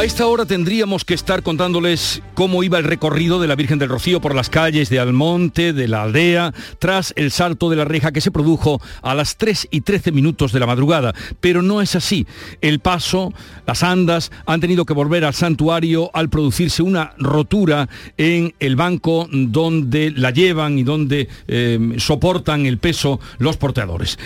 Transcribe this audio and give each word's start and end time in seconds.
A 0.00 0.04
esta 0.04 0.26
hora 0.26 0.46
tendríamos 0.46 1.04
que 1.04 1.12
estar 1.12 1.42
contándoles 1.42 2.22
cómo 2.32 2.62
iba 2.62 2.78
el 2.78 2.84
recorrido 2.84 3.38
de 3.38 3.46
la 3.46 3.54
Virgen 3.54 3.78
del 3.78 3.90
Rocío 3.90 4.18
por 4.22 4.34
las 4.34 4.48
calles 4.48 4.88
de 4.88 4.98
Almonte, 4.98 5.74
de 5.74 5.88
la 5.88 6.04
aldea, 6.04 6.54
tras 6.78 7.12
el 7.18 7.30
salto 7.30 7.68
de 7.68 7.76
la 7.76 7.84
reja 7.84 8.10
que 8.10 8.22
se 8.22 8.30
produjo 8.30 8.80
a 9.02 9.14
las 9.14 9.36
3 9.36 9.68
y 9.70 9.82
13 9.82 10.10
minutos 10.12 10.52
de 10.52 10.60
la 10.60 10.66
madrugada. 10.66 11.14
Pero 11.40 11.60
no 11.60 11.82
es 11.82 11.96
así. 11.96 12.26
El 12.62 12.78
paso, 12.78 13.34
las 13.66 13.82
andas, 13.82 14.32
han 14.46 14.62
tenido 14.62 14.86
que 14.86 14.94
volver 14.94 15.22
al 15.26 15.34
santuario 15.34 16.10
al 16.14 16.30
producirse 16.30 16.82
una 16.82 17.12
rotura 17.18 17.90
en 18.16 18.54
el 18.58 18.76
banco 18.76 19.28
donde 19.30 20.12
la 20.12 20.30
llevan 20.30 20.78
y 20.78 20.82
donde 20.82 21.28
eh, 21.46 21.78
soportan 21.98 22.64
el 22.64 22.78
peso 22.78 23.20
los 23.36 23.58
porteadores. 23.58 24.18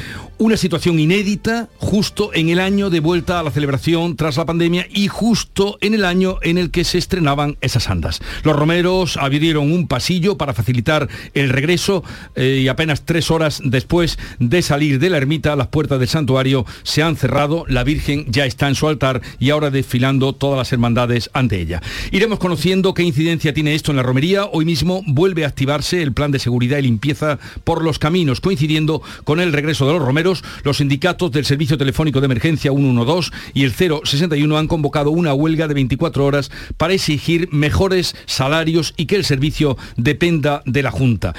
Una 0.44 0.58
situación 0.58 1.00
inédita 1.00 1.70
justo 1.78 2.30
en 2.34 2.50
el 2.50 2.60
año 2.60 2.90
de 2.90 3.00
vuelta 3.00 3.40
a 3.40 3.42
la 3.42 3.50
celebración 3.50 4.14
tras 4.14 4.36
la 4.36 4.44
pandemia 4.44 4.86
y 4.90 5.08
justo 5.08 5.78
en 5.80 5.94
el 5.94 6.04
año 6.04 6.36
en 6.42 6.58
el 6.58 6.70
que 6.70 6.84
se 6.84 6.98
estrenaban 6.98 7.56
esas 7.62 7.88
andas. 7.88 8.20
Los 8.42 8.54
romeros 8.54 9.16
abrieron 9.16 9.72
un 9.72 9.88
pasillo 9.88 10.36
para 10.36 10.52
facilitar 10.52 11.08
el 11.32 11.48
regreso 11.48 12.04
eh, 12.34 12.60
y 12.62 12.68
apenas 12.68 13.06
tres 13.06 13.30
horas 13.30 13.62
después 13.64 14.18
de 14.38 14.60
salir 14.60 14.98
de 14.98 15.08
la 15.08 15.16
ermita, 15.16 15.56
las 15.56 15.68
puertas 15.68 15.98
del 15.98 16.08
santuario 16.08 16.66
se 16.82 17.02
han 17.02 17.16
cerrado, 17.16 17.64
la 17.66 17.82
Virgen 17.82 18.26
ya 18.28 18.44
está 18.44 18.68
en 18.68 18.74
su 18.74 18.86
altar 18.86 19.22
y 19.38 19.48
ahora 19.48 19.70
desfilando 19.70 20.34
todas 20.34 20.58
las 20.58 20.70
hermandades 20.74 21.30
ante 21.32 21.58
ella. 21.58 21.80
Iremos 22.10 22.38
conociendo 22.38 22.92
qué 22.92 23.02
incidencia 23.02 23.54
tiene 23.54 23.74
esto 23.74 23.92
en 23.92 23.96
la 23.96 24.02
romería. 24.02 24.44
Hoy 24.44 24.66
mismo 24.66 25.00
vuelve 25.06 25.46
a 25.46 25.48
activarse 25.48 26.02
el 26.02 26.12
plan 26.12 26.32
de 26.32 26.38
seguridad 26.38 26.76
y 26.76 26.82
limpieza 26.82 27.38
por 27.64 27.82
los 27.82 27.98
caminos, 27.98 28.42
coincidiendo 28.42 29.00
con 29.24 29.40
el 29.40 29.50
regreso 29.50 29.86
de 29.86 29.94
los 29.94 30.02
romeros. 30.02 30.33
Los 30.62 30.78
sindicatos 30.78 31.30
del 31.30 31.44
Servicio 31.44 31.78
Telefónico 31.78 32.20
de 32.20 32.26
Emergencia 32.26 32.72
112 32.72 33.30
y 33.52 33.64
el 33.64 33.72
061 33.72 34.58
han 34.58 34.66
convocado 34.66 35.10
una 35.10 35.34
huelga 35.34 35.68
de 35.68 35.74
24 35.74 36.24
horas 36.24 36.50
para 36.76 36.94
exigir 36.94 37.48
mejores 37.52 38.16
salarios 38.26 38.94
y 38.96 39.06
que 39.06 39.16
el 39.16 39.24
servicio 39.24 39.76
dependa 39.96 40.62
de 40.66 40.82
la 40.82 40.90
Junta. 40.90 41.34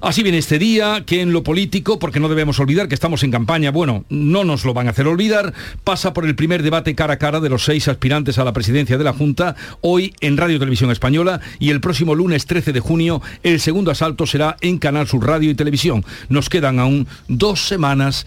Así 0.00 0.22
viene 0.22 0.38
este 0.38 0.58
día, 0.58 1.04
que 1.06 1.20
en 1.20 1.32
lo 1.32 1.42
político, 1.42 1.98
porque 1.98 2.20
no 2.20 2.28
debemos 2.28 2.58
olvidar 2.60 2.88
que 2.88 2.94
estamos 2.94 3.22
en 3.22 3.30
campaña, 3.30 3.70
bueno, 3.70 4.04
no 4.08 4.44
nos 4.44 4.64
lo 4.64 4.74
van 4.74 4.86
a 4.86 4.90
hacer 4.90 5.06
olvidar, 5.06 5.52
pasa 5.84 6.12
por 6.12 6.26
el 6.26 6.34
primer 6.34 6.62
debate 6.62 6.94
cara 6.94 7.14
a 7.14 7.18
cara 7.18 7.40
de 7.40 7.48
los 7.48 7.64
seis 7.64 7.88
aspirantes 7.88 8.38
a 8.38 8.44
la 8.44 8.52
presidencia 8.52 8.98
de 8.98 9.04
la 9.04 9.12
Junta, 9.12 9.56
hoy 9.80 10.14
en 10.20 10.36
Radio 10.36 10.58
Televisión 10.58 10.90
Española 10.90 11.40
y 11.58 11.70
el 11.70 11.80
próximo 11.80 12.14
lunes 12.14 12.46
13 12.46 12.72
de 12.72 12.80
junio 12.80 13.22
el 13.42 13.60
segundo 13.60 13.90
asalto 13.90 14.26
será 14.26 14.56
en 14.60 14.78
Canal 14.78 15.06
Sur 15.06 15.26
Radio 15.26 15.50
y 15.50 15.54
Televisión. 15.54 16.04
Nos 16.28 16.48
quedan 16.48 16.78
aún 16.78 17.06
dos 17.28 17.66
semanas 17.66 18.26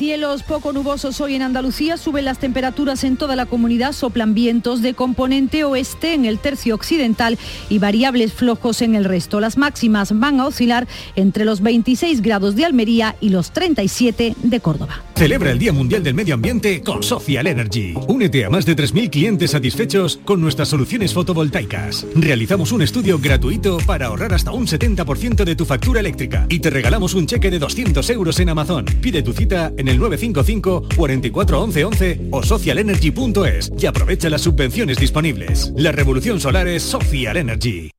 Cielos 0.00 0.42
poco 0.44 0.72
nubosos 0.72 1.20
hoy 1.20 1.34
en 1.34 1.42
Andalucía, 1.42 1.98
suben 1.98 2.24
las 2.24 2.38
temperaturas 2.38 3.04
en 3.04 3.18
toda 3.18 3.36
la 3.36 3.44
comunidad, 3.44 3.92
soplan 3.92 4.32
vientos 4.32 4.80
de 4.80 4.94
componente 4.94 5.62
oeste 5.62 6.14
en 6.14 6.24
el 6.24 6.38
tercio 6.38 6.74
occidental 6.74 7.36
y 7.68 7.80
variables 7.80 8.32
flojos 8.32 8.80
en 8.80 8.94
el 8.94 9.04
resto. 9.04 9.40
Las 9.40 9.58
máximas 9.58 10.18
van 10.18 10.40
a 10.40 10.46
oscilar 10.46 10.88
entre 11.16 11.44
los 11.44 11.60
26 11.60 12.22
grados 12.22 12.56
de 12.56 12.64
Almería 12.64 13.14
y 13.20 13.28
los 13.28 13.50
37 13.50 14.36
de 14.42 14.60
Córdoba. 14.60 15.02
Celebra 15.16 15.50
el 15.50 15.58
Día 15.58 15.74
Mundial 15.74 16.02
del 16.02 16.14
Medio 16.14 16.32
Ambiente 16.32 16.80
con 16.80 17.02
Social 17.02 17.46
Energy. 17.46 17.92
Únete 18.08 18.46
a 18.46 18.48
más 18.48 18.64
de 18.64 18.74
3.000 18.74 19.10
clientes 19.10 19.50
satisfechos 19.50 20.18
con 20.24 20.40
nuestras 20.40 20.68
soluciones 20.68 21.12
fotovoltaicas. 21.12 22.06
Realizamos 22.14 22.72
un 22.72 22.80
estudio 22.80 23.18
gratuito 23.18 23.76
para 23.84 24.06
ahorrar 24.06 24.32
hasta 24.32 24.50
un 24.50 24.66
70% 24.66 25.44
de 25.44 25.56
tu 25.56 25.66
factura 25.66 26.00
eléctrica 26.00 26.46
y 26.48 26.60
te 26.60 26.70
regalamos 26.70 27.12
un 27.12 27.26
cheque 27.26 27.50
de 27.50 27.58
200 27.58 28.08
euros 28.08 28.40
en 28.40 28.48
Amazon. 28.48 28.86
Pide 29.02 29.22
tu 29.22 29.34
cita 29.34 29.70
en 29.76 29.89
el 29.90 29.98
955 29.98 30.88
44 30.96 31.62
11 31.62 32.28
o 32.30 32.42
socialenergy.es 32.42 33.72
y 33.78 33.86
aprovecha 33.86 34.30
las 34.30 34.42
subvenciones 34.42 34.98
disponibles. 34.98 35.72
La 35.76 35.92
revolución 35.92 36.40
solar 36.40 36.68
es 36.68 36.82
Social 36.82 37.36
Energy. 37.36 37.90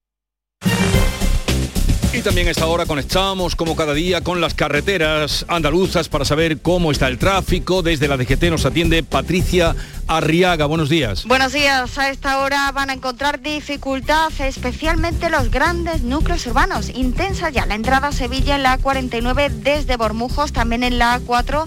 También 2.23 2.47
a 2.49 2.51
esta 2.51 2.67
hora 2.67 2.85
conectamos, 2.85 3.55
como 3.55 3.75
cada 3.75 3.95
día, 3.95 4.21
con 4.21 4.41
las 4.41 4.53
carreteras 4.53 5.43
andaluzas 5.47 6.07
para 6.07 6.23
saber 6.23 6.59
cómo 6.61 6.91
está 6.91 7.07
el 7.07 7.17
tráfico. 7.17 7.81
Desde 7.81 8.07
la 8.07 8.15
DGT 8.15 8.43
nos 8.43 8.63
atiende 8.63 9.01
Patricia 9.01 9.75
Arriaga. 10.07 10.67
Buenos 10.67 10.87
días. 10.87 11.25
Buenos 11.25 11.51
días. 11.53 11.97
A 11.97 12.09
esta 12.09 12.39
hora 12.39 12.71
van 12.73 12.91
a 12.91 12.93
encontrar 12.93 13.41
dificultad, 13.41 14.31
especialmente 14.39 15.31
los 15.31 15.49
grandes 15.49 16.03
núcleos 16.03 16.45
urbanos. 16.45 16.89
Intensa 16.89 17.49
ya 17.49 17.65
la 17.65 17.73
entrada 17.73 18.09
a 18.09 18.11
Sevilla 18.11 18.55
en 18.55 18.63
la 18.63 18.77
A49 18.77 19.49
desde 19.49 19.97
Bormujos, 19.97 20.53
también 20.53 20.83
en 20.83 20.99
la 20.99 21.19
A4 21.19 21.65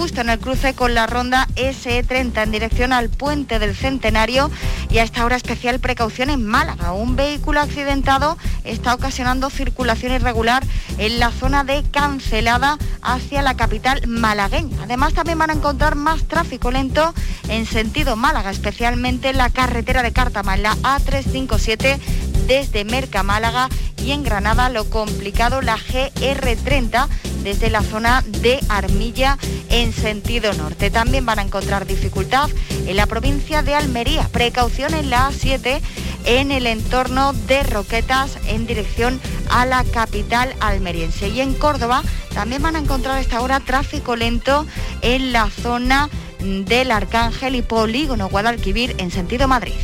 justo 0.00 0.22
en 0.22 0.30
el 0.30 0.38
cruce 0.38 0.72
con 0.72 0.94
la 0.94 1.06
ronda 1.06 1.46
SE30 1.56 2.42
en 2.42 2.50
dirección 2.50 2.94
al 2.94 3.10
puente 3.10 3.58
del 3.58 3.76
Centenario 3.76 4.50
y 4.88 4.96
a 4.96 5.02
esta 5.02 5.26
hora 5.26 5.36
especial 5.36 5.78
precaución 5.78 6.30
en 6.30 6.42
Málaga. 6.42 6.94
Un 6.94 7.16
vehículo 7.16 7.60
accidentado 7.60 8.38
está 8.64 8.94
ocasionando 8.94 9.50
circulación 9.50 10.12
irregular 10.12 10.64
en 10.96 11.18
la 11.18 11.30
zona 11.30 11.64
de 11.64 11.82
Cancelada 11.82 12.78
hacia 13.02 13.42
la 13.42 13.58
capital 13.58 14.00
malagueña. 14.06 14.84
Además 14.84 15.12
también 15.12 15.38
van 15.38 15.50
a 15.50 15.54
encontrar 15.54 15.96
más 15.96 16.26
tráfico 16.26 16.70
lento 16.70 17.12
en 17.50 17.66
sentido 17.66 18.16
Málaga, 18.16 18.50
especialmente 18.50 19.28
en 19.28 19.36
la 19.36 19.50
carretera 19.50 20.02
de 20.02 20.14
Cártama, 20.14 20.54
en 20.54 20.62
la 20.62 20.76
A357 20.76 21.98
desde 22.46 22.86
Merca 22.86 23.22
Málaga 23.22 23.68
y 23.98 24.12
en 24.12 24.22
Granada 24.22 24.70
lo 24.70 24.88
complicado 24.88 25.60
la 25.60 25.76
GR30 25.76 27.06
desde 27.42 27.70
la 27.70 27.82
zona 27.82 28.22
de 28.26 28.60
Armilla 28.68 29.38
en 29.68 29.89
sentido 29.92 30.52
norte. 30.54 30.90
También 30.90 31.26
van 31.26 31.38
a 31.38 31.42
encontrar 31.42 31.86
dificultad 31.86 32.50
en 32.86 32.96
la 32.96 33.06
provincia 33.06 33.62
de 33.62 33.74
Almería. 33.74 34.28
Precaución 34.28 34.94
en 34.94 35.10
la 35.10 35.30
A7 35.30 35.80
en 36.26 36.52
el 36.52 36.66
entorno 36.66 37.32
de 37.32 37.62
Roquetas 37.62 38.38
en 38.46 38.66
dirección 38.66 39.20
a 39.48 39.66
la 39.66 39.84
capital 39.84 40.54
almeriense. 40.60 41.28
Y 41.28 41.40
en 41.40 41.54
Córdoba 41.54 42.02
también 42.34 42.62
van 42.62 42.76
a 42.76 42.80
encontrar 42.80 43.18
esta 43.20 43.40
hora 43.40 43.60
tráfico 43.60 44.16
lento 44.16 44.66
en 45.02 45.32
la 45.32 45.50
zona 45.50 46.08
del 46.40 46.90
Arcángel 46.90 47.54
y 47.54 47.62
Polígono 47.62 48.28
Guadalquivir 48.28 48.94
en 48.98 49.10
sentido 49.10 49.48
Madrid. 49.48 49.74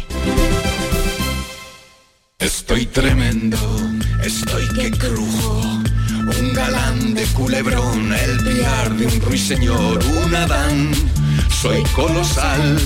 Estoy 2.38 2.86
tremendo, 2.86 3.58
estoy 4.22 4.68
que 4.74 4.90
crujo. 4.90 5.85
Un 6.26 6.52
galán 6.52 7.14
de 7.14 7.24
culebrón, 7.26 8.12
el 8.12 8.42
piar 8.42 8.94
de 8.96 9.06
un 9.06 9.20
ruiseñor, 9.20 10.04
un 10.04 10.34
Adán. 10.34 10.90
Soy 11.48 11.82
colosal 11.94 12.78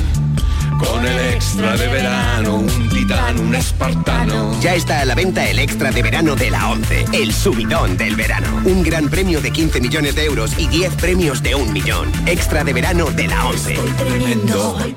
con 0.79 1.07
el 1.07 1.35
extra 1.35 1.77
de 1.77 1.89
verano, 1.89 2.57
un 2.57 2.89
titán, 2.89 3.39
un 3.39 3.55
espartano. 3.55 4.59
Ya 4.61 4.75
está 4.75 5.01
a 5.01 5.05
la 5.05 5.15
venta 5.15 5.49
el 5.49 5.59
extra 5.59 5.91
de 5.91 6.03
verano 6.03 6.37
de 6.37 6.51
la 6.51 6.71
11, 6.71 7.07
el 7.13 7.33
subidón 7.33 7.97
del 7.97 8.17
verano. 8.17 8.63
Un 8.65 8.83
gran 8.83 9.09
premio 9.09 9.41
de 9.41 9.51
15 9.51 9.81
millones 9.81 10.15
de 10.15 10.25
euros 10.25 10.59
y 10.59 10.69
10 10.69 10.95
premios 10.97 11.43
de 11.43 11.55
un 11.55 11.73
millón. 11.73 12.11
Extra 12.27 12.65
de 12.65 12.73
verano 12.73 13.11
de 13.11 13.27
la 13.27 13.47
11. 13.47 13.77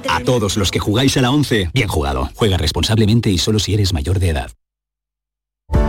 A 0.10 0.20
todos 0.22 0.58
los 0.58 0.72
que 0.72 0.80
jugáis 0.80 1.18
a 1.18 1.22
la 1.22 1.32
11, 1.32 1.70
bien 1.74 1.88
jugado. 1.88 2.30
Juega 2.36 2.58
responsablemente 2.58 3.30
y 3.30 3.38
solo 3.38 3.60
si 3.60 3.74
eres 3.74 3.94
mayor 3.94 4.20
de 4.20 4.30
edad. 4.30 4.52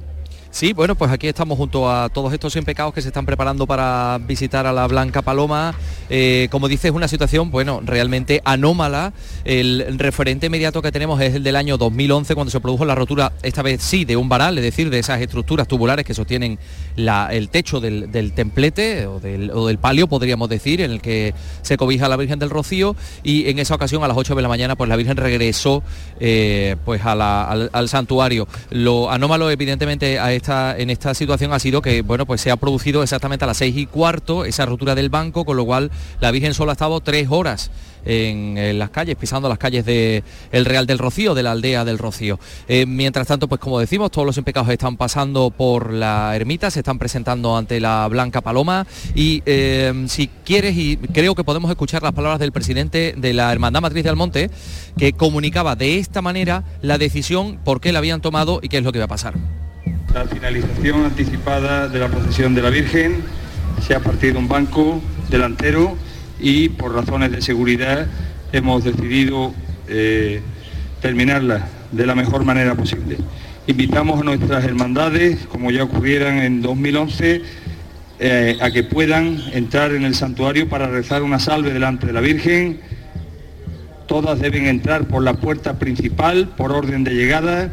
Sí, 0.57 0.73
bueno, 0.73 0.95
pues 0.95 1.11
aquí 1.11 1.27
estamos 1.27 1.55
junto 1.55 1.87
a 1.87 2.09
todos 2.09 2.33
estos 2.33 2.51
100 2.51 2.65
pecados 2.65 2.91
que 2.91 3.03
se 3.03 3.09
están 3.09 3.27
preparando 3.27 3.67
para 3.67 4.19
visitar 4.25 4.65
a 4.65 4.73
la 4.73 4.87
Blanca 4.87 5.21
Paloma. 5.21 5.75
Eh, 6.09 6.47
como 6.49 6.67
dices, 6.67 6.89
una 6.89 7.07
situación, 7.07 7.51
bueno, 7.51 7.79
realmente 7.85 8.41
anómala. 8.43 9.13
El 9.45 9.99
referente 9.99 10.47
inmediato 10.47 10.81
que 10.81 10.91
tenemos 10.91 11.21
es 11.21 11.35
el 11.35 11.43
del 11.43 11.57
año 11.57 11.77
2011, 11.77 12.33
cuando 12.33 12.49
se 12.49 12.59
produjo 12.59 12.85
la 12.85 12.95
rotura, 12.95 13.33
esta 13.43 13.61
vez 13.61 13.83
sí, 13.83 14.03
de 14.03 14.17
un 14.17 14.29
varal, 14.29 14.57
es 14.57 14.63
decir, 14.63 14.89
de 14.89 14.97
esas 14.97 15.21
estructuras 15.21 15.67
tubulares 15.67 16.03
que 16.03 16.15
sostienen 16.15 16.57
el 16.95 17.49
techo 17.49 17.79
del, 17.79 18.09
templete 18.33 19.05
o 19.05 19.19
del, 19.19 19.77
palio, 19.77 20.07
podríamos 20.07 20.49
decir, 20.49 20.81
en 20.81 20.89
el 20.89 21.01
que 21.01 21.35
se 21.61 21.77
cobija 21.77 22.09
la 22.09 22.17
Virgen 22.17 22.39
del 22.39 22.49
Rocío. 22.49 22.95
Y 23.21 23.47
en 23.47 23.59
esa 23.59 23.75
ocasión, 23.75 24.03
a 24.03 24.07
las 24.07 24.17
8 24.17 24.33
de 24.33 24.41
la 24.41 24.49
mañana, 24.49 24.75
pues 24.75 24.89
la 24.89 24.95
Virgen 24.95 25.17
regresó 25.17 25.83
eh, 26.19 26.77
pues 26.83 27.05
al, 27.05 27.21
al 27.21 27.89
santuario. 27.89 28.47
Lo 28.71 29.11
anómalo, 29.11 29.51
evidentemente, 29.51 30.17
a 30.17 30.33
en 30.47 30.89
esta 30.89 31.13
situación 31.13 31.53
ha 31.53 31.59
sido 31.59 31.81
que 31.81 32.01
bueno, 32.01 32.25
pues 32.25 32.41
se 32.41 32.51
ha 32.51 32.57
producido 32.57 33.03
exactamente 33.03 33.45
a 33.45 33.47
las 33.47 33.57
seis 33.57 33.75
y 33.77 33.85
cuarto 33.85 34.45
esa 34.45 34.65
rotura 34.65 34.95
del 34.95 35.09
banco, 35.09 35.45
con 35.45 35.57
lo 35.57 35.65
cual 35.65 35.91
la 36.19 36.31
Virgen 36.31 36.53
solo 36.53 36.71
ha 36.71 36.73
estado 36.73 36.99
tres 37.01 37.27
horas 37.29 37.69
en, 38.05 38.79
las 38.79 38.89
calles, 38.89 39.15
pisando 39.15 39.49
las 39.49 39.57
calles 39.57 39.85
del 39.85 40.65
Real 40.65 40.87
del 40.87 40.97
Rocío, 40.97 41.35
de 41.35 41.43
la 41.43 41.51
aldea 41.51 41.85
del 41.85 41.97
Rocío. 41.97 42.39
Eh, 42.67 42.85
mientras 42.85 43.27
tanto, 43.27 43.47
pues 43.47 43.59
como 43.59 43.79
decimos, 43.79 44.11
todos 44.11 44.25
los 44.25 44.37
impecados 44.37 44.69
están 44.69 44.97
pasando 44.97 45.51
por 45.51 45.91
la 45.91 46.35
ermita, 46.35 46.71
se 46.71 46.79
están 46.79 46.99
presentando 46.99 47.57
ante 47.57 47.79
la 47.79 48.07
Blanca 48.07 48.41
Paloma 48.41 48.87
y 49.15 49.43
eh, 49.45 50.05
si 50.07 50.29
quieres, 50.45 50.77
y 50.77 50.97
creo 50.97 51.35
que 51.35 51.43
podemos 51.43 51.69
escuchar 51.69 52.03
las 52.03 52.13
palabras 52.13 52.39
del 52.39 52.51
presidente 52.51 53.13
de 53.17 53.33
la 53.33 53.51
Hermandad 53.51 53.81
Matriz 53.81 54.03
de 54.03 54.09
Almonte, 54.09 54.49
que 54.97 55.13
comunicaba 55.13 55.75
de 55.75 55.99
esta 55.99 56.21
manera 56.21 56.63
la 56.81 56.97
decisión, 56.97 57.59
por 57.63 57.81
qué 57.81 57.91
la 57.91 57.99
habían 57.99 58.21
tomado 58.21 58.59
y 58.61 58.69
qué 58.69 58.77
es 58.77 58.83
lo 58.83 58.91
que 58.91 58.99
va 58.99 59.05
a 59.05 59.09
pasar 59.09 59.66
la 60.13 60.25
finalización 60.25 61.05
anticipada 61.05 61.87
de 61.87 61.99
la 61.99 62.07
procesión 62.07 62.55
de 62.55 62.61
la 62.61 62.69
Virgen, 62.69 63.23
se 63.85 63.93
ha 63.95 63.99
partido 63.99 64.39
un 64.39 64.47
banco 64.47 65.01
delantero 65.29 65.95
y 66.39 66.69
por 66.69 66.93
razones 66.93 67.31
de 67.31 67.41
seguridad 67.41 68.07
hemos 68.51 68.83
decidido 68.83 69.53
eh, 69.87 70.41
terminarla 71.01 71.67
de 71.91 72.05
la 72.05 72.15
mejor 72.15 72.45
manera 72.45 72.75
posible. 72.75 73.17
Invitamos 73.67 74.21
a 74.21 74.23
nuestras 74.23 74.63
hermandades, 74.63 75.45
como 75.47 75.71
ya 75.71 75.83
ocurrieran 75.83 76.39
en 76.39 76.61
2011, 76.61 77.41
eh, 78.19 78.57
a 78.61 78.71
que 78.71 78.83
puedan 78.83 79.41
entrar 79.53 79.91
en 79.91 80.03
el 80.03 80.15
santuario 80.15 80.69
para 80.69 80.87
rezar 80.87 81.21
una 81.21 81.39
salve 81.39 81.73
delante 81.73 82.07
de 82.07 82.13
la 82.13 82.21
Virgen. 82.21 82.79
Todas 84.07 84.39
deben 84.39 84.67
entrar 84.67 85.05
por 85.05 85.21
la 85.21 85.33
puerta 85.33 85.77
principal, 85.77 86.47
por 86.55 86.71
orden 86.71 87.03
de 87.03 87.13
llegada 87.13 87.71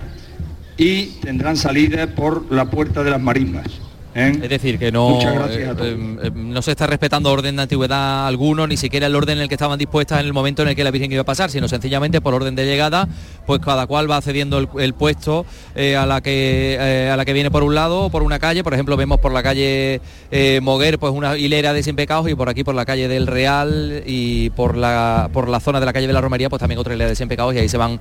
y 0.76 1.06
tendrán 1.20 1.56
salida 1.56 2.06
por 2.06 2.50
la 2.52 2.70
puerta 2.70 3.02
de 3.02 3.10
las 3.10 3.20
marismas. 3.20 3.66
¿Eh? 4.14 4.32
Es 4.42 4.48
decir, 4.48 4.78
que 4.78 4.92
no, 4.92 5.20
eh, 5.20 5.74
eh, 6.22 6.30
no 6.34 6.62
se 6.62 6.70
está 6.70 6.86
respetando 6.86 7.30
orden 7.30 7.56
de 7.56 7.62
antigüedad 7.62 8.26
alguno, 8.26 8.66
ni 8.66 8.76
siquiera 8.76 9.06
el 9.06 9.14
orden 9.14 9.38
en 9.38 9.42
el 9.42 9.48
que 9.48 9.54
estaban 9.54 9.78
dispuestas 9.78 10.20
en 10.20 10.26
el 10.26 10.32
momento 10.32 10.62
en 10.62 10.68
el 10.68 10.76
que 10.76 10.84
la 10.84 10.90
Virgen 10.90 11.10
iba 11.12 11.22
a 11.22 11.24
pasar, 11.24 11.50
sino 11.50 11.68
sencillamente 11.68 12.20
por 12.20 12.34
orden 12.34 12.54
de 12.54 12.64
llegada, 12.64 13.08
pues 13.46 13.60
cada 13.60 13.86
cual 13.86 14.10
va 14.10 14.20
cediendo 14.20 14.58
el, 14.58 14.94
puesto 14.94 15.44
a, 15.76 16.06
la 16.06 16.20
que, 16.20 17.08
a 17.12 17.16
la 17.16 17.24
que 17.24 17.32
viene 17.32 17.50
por 17.50 17.62
un 17.62 17.74
lado 17.74 18.02
o 18.02 18.10
por 18.10 18.22
una 18.22 18.38
calle. 18.38 18.62
Por 18.62 18.74
ejemplo, 18.74 18.96
vemos 18.96 19.18
por 19.18 19.32
la 19.32 19.42
calle 19.42 20.00
Moguer 20.62 20.98
pues 20.98 21.12
una 21.12 21.36
hilera 21.36 21.72
de 21.72 21.82
sin 21.82 21.96
pecados 21.96 22.30
y 22.30 22.34
por 22.34 22.48
aquí 22.48 22.64
por 22.64 22.74
la 22.74 22.84
calle 22.84 23.08
del 23.08 23.26
Real 23.26 24.02
y 24.06 24.50
por 24.50 24.76
la, 24.76 25.28
por 25.32 25.48
la 25.48 25.60
zona 25.60 25.80
de 25.80 25.86
la 25.86 25.92
calle 25.92 26.06
de 26.06 26.12
la 26.12 26.20
Romería 26.20 26.48
pues 26.48 26.60
también 26.60 26.78
otra 26.78 26.94
hilera 26.94 27.10
de 27.10 27.16
sin 27.16 27.28
pecados 27.28 27.54
y 27.54 27.58
ahí 27.58 27.68
se 27.68 27.76
van 27.76 28.00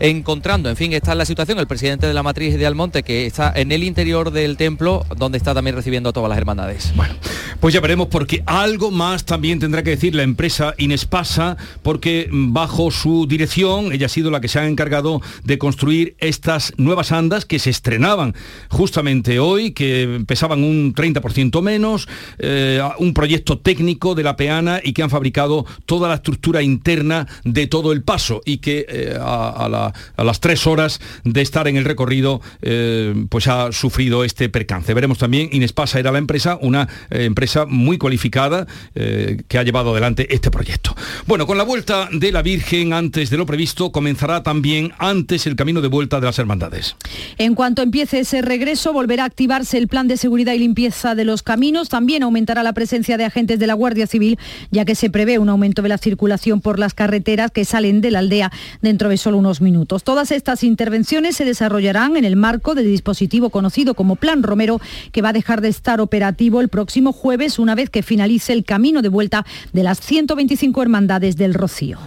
encontrando. 0.00 0.68
En 0.68 0.76
fin, 0.76 0.92
esta 0.92 1.12
es 1.12 1.18
la 1.18 1.24
situación. 1.24 1.58
El 1.58 1.66
presidente 1.66 2.06
de 2.06 2.14
la 2.14 2.22
matriz 2.22 2.58
de 2.58 2.66
Almonte 2.66 3.02
que 3.02 3.26
está 3.26 3.52
en 3.54 3.72
el 3.72 3.84
interior 3.84 4.30
del 4.30 4.56
templo 4.56 5.04
donde 5.16 5.38
está 5.38 5.51
también 5.54 5.76
recibiendo 5.76 6.10
a 6.10 6.12
todas 6.12 6.28
las 6.28 6.38
hermandades. 6.38 6.92
Bueno, 6.96 7.14
pues 7.60 7.74
ya 7.74 7.80
veremos 7.80 8.08
porque 8.08 8.42
algo 8.46 8.90
más 8.90 9.24
también 9.24 9.58
tendrá 9.58 9.82
que 9.82 9.90
decir 9.90 10.14
la 10.14 10.22
empresa 10.22 10.74
Inespasa 10.78 11.56
porque 11.82 12.28
bajo 12.30 12.90
su 12.90 13.26
dirección 13.26 13.92
ella 13.92 14.06
ha 14.06 14.08
sido 14.08 14.30
la 14.30 14.40
que 14.40 14.48
se 14.48 14.58
ha 14.58 14.66
encargado 14.66 15.20
de 15.44 15.58
construir 15.58 16.16
estas 16.18 16.72
nuevas 16.76 17.12
andas 17.12 17.44
que 17.44 17.58
se 17.58 17.70
estrenaban 17.70 18.34
justamente 18.68 19.38
hoy, 19.38 19.72
que 19.72 20.22
pesaban 20.26 20.64
un 20.64 20.94
30% 20.94 21.62
menos, 21.62 22.08
eh, 22.38 22.80
un 22.98 23.14
proyecto 23.14 23.58
técnico 23.58 24.14
de 24.14 24.22
la 24.22 24.36
peana 24.36 24.80
y 24.82 24.92
que 24.92 25.02
han 25.02 25.10
fabricado 25.10 25.66
toda 25.86 26.08
la 26.08 26.16
estructura 26.16 26.62
interna 26.62 27.26
de 27.44 27.66
todo 27.66 27.92
el 27.92 28.02
paso 28.02 28.42
y 28.44 28.58
que 28.58 28.86
eh, 28.88 29.16
a, 29.20 29.92
las 30.18 30.40
tres 30.40 30.66
horas 30.66 31.00
de 31.24 31.42
estar 31.42 31.68
en 31.68 31.76
el 31.76 31.84
recorrido 31.84 32.40
eh, 32.62 33.14
pues 33.28 33.46
ha 33.48 33.72
sufrido 33.72 34.24
este 34.24 34.48
percance. 34.48 34.94
Veremos 34.94 35.18
también 35.18 35.41
Inespasa 35.52 35.98
era 35.98 36.12
la 36.12 36.18
empresa, 36.18 36.58
una 36.60 36.88
eh, 37.10 37.24
empresa 37.24 37.66
muy 37.66 37.98
cualificada 37.98 38.66
eh, 38.94 39.38
que 39.48 39.58
ha 39.58 39.62
llevado 39.62 39.92
adelante 39.92 40.34
este 40.34 40.50
proyecto. 40.50 40.94
Bueno, 41.26 41.46
con 41.46 41.58
la 41.58 41.64
vuelta 41.64 42.08
de 42.12 42.32
la 42.32 42.42
Virgen 42.42 42.92
antes 42.92 43.30
de 43.30 43.36
lo 43.36 43.46
previsto, 43.46 43.92
comenzará 43.92 44.42
también 44.42 44.92
antes 44.98 45.46
el 45.46 45.56
camino 45.56 45.80
de 45.80 45.88
vuelta 45.88 46.20
de 46.20 46.26
las 46.26 46.38
hermandades. 46.38 46.96
En 47.38 47.54
cuanto 47.54 47.82
empiece 47.82 48.20
ese 48.20 48.42
regreso, 48.42 48.92
volverá 48.92 49.24
a 49.24 49.26
activarse 49.26 49.78
el 49.78 49.88
plan 49.88 50.08
de 50.08 50.16
seguridad 50.16 50.52
y 50.52 50.58
limpieza 50.58 51.14
de 51.14 51.24
los 51.24 51.42
caminos. 51.42 51.88
También 51.88 52.22
aumentará 52.22 52.62
la 52.62 52.72
presencia 52.72 53.16
de 53.16 53.24
agentes 53.24 53.58
de 53.58 53.66
la 53.66 53.74
Guardia 53.74 54.06
Civil, 54.06 54.38
ya 54.70 54.84
que 54.84 54.94
se 54.94 55.10
prevé 55.10 55.38
un 55.38 55.48
aumento 55.48 55.82
de 55.82 55.88
la 55.88 55.98
circulación 55.98 56.60
por 56.60 56.78
las 56.78 56.94
carreteras 56.94 57.50
que 57.50 57.64
salen 57.64 58.00
de 58.00 58.10
la 58.10 58.20
aldea 58.20 58.52
dentro 58.80 59.08
de 59.08 59.16
solo 59.16 59.38
unos 59.38 59.60
minutos. 59.60 60.04
Todas 60.04 60.30
estas 60.30 60.64
intervenciones 60.64 61.36
se 61.36 61.44
desarrollarán 61.44 62.16
en 62.16 62.24
el 62.24 62.36
marco 62.36 62.74
del 62.74 62.86
dispositivo 62.86 63.50
conocido 63.50 63.94
como 63.94 64.16
Plan 64.16 64.42
Romero, 64.42 64.80
que 65.12 65.22
va 65.22 65.31
dejar 65.32 65.60
de 65.60 65.68
estar 65.68 66.00
operativo 66.00 66.60
el 66.60 66.68
próximo 66.68 67.12
jueves 67.12 67.58
una 67.58 67.74
vez 67.74 67.90
que 67.90 68.02
finalice 68.02 68.52
el 68.52 68.64
camino 68.64 69.02
de 69.02 69.08
vuelta 69.08 69.44
de 69.72 69.82
las 69.82 70.00
125 70.00 70.82
hermandades 70.82 71.36
del 71.36 71.54
Rocío. 71.54 71.98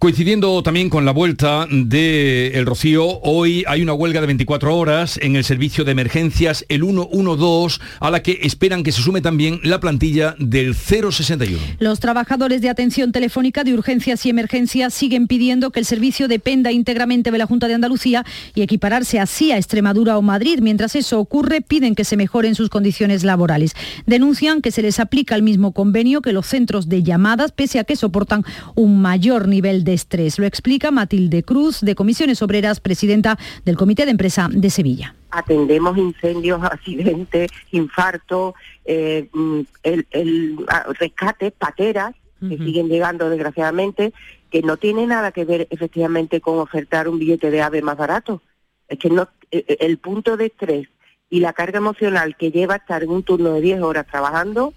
Coincidiendo 0.00 0.62
también 0.62 0.90
con 0.90 1.04
la 1.04 1.10
vuelta 1.10 1.66
de 1.68 2.52
El 2.54 2.66
Rocío, 2.66 3.18
hoy 3.22 3.64
hay 3.66 3.82
una 3.82 3.94
huelga 3.94 4.20
de 4.20 4.28
24 4.28 4.76
horas 4.76 5.18
en 5.20 5.34
el 5.34 5.42
servicio 5.42 5.82
de 5.82 5.90
emergencias 5.90 6.64
el 6.68 6.82
112 6.82 7.80
a 7.98 8.08
la 8.12 8.22
que 8.22 8.38
esperan 8.42 8.84
que 8.84 8.92
se 8.92 9.02
sume 9.02 9.22
también 9.22 9.58
la 9.64 9.80
plantilla 9.80 10.36
del 10.38 10.76
061. 10.76 11.58
Los 11.80 11.98
trabajadores 11.98 12.60
de 12.60 12.68
atención 12.68 13.10
telefónica 13.10 13.64
de 13.64 13.74
urgencias 13.74 14.24
y 14.24 14.30
emergencias 14.30 14.94
siguen 14.94 15.26
pidiendo 15.26 15.72
que 15.72 15.80
el 15.80 15.84
servicio 15.84 16.28
dependa 16.28 16.70
íntegramente 16.70 17.32
de 17.32 17.38
la 17.38 17.46
Junta 17.46 17.66
de 17.66 17.74
Andalucía 17.74 18.24
y 18.54 18.62
equipararse 18.62 19.18
así 19.18 19.50
a 19.50 19.56
Extremadura 19.56 20.16
o 20.16 20.22
Madrid. 20.22 20.60
Mientras 20.62 20.94
eso 20.94 21.18
ocurre, 21.18 21.60
piden 21.60 21.96
que 21.96 22.04
se 22.04 22.16
mejoren 22.16 22.54
sus 22.54 22.68
condiciones 22.68 23.24
laborales. 23.24 23.74
Denuncian 24.06 24.62
que 24.62 24.70
se 24.70 24.82
les 24.82 25.00
aplica 25.00 25.34
el 25.34 25.42
mismo 25.42 25.72
convenio 25.72 26.22
que 26.22 26.32
los 26.32 26.46
centros 26.46 26.88
de 26.88 27.02
llamadas, 27.02 27.50
pese 27.50 27.80
a 27.80 27.84
que 27.84 27.96
soportan 27.96 28.44
un 28.76 29.02
mayor 29.02 29.48
nivel 29.48 29.82
de 29.87 29.87
de 29.88 29.94
estrés. 29.94 30.38
Lo 30.38 30.44
explica 30.44 30.90
Matilde 30.90 31.42
Cruz, 31.42 31.80
de 31.80 31.94
Comisiones 31.94 32.42
Obreras, 32.42 32.78
presidenta 32.78 33.38
del 33.64 33.78
Comité 33.78 34.04
de 34.04 34.10
Empresa 34.10 34.48
de 34.52 34.68
Sevilla. 34.68 35.14
Atendemos 35.30 35.96
incendios, 35.96 36.62
accidentes, 36.62 37.50
infartos, 37.72 38.54
eh, 38.84 39.28
mm, 39.32 39.60
el, 39.82 40.66
rescate, 40.98 41.50
pateras, 41.50 42.14
que 42.40 42.56
siguen 42.56 42.88
llegando 42.88 43.30
desgraciadamente, 43.30 44.12
que 44.50 44.62
no 44.62 44.76
tiene 44.76 45.06
nada 45.06 45.32
que 45.32 45.44
ver 45.44 45.66
efectivamente 45.70 46.40
con 46.40 46.58
ofertar 46.58 47.08
un 47.08 47.18
billete 47.18 47.50
de 47.50 47.62
ave 47.62 47.82
más 47.82 47.96
barato. 47.96 48.42
Es 48.88 48.98
que 48.98 49.10
no, 49.10 49.22
eh, 49.50 49.64
eh, 49.66 49.78
el 49.80 49.98
punto 49.98 50.36
de 50.36 50.46
estrés 50.46 50.86
y 51.30 51.40
la 51.40 51.52
carga 51.52 51.78
emocional 51.78 52.36
que 52.36 52.52
lleva 52.52 52.76
estar 52.76 53.02
en 53.02 53.10
un 53.10 53.22
turno 53.24 53.54
de 53.54 53.60
10 53.62 53.80
horas 53.80 54.06
trabajando, 54.06 54.72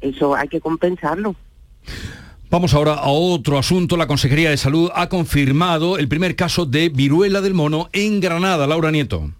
eso 0.00 0.34
hay 0.36 0.48
que 0.48 0.60
compensarlo. 0.60 1.34
Vamos 2.48 2.74
ahora 2.74 2.94
a 2.94 3.08
otro 3.08 3.58
asunto. 3.58 3.96
La 3.96 4.06
Consejería 4.06 4.50
de 4.50 4.56
Salud 4.56 4.90
ha 4.94 5.08
confirmado 5.08 5.98
el 5.98 6.06
primer 6.06 6.36
caso 6.36 6.64
de 6.64 6.88
viruela 6.88 7.40
del 7.40 7.54
mono 7.54 7.88
en 7.92 8.20
Granada. 8.20 8.68
Laura 8.68 8.92
Nieto. 8.92 9.32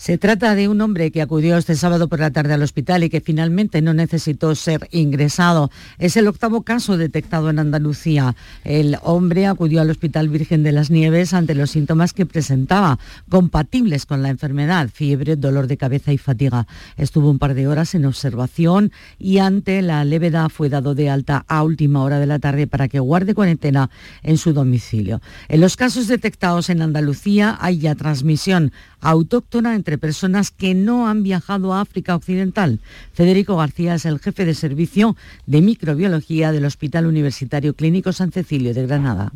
Se 0.00 0.16
trata 0.16 0.54
de 0.54 0.66
un 0.66 0.80
hombre 0.80 1.10
que 1.10 1.20
acudió 1.20 1.58
este 1.58 1.76
sábado 1.76 2.08
por 2.08 2.20
la 2.20 2.30
tarde 2.30 2.54
al 2.54 2.62
hospital 2.62 3.04
y 3.04 3.10
que 3.10 3.20
finalmente 3.20 3.82
no 3.82 3.92
necesitó 3.92 4.54
ser 4.54 4.88
ingresado. 4.92 5.70
Es 5.98 6.16
el 6.16 6.26
octavo 6.26 6.62
caso 6.62 6.96
detectado 6.96 7.50
en 7.50 7.58
Andalucía. 7.58 8.34
El 8.64 8.96
hombre 9.02 9.46
acudió 9.46 9.82
al 9.82 9.90
Hospital 9.90 10.30
Virgen 10.30 10.62
de 10.62 10.72
las 10.72 10.90
Nieves 10.90 11.34
ante 11.34 11.54
los 11.54 11.72
síntomas 11.72 12.14
que 12.14 12.24
presentaba, 12.24 12.98
compatibles 13.28 14.06
con 14.06 14.22
la 14.22 14.30
enfermedad, 14.30 14.88
fiebre, 14.88 15.36
dolor 15.36 15.66
de 15.66 15.76
cabeza 15.76 16.14
y 16.14 16.16
fatiga. 16.16 16.66
Estuvo 16.96 17.28
un 17.28 17.38
par 17.38 17.52
de 17.52 17.68
horas 17.68 17.94
en 17.94 18.06
observación 18.06 18.92
y 19.18 19.36
ante 19.36 19.82
la 19.82 20.02
levedad 20.06 20.48
fue 20.48 20.70
dado 20.70 20.94
de 20.94 21.10
alta 21.10 21.44
a 21.46 21.62
última 21.62 22.02
hora 22.02 22.18
de 22.18 22.26
la 22.26 22.38
tarde 22.38 22.66
para 22.66 22.88
que 22.88 23.00
guarde 23.00 23.34
cuarentena 23.34 23.90
en 24.22 24.38
su 24.38 24.54
domicilio. 24.54 25.20
En 25.48 25.60
los 25.60 25.76
casos 25.76 26.08
detectados 26.08 26.70
en 26.70 26.80
Andalucía 26.80 27.58
hay 27.60 27.80
ya 27.80 27.94
transmisión 27.94 28.72
autóctona 29.00 29.74
entre 29.74 29.98
personas 29.98 30.50
que 30.50 30.74
no 30.74 31.08
han 31.08 31.22
viajado 31.22 31.74
a 31.74 31.80
África 31.80 32.14
Occidental. 32.14 32.80
Federico 33.12 33.56
García 33.56 33.94
es 33.94 34.04
el 34.04 34.18
jefe 34.18 34.44
de 34.44 34.54
servicio 34.54 35.16
de 35.46 35.60
microbiología 35.60 36.52
del 36.52 36.64
Hospital 36.64 37.06
Universitario 37.06 37.74
Clínico 37.74 38.12
San 38.12 38.32
Cecilio 38.32 38.74
de 38.74 38.86
Granada. 38.86 39.32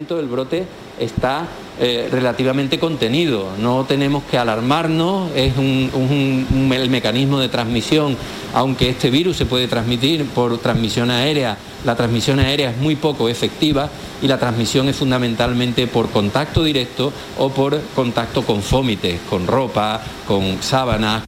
El 0.00 0.26
brote 0.26 0.66
está 0.98 1.46
eh, 1.78 2.08
relativamente 2.10 2.80
contenido, 2.80 3.50
no 3.60 3.84
tenemos 3.84 4.24
que 4.24 4.36
alarmarnos, 4.36 5.30
es 5.36 5.56
el 5.56 6.90
mecanismo 6.90 7.38
de 7.38 7.48
transmisión, 7.48 8.16
aunque 8.54 8.88
este 8.88 9.08
virus 9.08 9.36
se 9.36 9.46
puede 9.46 9.68
transmitir 9.68 10.24
por 10.30 10.58
transmisión 10.58 11.12
aérea, 11.12 11.56
la 11.84 11.94
transmisión 11.94 12.40
aérea 12.40 12.70
es 12.70 12.76
muy 12.78 12.96
poco 12.96 13.28
efectiva 13.28 13.88
y 14.20 14.26
la 14.26 14.36
transmisión 14.36 14.88
es 14.88 14.96
fundamentalmente 14.96 15.86
por 15.86 16.10
contacto 16.10 16.64
directo 16.64 17.12
o 17.38 17.50
por 17.50 17.80
contacto 17.94 18.42
con 18.42 18.62
fómites, 18.62 19.20
con 19.30 19.46
ropa, 19.46 20.02
con 20.26 20.60
sábanas. 20.60 21.24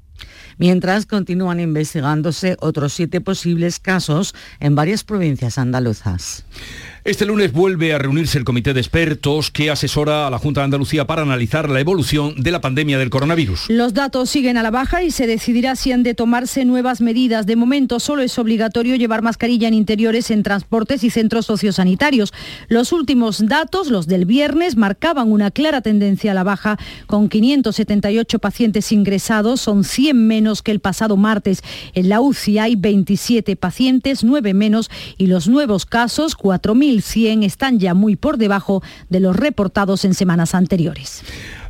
Mientras 0.59 1.07
continúan 1.07 1.61
investigándose 1.61 2.57
otros 2.61 2.95
siete 2.95 3.21
posibles 3.21 3.79
casos 3.79 4.35
en 4.59 4.75
varias 4.75 5.05
provincias 5.05 5.57
andaluzas. 5.57 6.45
Este 7.07 7.25
lunes 7.25 7.53
vuelve 7.53 7.95
a 7.95 7.99
reunirse 7.99 8.37
el 8.37 8.43
comité 8.43 8.75
de 8.75 8.81
expertos 8.81 9.53
que 9.53 9.71
asesora 9.71 10.27
a 10.27 10.31
la 10.31 10.41
Junta 10.41 10.63
de 10.63 10.65
Andalucía 10.65 11.07
para 11.07 11.23
analizar 11.23 11.71
la 11.71 11.79
evolución 11.79 12.35
de 12.37 12.51
la 12.51 12.61
pandemia 12.61 12.99
del 12.99 13.11
coronavirus. 13.11 13.67
Los 13.69 13.95
datos 13.95 14.29
siguen 14.29 14.57
a 14.57 14.65
la 14.65 14.73
baja 14.73 15.05
y 15.05 15.13
se 15.13 15.29
decidirá 15.29 15.77
si 15.77 15.93
han 15.93 16.03
de 16.03 16.15
tomarse 16.15 16.65
nuevas 16.65 17.01
medidas. 17.01 17.47
De 17.47 17.55
momento 17.55 18.01
solo 18.01 18.23
es 18.23 18.37
obligatorio 18.41 18.97
llevar 18.97 19.23
mascarilla 19.23 19.69
en 19.69 19.75
interiores, 19.75 20.33
en 20.33 20.43
transportes 20.43 21.05
y 21.05 21.11
centros 21.11 21.47
sociosanitarios. 21.47 22.33
Los 22.67 22.91
últimos 22.91 23.47
datos, 23.47 23.89
los 23.89 24.09
del 24.09 24.25
viernes, 24.25 24.77
marcaban 24.77 25.31
una 25.31 25.53
clara 25.53 25.83
tendencia 25.83 26.33
a 26.33 26.35
la 26.35 26.43
baja, 26.43 26.77
con 27.07 27.29
578 27.29 28.41
pacientes 28.41 28.91
ingresados, 28.91 29.61
son 29.61 29.85
100 29.85 30.27
menos 30.27 30.61
que 30.61 30.73
el 30.73 30.81
pasado 30.81 31.17
martes. 31.17 31.63
En 31.95 32.09
la 32.09 32.21
UCI 32.21 32.59
hay 32.59 32.75
27 32.75 33.55
pacientes, 33.55 34.25
9 34.25 34.55
menos, 34.55 34.91
y 35.17 35.29
los 35.29 35.47
nuevos 35.47 35.87
casos, 35.87 36.37
4.000 36.37 36.96
100 37.03 37.43
están 37.43 37.79
ya 37.79 37.95
muy 37.95 38.17
por 38.17 38.39
debajo 38.39 38.83
de 39.09 39.21
los 39.21 39.37
reportados 39.37 40.05
en 40.05 40.15
semanas 40.15 40.55
anteriores. 40.55 41.23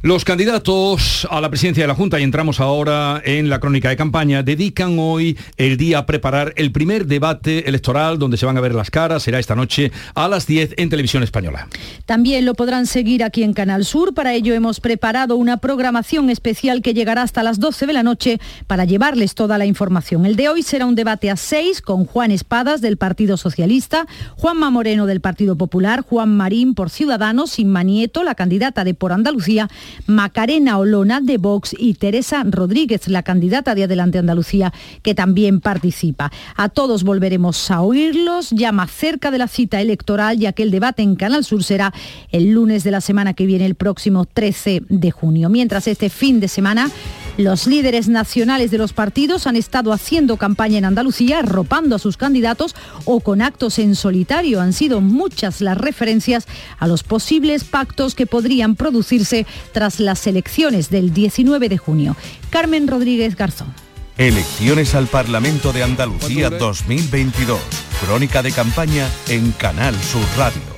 Los 0.03 0.25
candidatos 0.25 1.27
a 1.31 1.41
la 1.41 1.49
presidencia 1.49 1.83
de 1.83 1.89
la 1.89 1.95
Junta, 1.95 2.21
y 2.21 2.23
entramos 2.23 2.61
ahora 2.61 3.23
en 3.25 3.49
la 3.49 3.61
crónica 3.61 3.89
de 3.89 3.97
campaña, 3.97 4.43
dedican 4.43 4.99
hoy 4.99 5.39
el 5.57 5.79
día 5.79 5.99
a 5.99 6.07
preparar 6.07 6.53
el 6.57 6.71
primer 6.71 7.07
debate 7.07 7.67
electoral 7.69 8.19
donde 8.19 8.37
se 8.37 8.45
van 8.45 8.59
a 8.59 8.61
ver 8.61 8.75
las 8.75 8.91
caras. 8.91 9.23
Será 9.23 9.39
esta 9.39 9.55
noche 9.55 9.91
a 10.15 10.29
las 10.29 10.47
10 10.47 10.75
en 10.77 10.91
Televisión 10.91 11.23
Española. 11.23 11.67
También 12.05 12.45
lo 12.45 12.55
podrán 12.55 12.87
seguir 12.87 13.25
aquí 13.25 13.43
en 13.43 13.55
Canal 13.55 13.85
Sur. 13.85 14.13
Para 14.13 14.35
ello 14.35 14.55
hemos 14.55 14.81
preparado 14.81 15.37
una 15.37 15.57
programación 15.57 16.29
especial 16.29 16.83
que 16.83 16.93
llegará 16.95 17.23
hasta 17.23 17.43
las 17.43 17.59
12 17.59 17.87
de 17.87 17.93
la 17.93 18.03
noche 18.03 18.39
para 18.67 18.85
llevarles 18.85 19.35
toda 19.35 19.57
la 19.57 19.65
información. 19.65 20.27
El 20.27 20.37
de 20.37 20.51
hoy 20.51 20.63
será 20.63 20.85
un 20.87 20.95
debate 20.95 21.31
a 21.31 21.37
seis 21.37 21.81
con 21.81 22.05
Juan 22.05 22.31
Espadas 22.31 22.81
del 22.83 22.99
Partido 22.99 23.39
Socialista, 23.39 24.07
Juanma 24.37 24.71
Moreno 24.71 25.07
del 25.07 25.21
Partido 25.21 25.57
Popular, 25.57 26.03
Juan 26.03 26.37
Marín 26.37 26.75
por 26.75 26.91
Ciudadanos, 26.91 27.59
Inma 27.59 27.83
Nieto, 27.83 28.23
la 28.23 28.35
candidata 28.35 28.85
de 28.85 28.95
Por 28.95 29.13
Andalucía, 29.13 29.69
Macarena 30.07 30.79
Olona 30.79 31.21
de 31.21 31.39
Vox 31.39 31.75
y 31.79 31.95
Teresa 31.95 32.45
Rodríguez, 32.45 33.09
la 33.09 33.23
candidata 33.23 33.75
de 33.75 33.85
Adelante 33.85 34.19
Andalucía, 34.19 34.73
que 35.03 35.15
también 35.15 35.61
participa. 35.61 36.31
A 36.57 36.69
todos 36.69 37.05
volveremos 37.05 37.71
a 37.71 37.83
oírlos 37.83 38.51
ya 38.51 38.73
más 38.73 38.91
cerca 38.91 39.31
de 39.31 39.39
la 39.39 39.49
cita 39.49 39.81
electoral, 39.81 40.39
ya 40.39 40.53
que 40.53 40.63
el 40.63 40.71
debate 40.71 41.03
en 41.03 41.17
Canal 41.17 41.45
Sur 41.45 41.65
será 41.65 41.93
el 42.31 42.51
lunes 42.53 42.85
de 42.85 42.91
la 42.91 43.01
semana 43.01 43.35
que 43.35 43.47
viene, 43.47 43.67
el 43.67 43.75
próximo 43.75 44.25
13 44.25 44.83
de 44.89 45.11
junio. 45.11 45.49
Mientras 45.49 45.89
este 45.89 46.11
fin 46.11 46.41
de 46.41 46.49
semana 46.49 46.91
los 47.37 47.67
líderes 47.67 48.09
nacionales 48.09 48.71
de 48.71 48.79
los 48.79 48.93
partidos 48.93 49.47
han 49.47 49.57
estado 49.57 49.93
haciendo 49.93 50.37
campaña 50.37 50.79
en 50.79 50.85
Andalucía, 50.85 51.41
arropando 51.41 51.97
a 51.97 51.99
sus 51.99 52.17
candidatos 52.17 52.75
o 53.05 53.21
con 53.21 53.43
actos 53.43 53.79
en 53.79 53.95
solitario. 53.95 54.61
Han 54.61 54.73
sido 54.73 55.01
muchas 55.01 55.61
las 55.61 55.79
referencias 55.79 56.47
a 56.79 56.87
los 56.87 57.03
posibles 57.03 57.65
pactos 57.65 58.15
que 58.15 58.27
podrían 58.27 58.77
producirse 58.77 59.47
tras 59.73 60.01
las 60.01 60.27
elecciones 60.27 60.91
del 60.91 61.13
19 61.13 61.69
de 61.69 61.79
junio. 61.79 62.17
Carmen 62.51 62.89
Rodríguez 62.89 63.37
Garzón. 63.37 63.73
Elecciones 64.19 64.95
al 64.95 65.07
Parlamento 65.09 65.73
de 65.73 65.83
Andalucía 65.83 66.49
2022. 66.49 67.61
Crónica 68.05 68.43
de 68.43 68.53
campaña 68.53 69.07
en 69.29 69.53
Canal 69.53 69.95
Sur 70.03 70.25
Radio. 70.39 70.76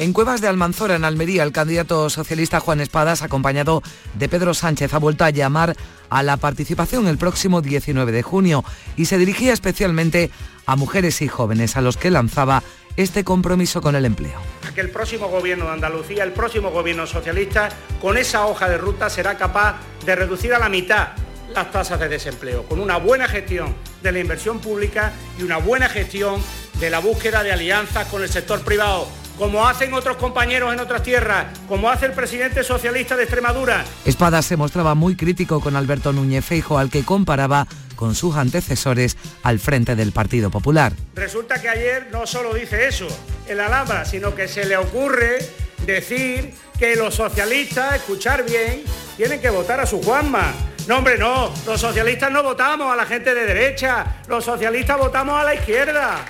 En 0.00 0.14
Cuevas 0.14 0.40
de 0.40 0.48
Almanzora, 0.48 0.96
en 0.96 1.04
Almería, 1.04 1.42
el 1.42 1.52
candidato 1.52 2.08
socialista 2.08 2.58
Juan 2.58 2.80
Espadas, 2.80 3.20
acompañado 3.20 3.82
de 4.14 4.30
Pedro 4.30 4.54
Sánchez, 4.54 4.94
ha 4.94 4.98
vuelto 4.98 5.24
a 5.24 5.30
llamar 5.30 5.76
a 6.08 6.22
la 6.22 6.38
participación 6.38 7.06
el 7.06 7.18
próximo 7.18 7.60
19 7.60 8.10
de 8.10 8.22
junio 8.22 8.64
y 8.96 9.04
se 9.04 9.18
dirigía 9.18 9.52
especialmente 9.52 10.30
a 10.64 10.74
mujeres 10.74 11.20
y 11.20 11.28
jóvenes 11.28 11.76
a 11.76 11.82
los 11.82 11.98
que 11.98 12.10
lanzaba 12.10 12.62
este 12.96 13.24
compromiso 13.24 13.82
con 13.82 13.94
el 13.94 14.06
empleo. 14.06 14.40
Que 14.74 14.80
el 14.80 14.88
próximo 14.88 15.28
gobierno 15.28 15.66
de 15.66 15.72
Andalucía, 15.72 16.24
el 16.24 16.32
próximo 16.32 16.70
gobierno 16.70 17.06
socialista, 17.06 17.68
con 18.00 18.16
esa 18.16 18.46
hoja 18.46 18.70
de 18.70 18.78
ruta 18.78 19.10
será 19.10 19.36
capaz 19.36 19.80
de 20.06 20.16
reducir 20.16 20.54
a 20.54 20.58
la 20.58 20.70
mitad 20.70 21.08
las 21.54 21.70
tasas 21.72 22.00
de 22.00 22.08
desempleo, 22.08 22.64
con 22.64 22.80
una 22.80 22.96
buena 22.96 23.28
gestión 23.28 23.74
de 24.02 24.12
la 24.12 24.20
inversión 24.20 24.60
pública 24.60 25.12
y 25.38 25.42
una 25.42 25.58
buena 25.58 25.90
gestión 25.90 26.40
de 26.78 26.88
la 26.88 27.00
búsqueda 27.00 27.42
de 27.42 27.52
alianzas 27.52 28.06
con 28.06 28.22
el 28.22 28.30
sector 28.30 28.62
privado 28.62 29.19
como 29.38 29.66
hacen 29.66 29.94
otros 29.94 30.16
compañeros 30.16 30.72
en 30.72 30.80
otras 30.80 31.02
tierras, 31.02 31.46
como 31.68 31.90
hace 31.90 32.06
el 32.06 32.12
presidente 32.12 32.62
socialista 32.62 33.16
de 33.16 33.22
Extremadura. 33.22 33.84
Espada 34.04 34.42
se 34.42 34.56
mostraba 34.56 34.94
muy 34.94 35.16
crítico 35.16 35.60
con 35.60 35.76
Alberto 35.76 36.12
Núñez 36.12 36.44
Feijo, 36.44 36.78
al 36.78 36.90
que 36.90 37.04
comparaba 37.04 37.66
con 37.96 38.14
sus 38.14 38.36
antecesores 38.36 39.16
al 39.42 39.58
frente 39.58 39.94
del 39.94 40.12
Partido 40.12 40.50
Popular. 40.50 40.92
Resulta 41.14 41.60
que 41.60 41.68
ayer 41.68 42.08
no 42.10 42.26
solo 42.26 42.54
dice 42.54 42.88
eso 42.88 43.06
el 43.46 43.60
Alhambra, 43.60 44.04
sino 44.04 44.34
que 44.34 44.48
se 44.48 44.64
le 44.64 44.76
ocurre 44.76 45.38
decir 45.84 46.54
que 46.78 46.96
los 46.96 47.14
socialistas, 47.14 47.96
escuchar 47.96 48.44
bien, 48.44 48.82
tienen 49.16 49.40
que 49.40 49.50
votar 49.50 49.80
a 49.80 49.86
su 49.86 50.00
Juanma. 50.02 50.52
No, 50.88 50.98
hombre, 50.98 51.18
no. 51.18 51.52
Los 51.66 51.80
socialistas 51.80 52.30
no 52.32 52.42
votamos 52.42 52.90
a 52.90 52.96
la 52.96 53.04
gente 53.04 53.34
de 53.34 53.44
derecha. 53.44 54.22
Los 54.28 54.44
socialistas 54.44 54.96
votamos 54.98 55.38
a 55.38 55.44
la 55.44 55.54
izquierda. 55.54 56.24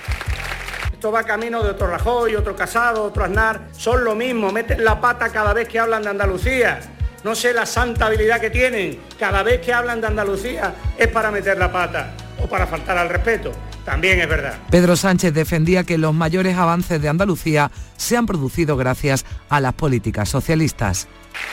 Esto 1.01 1.11
va 1.11 1.23
camino 1.23 1.63
de 1.63 1.71
otro 1.71 1.87
Rajoy, 1.87 2.35
otro 2.35 2.55
Casado, 2.55 3.05
otro 3.05 3.23
Aznar. 3.23 3.69
Son 3.75 4.03
lo 4.03 4.13
mismo, 4.13 4.51
meten 4.51 4.83
la 4.83 5.01
pata 5.01 5.29
cada 5.29 5.51
vez 5.51 5.67
que 5.67 5.79
hablan 5.79 6.03
de 6.03 6.09
Andalucía. 6.09 6.79
No 7.23 7.33
sé 7.33 7.53
la 7.53 7.65
santa 7.65 8.05
habilidad 8.05 8.39
que 8.39 8.51
tienen. 8.51 8.99
Cada 9.17 9.41
vez 9.41 9.61
que 9.61 9.73
hablan 9.73 9.99
de 9.99 10.05
Andalucía 10.05 10.75
es 10.95 11.07
para 11.07 11.31
meter 11.31 11.57
la 11.57 11.71
pata 11.71 12.13
o 12.37 12.45
para 12.45 12.67
faltar 12.67 12.99
al 12.99 13.09
respeto. 13.09 13.51
También 13.83 14.21
es 14.21 14.29
verdad. 14.29 14.59
Pedro 14.69 14.95
Sánchez 14.95 15.33
defendía 15.33 15.83
que 15.85 15.97
los 15.97 16.13
mayores 16.13 16.55
avances 16.55 17.01
de 17.01 17.09
Andalucía 17.09 17.71
se 17.97 18.15
han 18.15 18.27
producido 18.27 18.77
gracias 18.77 19.25
a 19.49 19.59
las 19.59 19.73
políticas 19.73 20.29
socialistas. 20.29 21.07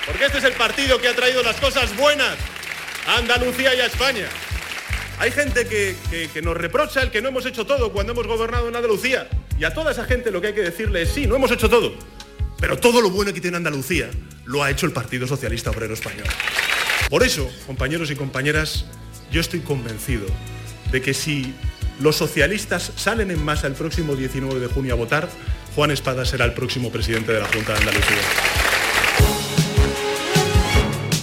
Porque 0.05 0.27
este 0.27 0.37
es 0.37 0.45
el 0.45 0.53
partido 0.53 1.01
que 1.01 1.09
ha 1.09 1.17
traído 1.17 1.43
las 1.43 1.57
cosas 1.57 1.97
buenas 1.97 2.37
a 3.09 3.17
Andalucía 3.17 3.75
y 3.75 3.81
a 3.81 3.87
España. 3.87 4.27
Hay 5.19 5.33
gente 5.33 5.67
que, 5.67 6.43
nos 6.43 6.57
reprocha 6.57 7.03
el 7.03 7.11
que 7.11 7.21
no 7.21 7.29
hemos 7.29 7.45
hecho 7.45 7.67
todo 7.67 7.93
cuando 7.93 8.13
hemos 8.13 8.27
gobernado 8.27 8.69
en 8.69 8.77
Andalucía. 8.77 9.29
Y 9.59 9.65
a 9.65 9.75
toda 9.75 9.91
esa 9.91 10.05
gente 10.05 10.31
lo 10.31 10.41
que 10.41 10.49
hay 10.49 10.55
que 10.55 10.63
decirle 10.63 11.03
es, 11.03 11.11
sí, 11.11 11.27
no 11.27 11.37
hemos 11.37 11.51
hecho 11.51 11.69
todo. 11.69 11.95
Pero 12.61 12.79
todo 12.79 13.01
lo 13.01 13.11
bueno 13.11 13.33
que 13.33 13.41
tiene 13.41 13.57
Andalucía 13.57 14.11
lo 14.45 14.63
ha 14.63 14.71
hecho 14.71 14.87
el 14.87 14.93
Partido 14.93 15.27
Socialista 15.27 15.71
Obrero 15.71 15.95
Español. 15.95 16.27
Por 17.11 17.23
eso, 17.23 17.51
compañeros 17.67 18.11
y 18.11 18.17
compañeras, 18.17 18.85
yo 19.33 19.41
estoy 19.41 19.61
convencido 19.61 20.27
de 20.93 21.03
que 21.03 21.15
si 21.15 21.55
los 22.01 22.17
socialistas 22.17 22.93
salen 22.97 23.31
en 23.31 23.45
masa 23.45 23.67
el 23.67 23.75
próximo 23.75 24.15
19 24.15 24.61
de 24.61 24.67
junio 24.69 24.95
a 24.95 24.97
votar, 24.97 25.29
Juan 25.75 25.91
Espada 25.91 26.25
será 26.25 26.45
el 26.45 26.53
próximo 26.53 26.93
presidente 26.93 27.33
de 27.33 27.41
la 27.41 27.47
Junta 27.47 27.73
de 27.73 27.79
Andalucía. 27.79 28.58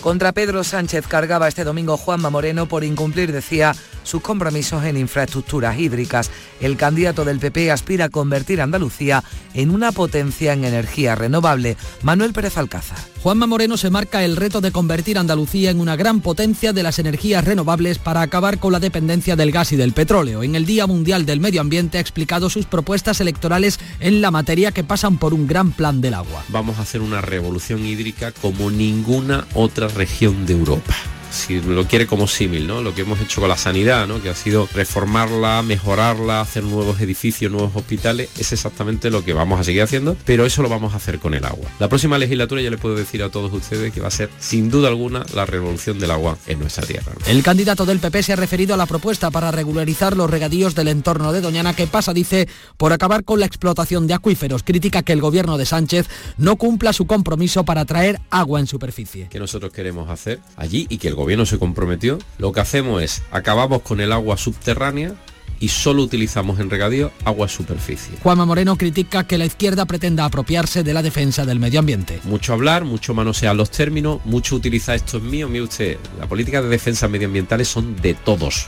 Contra 0.05 0.33
Pedro 0.33 0.63
Sánchez 0.63 1.07
cargaba 1.07 1.47
este 1.47 1.63
domingo 1.63 1.97
Juanma 1.97 2.29
Moreno 2.29 2.67
por 2.67 2.83
incumplir, 2.83 3.31
decía, 3.31 3.73
sus 4.05 4.21
compromisos 4.21 4.83
en 4.85 4.97
infraestructuras 4.97 5.77
hídricas. 5.77 6.31
El 6.61 6.77
candidato 6.77 7.25
del 7.25 7.39
PP 7.39 7.71
aspira 7.71 8.05
a 8.05 8.09
convertir 8.09 8.61
a 8.61 8.63
Andalucía 8.63 9.23
en 9.53 9.71
una 9.71 9.91
potencia 9.91 10.53
en 10.53 10.63
energía 10.63 11.15
renovable. 11.15 11.75
Manuel 12.01 12.33
Pérez 12.33 12.57
Alcázar. 12.57 12.97
Juanma 13.21 13.47
Moreno 13.47 13.75
se 13.75 13.89
marca 13.89 14.23
el 14.23 14.35
reto 14.35 14.61
de 14.61 14.71
convertir 14.71 15.17
a 15.17 15.21
Andalucía 15.21 15.71
en 15.71 15.79
una 15.79 15.95
gran 15.95 16.21
potencia 16.21 16.73
de 16.73 16.83
las 16.83 16.99
energías 16.99 17.43
renovables 17.43 17.97
para 17.97 18.21
acabar 18.21 18.59
con 18.59 18.71
la 18.71 18.79
dependencia 18.79 19.35
del 19.35 19.51
gas 19.51 19.71
y 19.71 19.75
del 19.75 19.93
petróleo. 19.93 20.43
En 20.43 20.55
el 20.55 20.65
Día 20.65 20.85
Mundial 20.85 21.25
del 21.25 21.39
Medio 21.39 21.61
Ambiente 21.61 21.97
ha 21.97 22.01
explicado 22.01 22.49
sus 22.49 22.65
propuestas 22.65 23.21
electorales 23.21 23.79
en 23.99 24.21
la 24.21 24.31
materia 24.31 24.71
que 24.71 24.83
pasan 24.83 25.17
por 25.17 25.33
un 25.33 25.47
gran 25.47 25.71
plan 25.71 26.01
del 26.01 26.13
agua. 26.13 26.43
Vamos 26.49 26.77
a 26.77 26.83
hacer 26.83 27.01
una 27.01 27.21
revolución 27.21 27.85
hídrica 27.85 28.31
como 28.31 28.69
ninguna 28.69 29.47
otra 29.55 29.87
región 29.87 30.45
de 30.45 30.53
Europa 30.53 30.95
si 31.35 31.61
lo 31.61 31.85
quiere 31.85 32.07
como 32.07 32.27
símil, 32.27 32.67
¿no? 32.67 32.81
Lo 32.81 32.95
que 32.95 33.01
hemos 33.01 33.19
hecho 33.19 33.41
con 33.41 33.49
la 33.49 33.57
sanidad, 33.57 34.07
¿no? 34.07 34.21
Que 34.21 34.29
ha 34.29 34.35
sido 34.35 34.67
reformarla, 34.73 35.61
mejorarla, 35.61 36.41
hacer 36.41 36.63
nuevos 36.63 36.99
edificios, 37.01 37.51
nuevos 37.51 37.75
hospitales, 37.75 38.29
es 38.37 38.53
exactamente 38.53 39.09
lo 39.09 39.23
que 39.23 39.33
vamos 39.33 39.59
a 39.59 39.63
seguir 39.63 39.83
haciendo, 39.83 40.17
pero 40.25 40.45
eso 40.45 40.61
lo 40.61 40.69
vamos 40.69 40.93
a 40.93 40.97
hacer 40.97 41.19
con 41.19 41.33
el 41.33 41.45
agua. 41.45 41.69
La 41.79 41.89
próxima 41.89 42.17
legislatura 42.17 42.61
ya 42.61 42.69
le 42.69 42.77
puedo 42.77 42.95
decir 42.95 43.21
a 43.23 43.29
todos 43.29 43.53
ustedes 43.53 43.93
que 43.93 44.01
va 44.01 44.07
a 44.07 44.11
ser 44.11 44.29
sin 44.39 44.69
duda 44.69 44.87
alguna 44.87 45.25
la 45.33 45.45
revolución 45.45 45.99
del 45.99 46.11
agua 46.11 46.37
en 46.47 46.59
nuestra 46.59 46.85
tierra. 46.85 47.11
El 47.27 47.43
candidato 47.43 47.85
del 47.85 47.99
PP 47.99 48.23
se 48.23 48.33
ha 48.33 48.37
referido 48.37 48.73
a 48.73 48.77
la 48.77 48.85
propuesta 48.85 49.31
para 49.31 49.51
regularizar 49.51 50.15
los 50.15 50.29
regadíos 50.29 50.75
del 50.75 50.87
entorno 50.87 51.33
de 51.33 51.41
Doñana 51.41 51.75
que 51.75 51.87
pasa, 51.87 52.13
dice, 52.13 52.47
por 52.77 52.93
acabar 52.93 53.23
con 53.23 53.39
la 53.39 53.45
explotación 53.45 54.07
de 54.07 54.13
acuíferos. 54.13 54.63
Critica 54.63 55.03
que 55.03 55.13
el 55.13 55.21
gobierno 55.21 55.57
de 55.57 55.65
Sánchez 55.65 56.07
no 56.37 56.55
cumpla 56.55 56.93
su 56.93 57.05
compromiso 57.05 57.65
para 57.65 57.85
traer 57.85 58.19
agua 58.29 58.59
en 58.59 58.67
superficie. 58.67 59.27
Que 59.29 59.39
nosotros 59.39 59.71
queremos 59.71 60.09
hacer 60.09 60.39
allí 60.55 60.87
y 60.89 60.97
que 60.97 61.07
el 61.07 61.15
gobierno 61.15 61.24
se 61.45 61.59
comprometió, 61.59 62.19
lo 62.37 62.51
que 62.51 62.59
hacemos 62.59 63.01
es 63.01 63.23
acabamos 63.31 63.81
con 63.81 63.99
el 63.99 64.11
agua 64.11 64.37
subterránea 64.37 65.15
y 65.59 65.69
solo 65.69 66.03
utilizamos 66.03 66.59
en 66.59 66.69
regadío 66.69 67.11
agua 67.23 67.47
superficie. 67.47 68.17
Juanma 68.21 68.45
Moreno 68.45 68.75
critica 68.77 69.25
que 69.25 69.37
la 69.37 69.45
izquierda 69.45 69.85
pretenda 69.85 70.25
apropiarse 70.25 70.83
de 70.83 70.93
la 70.93 71.01
defensa 71.01 71.45
del 71.45 71.59
medio 71.59 71.79
ambiente. 71.79 72.19
Mucho 72.25 72.53
hablar, 72.53 72.83
mucho 72.83 73.13
manosear 73.13 73.55
los 73.55 73.71
términos, 73.71 74.19
mucho 74.25 74.55
utilizar 74.55 74.95
esto 74.95 75.17
es 75.17 75.23
mío, 75.23 75.49
mire 75.49 75.63
usted, 75.63 75.97
la 76.19 76.27
política 76.27 76.61
de 76.61 76.69
defensa 76.69 77.07
medioambientales 77.07 77.67
son 77.67 77.95
de 78.01 78.13
todos. 78.13 78.67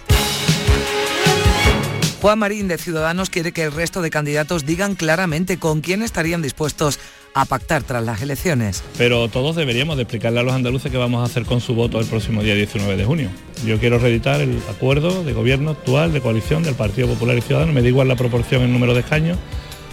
Juan 2.21 2.39
Marín 2.39 2.67
de 2.67 2.79
Ciudadanos 2.79 3.29
quiere 3.29 3.51
que 3.51 3.63
el 3.63 3.71
resto 3.71 4.01
de 4.01 4.09
candidatos 4.09 4.65
digan 4.65 4.95
claramente 4.95 5.59
con 5.59 5.81
quién 5.81 6.01
estarían 6.01 6.41
dispuestos 6.41 6.99
a 7.33 7.45
pactar 7.45 7.83
tras 7.83 8.03
las 8.03 8.21
elecciones. 8.21 8.83
Pero 8.97 9.27
todos 9.27 9.55
deberíamos 9.55 9.95
de 9.97 10.03
explicarle 10.03 10.39
a 10.39 10.43
los 10.43 10.53
andaluces 10.53 10.91
qué 10.91 10.97
vamos 10.97 11.21
a 11.21 11.25
hacer 11.25 11.45
con 11.45 11.61
su 11.61 11.75
voto 11.75 11.99
el 11.99 12.05
próximo 12.05 12.43
día 12.43 12.55
19 12.55 12.97
de 12.97 13.05
junio. 13.05 13.29
Yo 13.65 13.79
quiero 13.79 13.99
reeditar 13.99 14.41
el 14.41 14.59
acuerdo 14.69 15.23
de 15.23 15.33
gobierno 15.33 15.71
actual 15.71 16.13
de 16.13 16.21
coalición 16.21 16.63
del 16.63 16.75
Partido 16.75 17.07
Popular 17.07 17.37
y 17.37 17.41
Ciudadanos, 17.41 17.73
me 17.73 17.81
da 17.81 17.87
igual 17.87 18.07
la 18.07 18.15
proporción 18.15 18.63
en 18.63 18.73
número 18.73 18.93
de 18.93 19.01
escaños, 19.01 19.37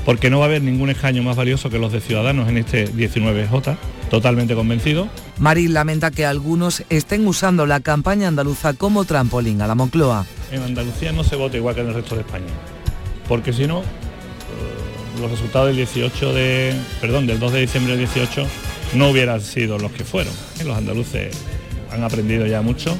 porque 0.04 0.30
no 0.30 0.38
va 0.38 0.44
a 0.44 0.48
haber 0.48 0.62
ningún 0.62 0.90
escaño 0.90 1.22
más 1.22 1.36
valioso 1.36 1.70
que 1.70 1.78
los 1.78 1.92
de 1.92 2.00
Ciudadanos 2.00 2.48
en 2.48 2.58
este 2.58 2.90
19J, 2.90 3.76
totalmente 4.10 4.54
convencido. 4.54 5.08
Marín 5.38 5.74
lamenta 5.74 6.10
que 6.10 6.26
algunos 6.26 6.84
estén 6.90 7.26
usando 7.26 7.66
la 7.66 7.80
campaña 7.80 8.28
andaluza 8.28 8.74
como 8.74 9.04
trampolín 9.04 9.62
a 9.62 9.66
la 9.66 9.74
Moncloa. 9.74 10.26
En 10.52 10.62
Andalucía 10.62 11.12
no 11.12 11.24
se 11.24 11.36
vota 11.36 11.56
igual 11.56 11.74
que 11.74 11.80
en 11.80 11.88
el 11.88 11.94
resto 11.94 12.14
de 12.14 12.20
España, 12.20 12.52
porque 13.28 13.52
si 13.52 13.66
no, 13.66 13.82
los 15.20 15.30
resultados 15.30 15.68
del 15.68 15.76
18 15.76 16.32
de, 16.32 16.74
perdón, 17.00 17.26
del 17.26 17.38
2 17.38 17.52
de 17.52 17.60
diciembre 17.60 17.96
del 17.96 18.06
18 18.06 18.46
no 18.94 19.10
hubieran 19.10 19.40
sido 19.40 19.78
los 19.78 19.92
que 19.92 20.04
fueron. 20.04 20.32
Los 20.64 20.76
andaluces 20.76 21.36
han 21.90 22.02
aprendido 22.02 22.46
ya 22.46 22.62
mucho, 22.62 22.96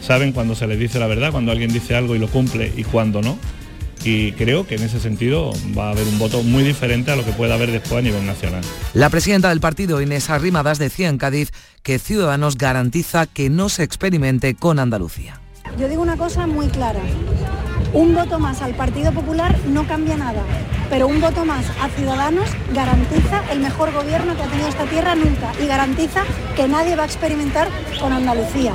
saben 0.00 0.32
cuando 0.32 0.54
se 0.54 0.66
les 0.66 0.78
dice 0.78 0.98
la 0.98 1.06
verdad, 1.06 1.32
cuando 1.32 1.52
alguien 1.52 1.72
dice 1.72 1.94
algo 1.94 2.14
y 2.14 2.18
lo 2.18 2.28
cumple 2.28 2.72
y 2.76 2.84
cuando 2.84 3.22
no. 3.22 3.38
Y 4.04 4.32
creo 4.32 4.66
que 4.66 4.76
en 4.76 4.82
ese 4.84 5.00
sentido 5.00 5.52
va 5.76 5.88
a 5.88 5.90
haber 5.90 6.06
un 6.06 6.18
voto 6.20 6.42
muy 6.44 6.62
diferente 6.62 7.10
a 7.10 7.16
lo 7.16 7.24
que 7.24 7.32
pueda 7.32 7.54
haber 7.54 7.72
después 7.72 7.98
a 7.98 8.02
nivel 8.02 8.24
nacional. 8.24 8.62
La 8.94 9.10
presidenta 9.10 9.48
del 9.48 9.58
partido, 9.58 10.00
Inés 10.00 10.30
Arrimadas, 10.30 10.78
decía 10.78 11.08
en 11.08 11.18
Cádiz 11.18 11.50
que 11.82 11.98
Ciudadanos 11.98 12.56
garantiza 12.56 13.26
que 13.26 13.50
no 13.50 13.68
se 13.68 13.82
experimente 13.82 14.54
con 14.54 14.78
Andalucía. 14.78 15.40
Yo 15.76 15.88
digo 15.88 16.02
una 16.02 16.16
cosa 16.16 16.46
muy 16.46 16.68
clara. 16.68 17.00
Un 17.92 18.14
voto 18.14 18.38
más 18.38 18.62
al 18.62 18.74
Partido 18.74 19.12
Popular 19.12 19.56
no 19.66 19.86
cambia 19.88 20.16
nada, 20.16 20.42
pero 20.90 21.06
un 21.06 21.20
voto 21.20 21.44
más 21.44 21.66
a 21.80 21.88
Ciudadanos 21.88 22.48
garantiza 22.72 23.42
el 23.50 23.60
mejor 23.60 23.92
gobierno 23.92 24.36
que 24.36 24.42
ha 24.42 24.46
tenido 24.46 24.68
esta 24.68 24.84
tierra 24.86 25.14
nunca 25.14 25.52
y 25.60 25.66
garantiza 25.66 26.24
que 26.54 26.68
nadie 26.68 26.96
va 26.96 27.04
a 27.04 27.06
experimentar 27.06 27.68
con 28.00 28.12
Andalucía. 28.12 28.74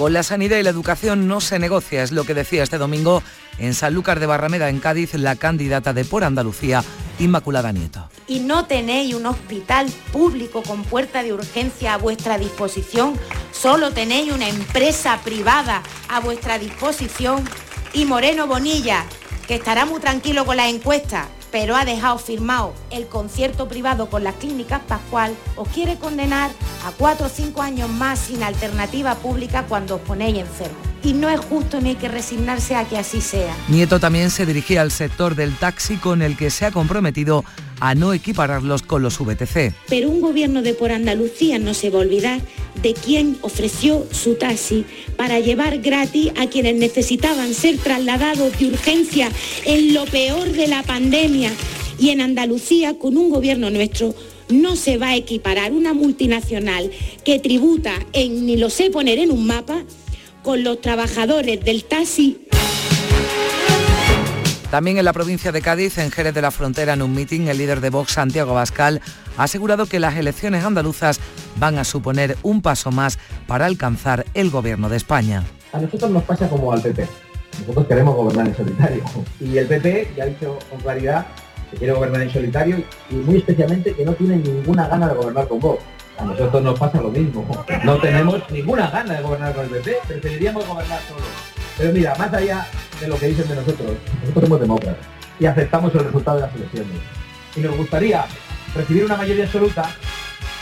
Con 0.00 0.14
la 0.14 0.22
sanidad 0.22 0.56
y 0.56 0.62
la 0.62 0.70
educación 0.70 1.28
no 1.28 1.42
se 1.42 1.58
negocia, 1.58 2.02
es 2.02 2.10
lo 2.10 2.24
que 2.24 2.32
decía 2.32 2.62
este 2.62 2.78
domingo 2.78 3.22
en 3.58 3.74
Sanlúcar 3.74 4.18
de 4.18 4.24
Barrameda, 4.24 4.70
en 4.70 4.80
Cádiz, 4.80 5.12
la 5.12 5.36
candidata 5.36 5.92
de 5.92 6.06
Por 6.06 6.24
Andalucía, 6.24 6.82
Inmaculada 7.18 7.70
Nieto. 7.70 8.08
Y 8.26 8.40
no 8.40 8.64
tenéis 8.64 9.14
un 9.14 9.26
hospital 9.26 9.88
público 10.10 10.62
con 10.62 10.84
puerta 10.84 11.22
de 11.22 11.34
urgencia 11.34 11.92
a 11.92 11.98
vuestra 11.98 12.38
disposición, 12.38 13.12
solo 13.52 13.90
tenéis 13.90 14.32
una 14.32 14.48
empresa 14.48 15.20
privada 15.22 15.82
a 16.08 16.20
vuestra 16.20 16.58
disposición. 16.58 17.44
Y 17.92 18.06
Moreno 18.06 18.46
Bonilla, 18.46 19.04
que 19.50 19.56
estará 19.56 19.84
muy 19.84 19.98
tranquilo 19.98 20.46
con 20.46 20.56
la 20.56 20.68
encuesta, 20.68 21.26
pero 21.50 21.74
ha 21.74 21.84
dejado 21.84 22.18
firmado 22.18 22.72
el 22.90 23.08
concierto 23.08 23.66
privado 23.66 24.08
con 24.08 24.22
las 24.22 24.36
clínicas 24.36 24.80
Pascual, 24.86 25.34
os 25.56 25.66
quiere 25.70 25.96
condenar 25.96 26.52
a 26.86 26.92
cuatro 26.92 27.26
o 27.26 27.28
cinco 27.28 27.60
años 27.60 27.90
más 27.90 28.20
sin 28.20 28.44
alternativa 28.44 29.16
pública 29.16 29.66
cuando 29.68 29.96
os 29.96 30.02
ponéis 30.02 30.38
enfermos. 30.38 30.78
Y 31.02 31.14
no 31.14 31.28
es 31.30 31.40
justo 31.40 31.80
ni 31.80 31.90
hay 31.90 31.94
que 31.96 32.08
resignarse 32.08 32.74
a 32.74 32.86
que 32.86 32.98
así 32.98 33.20
sea. 33.20 33.56
Nieto 33.68 34.00
también 34.00 34.30
se 34.30 34.44
dirigía 34.44 34.82
al 34.82 34.90
sector 34.90 35.34
del 35.34 35.54
taxi 35.56 35.96
con 35.96 36.22
el 36.22 36.36
que 36.36 36.50
se 36.50 36.66
ha 36.66 36.70
comprometido 36.70 37.44
a 37.80 37.94
no 37.94 38.12
equipararlos 38.12 38.82
con 38.82 39.02
los 39.02 39.18
VTC. 39.18 39.74
Pero 39.88 40.10
un 40.10 40.20
gobierno 40.20 40.62
de 40.62 40.74
por 40.74 40.92
Andalucía 40.92 41.58
no 41.58 41.74
se 41.74 41.90
va 41.90 41.98
a 41.98 42.02
olvidar 42.02 42.40
de 42.82 42.94
quien 42.94 43.38
ofreció 43.40 44.06
su 44.12 44.34
taxi 44.34 44.84
para 45.16 45.40
llevar 45.40 45.78
gratis 45.78 46.30
a 46.38 46.46
quienes 46.46 46.76
necesitaban 46.76 47.54
ser 47.54 47.78
trasladados 47.78 48.58
de 48.58 48.66
urgencia 48.66 49.30
en 49.64 49.94
lo 49.94 50.04
peor 50.04 50.52
de 50.52 50.68
la 50.68 50.82
pandemia. 50.82 51.50
Y 51.98 52.10
en 52.10 52.20
Andalucía, 52.20 52.98
con 52.98 53.16
un 53.16 53.30
gobierno 53.30 53.70
nuestro, 53.70 54.14
no 54.50 54.76
se 54.76 54.96
va 54.96 55.10
a 55.10 55.16
equiparar 55.16 55.72
una 55.72 55.94
multinacional 55.94 56.90
que 57.24 57.38
tributa 57.38 57.94
en, 58.12 58.46
ni 58.46 58.56
lo 58.56 58.70
sé 58.70 58.90
poner 58.90 59.18
en 59.18 59.30
un 59.30 59.46
mapa, 59.46 59.84
con 60.42 60.64
los 60.64 60.80
trabajadores 60.80 61.64
del 61.64 61.84
taxi 61.84 62.46
también 64.70 64.98
en 64.98 65.04
la 65.04 65.12
provincia 65.12 65.50
de 65.50 65.62
Cádiz, 65.62 65.98
en 65.98 66.12
Jerez 66.12 66.32
de 66.32 66.42
la 66.42 66.52
Frontera, 66.52 66.92
en 66.92 67.02
un 67.02 67.12
mitin, 67.12 67.48
el 67.48 67.58
líder 67.58 67.80
de 67.80 67.90
Vox, 67.90 68.12
Santiago 68.12 68.54
Bascal, 68.54 69.00
ha 69.36 69.42
asegurado 69.42 69.86
que 69.86 69.98
las 69.98 70.16
elecciones 70.16 70.64
andaluzas 70.64 71.18
van 71.56 71.76
a 71.76 71.82
suponer 71.82 72.36
un 72.44 72.62
paso 72.62 72.92
más 72.92 73.18
para 73.48 73.66
alcanzar 73.66 74.26
el 74.32 74.48
gobierno 74.48 74.88
de 74.88 74.96
España. 74.96 75.42
A 75.72 75.80
nosotros 75.80 76.12
nos 76.12 76.22
pasa 76.22 76.48
como 76.48 76.72
al 76.72 76.80
PP. 76.80 77.04
Nosotros 77.62 77.86
queremos 77.88 78.14
gobernar 78.14 78.46
en 78.46 78.56
solitario. 78.56 79.02
Y 79.40 79.58
el 79.58 79.66
PP 79.66 80.12
ya 80.16 80.22
ha 80.22 80.26
dicho 80.26 80.56
con 80.70 80.78
claridad 80.78 81.26
que 81.72 81.76
quiere 81.76 81.92
gobernar 81.92 82.22
en 82.22 82.30
solitario 82.30 82.84
y 83.10 83.14
muy 83.14 83.38
especialmente 83.38 83.92
que 83.92 84.04
no 84.04 84.12
tiene 84.12 84.36
ninguna 84.36 84.86
gana 84.86 85.08
de 85.08 85.14
gobernar 85.14 85.48
con 85.48 85.58
Vox. 85.58 85.82
A 86.20 86.24
nosotros 86.24 86.62
nos 86.62 86.78
pasa 86.78 87.00
lo 87.00 87.10
mismo. 87.10 87.64
No 87.84 87.96
tenemos 87.98 88.42
ninguna 88.50 88.90
gana 88.90 89.14
de 89.14 89.22
gobernar 89.22 89.54
con 89.54 89.64
el 89.64 89.70
PP, 89.70 89.96
preferiríamos 90.06 90.66
gobernar 90.66 91.00
solos. 91.08 91.24
Pero 91.78 91.92
mira, 91.92 92.14
más 92.16 92.32
allá 92.34 92.66
de 93.00 93.08
lo 93.08 93.16
que 93.16 93.28
dicen 93.28 93.48
de 93.48 93.54
nosotros, 93.54 93.92
nosotros 94.20 94.44
somos 94.44 94.60
demócratas 94.60 95.06
y 95.38 95.46
aceptamos 95.46 95.94
el 95.94 96.04
resultado 96.04 96.36
de 96.36 96.42
las 96.42 96.54
elecciones. 96.54 96.96
Y 97.56 97.60
nos 97.60 97.76
gustaría 97.76 98.26
recibir 98.74 99.04
una 99.06 99.16
mayoría 99.16 99.44
absoluta 99.44 99.90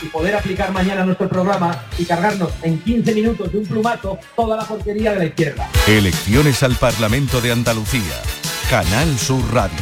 y 0.00 0.06
poder 0.06 0.36
aplicar 0.36 0.70
mañana 0.70 1.04
nuestro 1.04 1.28
programa 1.28 1.76
y 1.98 2.04
cargarnos 2.04 2.50
en 2.62 2.78
15 2.78 3.14
minutos 3.14 3.50
de 3.50 3.58
un 3.58 3.66
plumazo 3.66 4.16
toda 4.36 4.56
la 4.56 4.64
porquería 4.64 5.12
de 5.12 5.18
la 5.18 5.24
izquierda. 5.24 5.68
Elecciones 5.88 6.62
al 6.62 6.76
Parlamento 6.76 7.40
de 7.40 7.50
Andalucía. 7.50 8.22
Canal 8.70 9.18
Sur 9.18 9.42
Radio. 9.52 9.78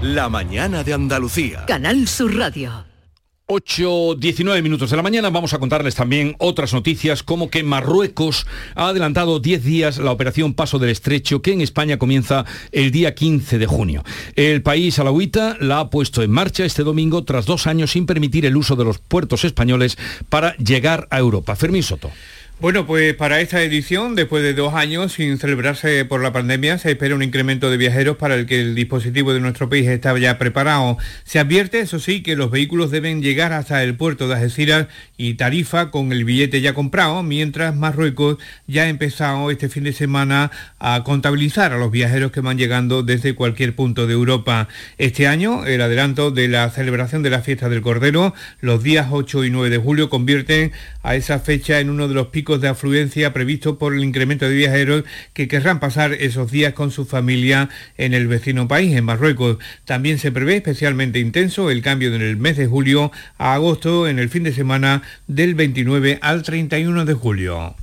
La 0.00 0.28
mañana 0.28 0.84
de 0.84 0.94
Andalucía. 0.94 1.64
Canal 1.66 2.06
Sur 2.06 2.36
Radio. 2.36 2.91
8, 3.54 4.14
19 4.14 4.62
minutos 4.62 4.88
de 4.88 4.96
la 4.96 5.02
mañana 5.02 5.28
vamos 5.28 5.52
a 5.52 5.58
contarles 5.58 5.94
también 5.94 6.34
otras 6.38 6.72
noticias 6.72 7.22
como 7.22 7.50
que 7.50 7.62
Marruecos 7.62 8.46
ha 8.74 8.88
adelantado 8.88 9.40
10 9.40 9.62
días 9.62 9.98
la 9.98 10.10
operación 10.10 10.54
Paso 10.54 10.78
del 10.78 10.88
Estrecho 10.88 11.42
que 11.42 11.52
en 11.52 11.60
España 11.60 11.98
comienza 11.98 12.46
el 12.70 12.90
día 12.90 13.14
15 13.14 13.58
de 13.58 13.66
junio. 13.66 14.04
El 14.36 14.62
país 14.62 14.98
alauita 14.98 15.58
la 15.60 15.80
ha 15.80 15.90
puesto 15.90 16.22
en 16.22 16.30
marcha 16.30 16.64
este 16.64 16.82
domingo 16.82 17.24
tras 17.24 17.44
dos 17.44 17.66
años 17.66 17.90
sin 17.90 18.06
permitir 18.06 18.46
el 18.46 18.56
uso 18.56 18.74
de 18.74 18.84
los 18.84 18.98
puertos 19.00 19.44
españoles 19.44 19.98
para 20.30 20.56
llegar 20.56 21.06
a 21.10 21.18
Europa. 21.18 21.54
Fermín 21.54 21.82
Soto. 21.82 22.10
Bueno, 22.62 22.86
pues 22.86 23.12
para 23.16 23.40
esta 23.40 23.60
edición, 23.60 24.14
después 24.14 24.44
de 24.44 24.54
dos 24.54 24.74
años 24.74 25.14
sin 25.14 25.36
celebrarse 25.36 26.04
por 26.04 26.22
la 26.22 26.32
pandemia, 26.32 26.78
se 26.78 26.92
espera 26.92 27.16
un 27.16 27.24
incremento 27.24 27.72
de 27.72 27.76
viajeros 27.76 28.18
para 28.18 28.36
el 28.36 28.46
que 28.46 28.60
el 28.60 28.76
dispositivo 28.76 29.34
de 29.34 29.40
nuestro 29.40 29.68
país 29.68 29.88
está 29.88 30.16
ya 30.16 30.38
preparado. 30.38 30.96
Se 31.24 31.40
advierte, 31.40 31.80
eso 31.80 31.98
sí, 31.98 32.22
que 32.22 32.36
los 32.36 32.52
vehículos 32.52 32.92
deben 32.92 33.20
llegar 33.20 33.52
hasta 33.52 33.82
el 33.82 33.96
puerto 33.96 34.28
de 34.28 34.34
Algeciras 34.34 34.86
y 35.16 35.34
Tarifa 35.34 35.90
con 35.90 36.12
el 36.12 36.24
billete 36.24 36.60
ya 36.60 36.72
comprado, 36.72 37.24
mientras 37.24 37.74
Marruecos 37.74 38.38
ya 38.68 38.82
ha 38.82 38.88
empezado 38.88 39.50
este 39.50 39.68
fin 39.68 39.82
de 39.82 39.92
semana 39.92 40.52
a 40.78 41.02
contabilizar 41.02 41.72
a 41.72 41.78
los 41.78 41.90
viajeros 41.90 42.30
que 42.30 42.42
van 42.42 42.58
llegando 42.58 43.02
desde 43.02 43.34
cualquier 43.34 43.74
punto 43.74 44.06
de 44.06 44.12
Europa. 44.12 44.68
Este 44.98 45.26
año, 45.26 45.66
el 45.66 45.82
adelanto 45.82 46.30
de 46.30 46.46
la 46.46 46.70
celebración 46.70 47.24
de 47.24 47.30
la 47.30 47.40
fiesta 47.40 47.68
del 47.68 47.82
Cordero, 47.82 48.34
los 48.60 48.84
días 48.84 49.08
8 49.10 49.46
y 49.46 49.50
9 49.50 49.68
de 49.68 49.78
julio 49.78 50.08
convierten 50.08 50.70
a 51.02 51.16
esa 51.16 51.40
fecha 51.40 51.80
en 51.80 51.90
uno 51.90 52.06
de 52.06 52.14
los 52.14 52.28
picos 52.28 52.51
de 52.60 52.68
afluencia 52.68 53.32
previsto 53.32 53.78
por 53.78 53.94
el 53.94 54.04
incremento 54.04 54.48
de 54.48 54.54
viajeros 54.54 55.04
que 55.32 55.48
querrán 55.48 55.80
pasar 55.80 56.12
esos 56.12 56.50
días 56.50 56.74
con 56.74 56.90
su 56.90 57.04
familia 57.04 57.68
en 57.96 58.14
el 58.14 58.28
vecino 58.28 58.68
país, 58.68 58.94
en 58.96 59.04
Marruecos. 59.04 59.58
También 59.84 60.18
se 60.18 60.32
prevé 60.32 60.56
especialmente 60.56 61.18
intenso 61.18 61.70
el 61.70 61.82
cambio 61.82 62.14
en 62.14 62.22
el 62.22 62.36
mes 62.36 62.56
de 62.56 62.66
julio 62.66 63.12
a 63.38 63.54
agosto 63.54 64.08
en 64.08 64.18
el 64.18 64.28
fin 64.28 64.42
de 64.42 64.52
semana 64.52 65.02
del 65.26 65.54
29 65.54 66.18
al 66.22 66.42
31 66.42 67.04
de 67.04 67.14
julio. 67.14 67.76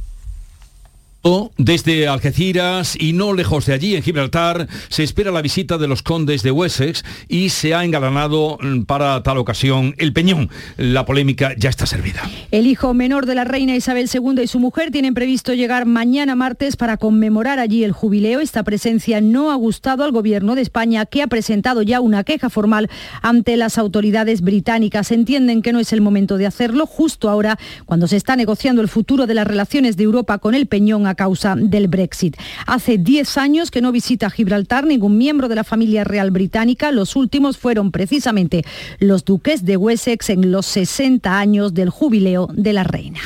Desde 1.58 2.08
Algeciras 2.08 2.96
y 2.98 3.12
no 3.12 3.34
lejos 3.34 3.66
de 3.66 3.74
allí, 3.74 3.96
en 3.96 4.02
Gibraltar, 4.02 4.68
se 4.88 5.04
espera 5.04 5.32
la 5.32 5.42
visita 5.42 5.78
de 5.78 5.88
los 5.88 6.02
condes 6.02 6.44
de 6.44 6.52
Wessex 6.52 7.04
y 7.28 7.50
se 7.50 7.76
ha 7.76 7.84
engalanado 7.84 8.58
mm, 8.62 8.84
para 8.84 9.22
tal 9.22 9.38
ocasión 9.38 9.94
el 9.98 10.14
Peñón. 10.14 10.50
La 10.78 11.06
polémica 11.06 11.54
ya 11.58 11.70
está 11.70 11.86
servida. 11.86 12.22
El 12.52 12.68
hijo 12.68 12.94
menor 12.94 13.26
de 13.26 13.36
la 13.36 13.44
reina 13.44 13.76
Isabel 13.76 14.10
II 14.12 14.42
y 14.42 14.48
su 14.48 14.60
mujer 14.60 14.92
tienen 14.92 15.14
previsto 15.14 15.54
llegar 15.54 15.86
mañana 15.86 16.36
martes 16.36 16.78
para 16.78 16.96
conmemorar 16.96 17.60
allí 17.60 17.84
el 17.84 17.92
jubileo. 17.92 18.40
Esta 18.40 18.64
presencia 18.64 19.20
no 19.20 19.52
ha 19.52 19.56
gustado 19.56 20.06
al 20.06 20.14
gobierno 20.14 20.56
de 20.56 20.62
España, 20.62 21.06
que 21.06 21.22
ha 21.22 21.28
presentado 21.28 21.82
ya 21.82 22.00
una 22.00 22.24
queja 22.24 22.50
formal 22.50 22.90
ante 23.22 23.58
las 23.58 23.78
autoridades 23.78 24.40
británicas. 24.40 25.12
Entienden 25.12 25.62
que 25.62 25.74
no 25.74 25.80
es 25.80 25.92
el 25.92 26.00
momento 26.00 26.38
de 26.38 26.48
hacerlo 26.48 26.86
justo 26.86 27.30
ahora, 27.30 27.60
cuando 27.86 28.08
se 28.08 28.16
está 28.16 28.38
negociando 28.38 28.82
el 28.82 28.88
futuro 28.88 29.28
de 29.28 29.34
las 29.34 29.46
relaciones 29.46 29.98
de 29.98 30.06
Europa 30.06 30.38
con 30.38 30.56
el 30.56 30.68
Peñón 30.68 31.09
a 31.10 31.16
causa 31.16 31.56
del 31.56 31.88
Brexit. 31.88 32.38
Hace 32.66 32.98
10 32.98 33.38
años 33.38 33.72
que 33.72 33.82
no 33.82 33.92
visita 33.92 34.30
Gibraltar 34.30 34.86
ningún 34.86 35.18
miembro 35.18 35.48
de 35.48 35.56
la 35.56 35.64
familia 35.64 36.04
real 36.04 36.32
británica. 36.32 36.92
Los 36.92 37.16
últimos 37.16 37.58
fueron 37.58 37.92
precisamente 37.92 38.64
los 39.00 39.26
duques 39.26 39.66
de 39.66 39.78
Wessex 39.78 40.30
en 40.30 40.52
los 40.52 40.66
60 40.68 41.38
años 41.38 41.74
del 41.74 41.90
jubileo 41.90 42.48
de 42.54 42.74
la 42.74 42.84
reina. 42.84 43.20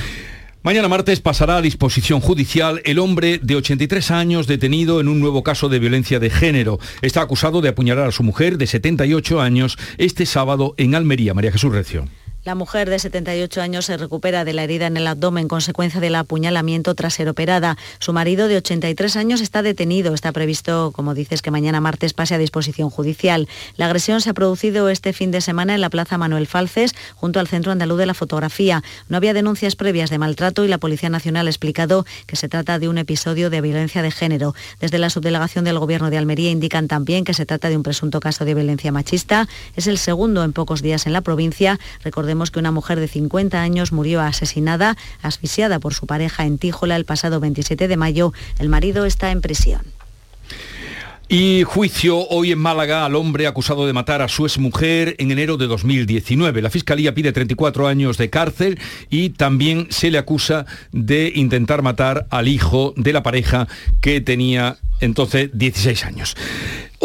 Mañana 0.64 0.88
martes 0.88 1.20
pasará 1.20 1.58
a 1.58 1.62
disposición 1.62 2.22
judicial 2.22 2.82
el 2.86 2.98
hombre 2.98 3.38
de 3.44 3.58
83 3.58 4.12
años 4.12 4.48
detenido 4.48 5.02
en 5.02 5.10
un 5.10 5.20
nuevo 5.20 5.44
caso 5.44 5.68
de 5.68 5.78
violencia 5.78 6.20
de 6.20 6.30
género. 6.30 6.80
Está 7.02 7.22
acusado 7.22 7.60
de 7.60 7.68
apuñalar 7.68 8.08
a 8.08 8.12
su 8.14 8.24
mujer 8.24 8.58
de 8.58 8.66
78 8.66 9.42
años 9.42 9.78
este 9.98 10.26
sábado 10.26 10.74
en 10.78 10.96
Almería. 10.96 11.34
María 11.34 11.52
Jesús 11.52 11.74
Recio. 11.74 12.06
La 12.46 12.56
mujer 12.56 12.90
de 12.90 13.00
78 13.00 13.62
años 13.62 13.86
se 13.86 13.96
recupera 13.96 14.44
de 14.44 14.52
la 14.52 14.66
herida 14.66 14.88
en 14.88 14.98
el 14.98 15.08
abdomen 15.08 15.48
consecuencia 15.48 16.02
del 16.02 16.16
apuñalamiento 16.16 16.94
tras 16.94 17.14
ser 17.14 17.30
operada. 17.30 17.78
Su 18.00 18.12
marido 18.12 18.50
de 18.50 18.58
83 18.58 19.16
años 19.16 19.40
está 19.40 19.62
detenido. 19.62 20.14
Está 20.14 20.34
previsto, 20.34 20.92
como 20.94 21.14
dices, 21.14 21.42
que 21.42 21.52
mañana 21.52 21.80
martes 21.80 22.12
pase 22.12 22.36
a 22.36 22.38
disposición 22.38 22.90
judicial. 22.90 23.48
La 23.78 23.86
agresión 23.86 24.20
se 24.20 24.30
ha 24.30 24.34
producido 24.34 24.90
este 24.90 25.14
fin 25.14 25.32
de 25.32 25.40
semana 25.40 25.74
en 25.74 25.80
la 25.80 25.90
Plaza 25.90 26.18
Manuel 26.18 26.46
Falces, 26.46 26.94
junto 27.16 27.40
al 27.40 27.48
Centro 27.48 27.72
Andaluz 27.72 27.98
de 27.98 28.08
la 28.08 28.14
Fotografía. 28.14 28.84
No 29.08 29.16
había 29.16 29.34
denuncias 29.34 29.78
previas 29.78 30.10
de 30.10 30.18
maltrato 30.18 30.66
y 30.66 30.68
la 30.68 30.80
Policía 30.80 31.08
Nacional 31.08 31.48
ha 31.48 31.50
explicado 31.50 32.06
que 32.28 32.36
se 32.36 32.50
trata 32.50 32.78
de 32.78 32.90
un 32.90 32.98
episodio 32.98 33.50
de 33.52 33.62
violencia 33.62 34.02
de 34.02 34.12
género. 34.12 34.54
Desde 34.82 35.00
la 35.00 35.10
subdelegación 35.10 35.64
del 35.64 35.80
Gobierno 35.80 36.10
de 36.10 36.18
Almería 36.18 36.52
indican 36.52 36.90
también 36.90 37.24
que 37.24 37.34
se 37.34 37.46
trata 37.46 37.70
de 37.70 37.78
un 37.78 37.84
presunto 37.84 38.20
caso 38.20 38.44
de 38.44 38.54
violencia 38.54 38.92
machista. 38.92 39.48
Es 39.78 39.88
el 39.88 39.98
segundo 39.98 40.44
en 40.44 40.52
pocos 40.52 40.82
días 40.82 41.08
en 41.08 41.14
la 41.14 41.22
provincia. 41.22 41.80
Recordemos 42.04 42.33
que 42.52 42.60
una 42.60 42.72
mujer 42.72 43.00
de 43.00 43.08
50 43.08 43.62
años 43.62 43.92
murió 43.92 44.22
asesinada, 44.22 44.98
asfixiada 45.22 45.80
por 45.80 45.94
su 45.94 46.08
pareja 46.08 46.46
en 46.46 46.58
Tíjola 46.58 46.96
el 46.96 47.06
pasado 47.06 47.40
27 47.40 47.88
de 47.88 47.98
mayo. 47.98 48.34
El 48.60 48.70
marido 48.70 49.06
está 49.06 49.32
en 49.32 49.42
prisión. 49.42 49.82
Y 51.30 51.64
juicio 51.64 52.28
hoy 52.30 52.52
en 52.52 52.60
Málaga 52.60 53.06
al 53.06 53.16
hombre 53.16 53.48
acusado 53.48 53.88
de 53.88 53.94
matar 53.94 54.22
a 54.22 54.28
su 54.28 54.46
exmujer 54.46 55.16
en 55.20 55.32
enero 55.32 55.58
de 55.58 55.68
2019. 55.68 56.62
La 56.62 56.70
Fiscalía 56.70 57.16
pide 57.16 57.32
34 57.32 57.88
años 57.88 58.18
de 58.18 58.30
cárcel 58.30 58.80
y 59.10 59.30
también 59.30 59.88
se 59.90 60.12
le 60.12 60.18
acusa 60.18 60.66
de 60.92 61.32
intentar 61.34 61.82
matar 61.82 62.28
al 62.30 62.48
hijo 62.48 62.94
de 62.98 63.14
la 63.14 63.24
pareja 63.24 63.68
que 64.02 64.22
tenía 64.22 64.78
entonces 65.00 65.50
16 65.54 66.06
años. 66.06 66.36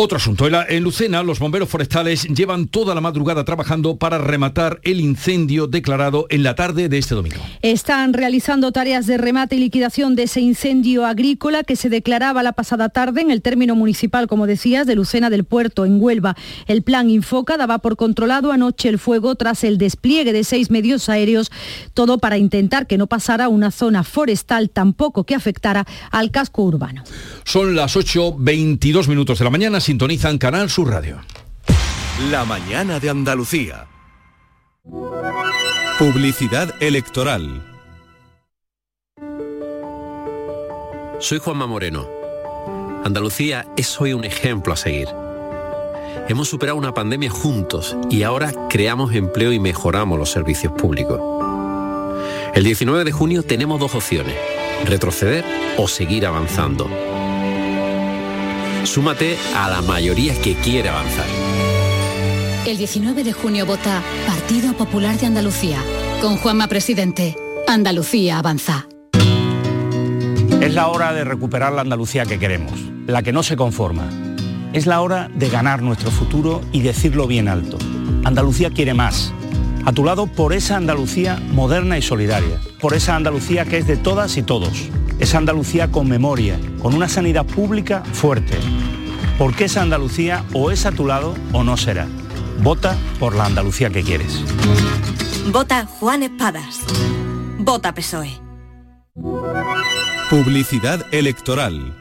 Otro 0.00 0.18
asunto. 0.18 0.46
En 0.46 0.84
Lucena, 0.84 1.24
los 1.24 1.40
bomberos 1.40 1.68
forestales 1.68 2.22
llevan 2.28 2.68
toda 2.68 2.94
la 2.94 3.00
madrugada 3.00 3.44
trabajando 3.44 3.96
para 3.96 4.18
rematar 4.18 4.78
el 4.84 5.00
incendio 5.00 5.66
declarado 5.66 6.26
en 6.30 6.44
la 6.44 6.54
tarde 6.54 6.88
de 6.88 6.98
este 6.98 7.16
domingo. 7.16 7.40
Están 7.62 8.12
realizando 8.12 8.70
tareas 8.70 9.08
de 9.08 9.18
remate 9.18 9.56
y 9.56 9.58
liquidación 9.58 10.14
de 10.14 10.22
ese 10.22 10.40
incendio 10.40 11.04
agrícola 11.04 11.64
que 11.64 11.74
se 11.74 11.88
declaraba 11.88 12.44
la 12.44 12.52
pasada 12.52 12.90
tarde 12.90 13.22
en 13.22 13.32
el 13.32 13.42
término 13.42 13.74
municipal, 13.74 14.28
como 14.28 14.46
decías, 14.46 14.86
de 14.86 14.94
Lucena 14.94 15.30
del 15.30 15.42
Puerto, 15.42 15.84
en 15.84 16.00
Huelva. 16.00 16.36
El 16.68 16.82
plan 16.82 17.10
Infoca 17.10 17.56
daba 17.56 17.78
por 17.78 17.96
controlado 17.96 18.52
anoche 18.52 18.88
el 18.88 19.00
fuego 19.00 19.34
tras 19.34 19.64
el 19.64 19.78
despliegue 19.78 20.32
de 20.32 20.44
seis 20.44 20.70
medios 20.70 21.08
aéreos, 21.08 21.50
todo 21.94 22.18
para 22.18 22.38
intentar 22.38 22.86
que 22.86 22.98
no 22.98 23.08
pasara 23.08 23.48
una 23.48 23.72
zona 23.72 24.04
forestal 24.04 24.70
tampoco 24.70 25.24
que 25.24 25.34
afectara 25.34 25.88
al 26.12 26.30
casco 26.30 26.62
urbano. 26.62 27.02
Son 27.42 27.74
las 27.74 27.96
8.22 27.96 29.08
minutos 29.08 29.40
de 29.40 29.44
la 29.44 29.50
mañana 29.50 29.80
sintonizan 29.88 30.36
Canal 30.36 30.68
Sur 30.68 30.90
Radio. 30.90 31.18
La 32.30 32.44
mañana 32.44 33.00
de 33.00 33.08
Andalucía. 33.08 33.86
Publicidad 35.98 36.74
electoral. 36.82 37.64
Soy 41.20 41.38
Juanma 41.38 41.66
Moreno. 41.66 42.06
Andalucía 43.02 43.66
es 43.78 43.98
hoy 43.98 44.12
un 44.12 44.24
ejemplo 44.24 44.74
a 44.74 44.76
seguir. 44.76 45.08
Hemos 46.28 46.50
superado 46.50 46.76
una 46.76 46.92
pandemia 46.92 47.30
juntos 47.30 47.96
y 48.10 48.24
ahora 48.24 48.52
creamos 48.68 49.14
empleo 49.14 49.52
y 49.52 49.58
mejoramos 49.58 50.18
los 50.18 50.30
servicios 50.30 50.74
públicos. 50.74 51.18
El 52.54 52.62
19 52.62 53.04
de 53.04 53.12
junio 53.12 53.42
tenemos 53.42 53.80
dos 53.80 53.94
opciones, 53.94 54.36
retroceder 54.84 55.46
o 55.78 55.88
seguir 55.88 56.26
avanzando. 56.26 57.07
Súmate 58.84 59.36
a 59.54 59.68
la 59.68 59.82
mayoría 59.82 60.34
que 60.40 60.54
quiere 60.54 60.88
avanzar. 60.88 61.26
El 62.66 62.76
19 62.76 63.24
de 63.24 63.32
junio 63.32 63.66
vota 63.66 64.02
Partido 64.26 64.74
Popular 64.74 65.18
de 65.18 65.26
Andalucía. 65.26 65.78
Con 66.20 66.36
Juanma 66.36 66.68
Presidente, 66.68 67.36
Andalucía 67.66 68.38
avanza. 68.38 68.86
Es 70.60 70.74
la 70.74 70.88
hora 70.88 71.12
de 71.12 71.24
recuperar 71.24 71.72
la 71.72 71.82
Andalucía 71.82 72.26
que 72.26 72.38
queremos, 72.38 72.80
la 73.06 73.22
que 73.22 73.32
no 73.32 73.42
se 73.42 73.56
conforma. 73.56 74.08
Es 74.72 74.86
la 74.86 75.00
hora 75.00 75.30
de 75.34 75.48
ganar 75.48 75.82
nuestro 75.82 76.10
futuro 76.10 76.60
y 76.72 76.82
decirlo 76.82 77.26
bien 77.26 77.48
alto. 77.48 77.78
Andalucía 78.24 78.70
quiere 78.70 78.94
más. 78.94 79.32
A 79.84 79.92
tu 79.92 80.04
lado 80.04 80.26
por 80.26 80.52
esa 80.52 80.76
Andalucía 80.76 81.40
moderna 81.52 81.96
y 81.96 82.02
solidaria. 82.02 82.60
Por 82.80 82.94
esa 82.94 83.16
Andalucía 83.16 83.64
que 83.64 83.78
es 83.78 83.86
de 83.86 83.96
todas 83.96 84.36
y 84.36 84.42
todos 84.42 84.90
esa 85.18 85.38
Andalucía 85.38 85.90
con 85.90 86.08
memoria, 86.08 86.58
con 86.80 86.94
una 86.94 87.08
sanidad 87.08 87.44
pública 87.44 88.02
fuerte. 88.12 88.56
Porque 89.36 89.64
esa 89.64 89.82
Andalucía 89.82 90.44
o 90.52 90.70
es 90.70 90.86
a 90.86 90.92
tu 90.92 91.06
lado 91.06 91.34
o 91.52 91.64
no 91.64 91.76
será. 91.76 92.06
Vota 92.60 92.96
por 93.18 93.34
la 93.34 93.46
Andalucía 93.46 93.90
que 93.90 94.02
quieres. 94.02 94.42
Vota 95.52 95.86
Juan 95.86 96.22
Espadas. 96.22 96.80
Vota 97.58 97.94
PSOE. 97.94 98.40
Publicidad 100.30 101.06
electoral. 101.12 101.94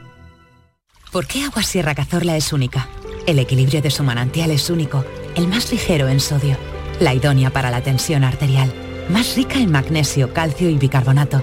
¿Por 1.12 1.26
qué 1.26 1.44
Agua 1.44 1.62
Sierra 1.62 1.94
Cazorla 1.94 2.36
es 2.36 2.52
única? 2.52 2.88
El 3.26 3.38
equilibrio 3.38 3.80
de 3.80 3.90
su 3.90 4.04
manantial 4.04 4.50
es 4.50 4.68
único, 4.68 5.04
el 5.34 5.48
más 5.48 5.70
ligero 5.72 6.08
en 6.08 6.20
sodio, 6.20 6.56
la 7.00 7.14
idónea 7.14 7.50
para 7.50 7.70
la 7.70 7.82
tensión 7.82 8.24
arterial, 8.24 8.72
más 9.08 9.34
rica 9.36 9.58
en 9.58 9.70
magnesio, 9.70 10.32
calcio 10.34 10.68
y 10.68 10.76
bicarbonato 10.76 11.42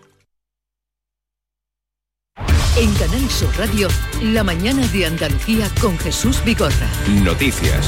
En 2.77 2.93
Canal 2.93 3.29
Sur 3.29 3.49
Radio, 3.57 3.89
la 4.23 4.45
mañana 4.45 4.87
de 4.87 5.05
Andalucía 5.05 5.69
con 5.81 5.97
Jesús 5.99 6.41
Vigorra. 6.45 6.87
Noticias. 7.21 7.85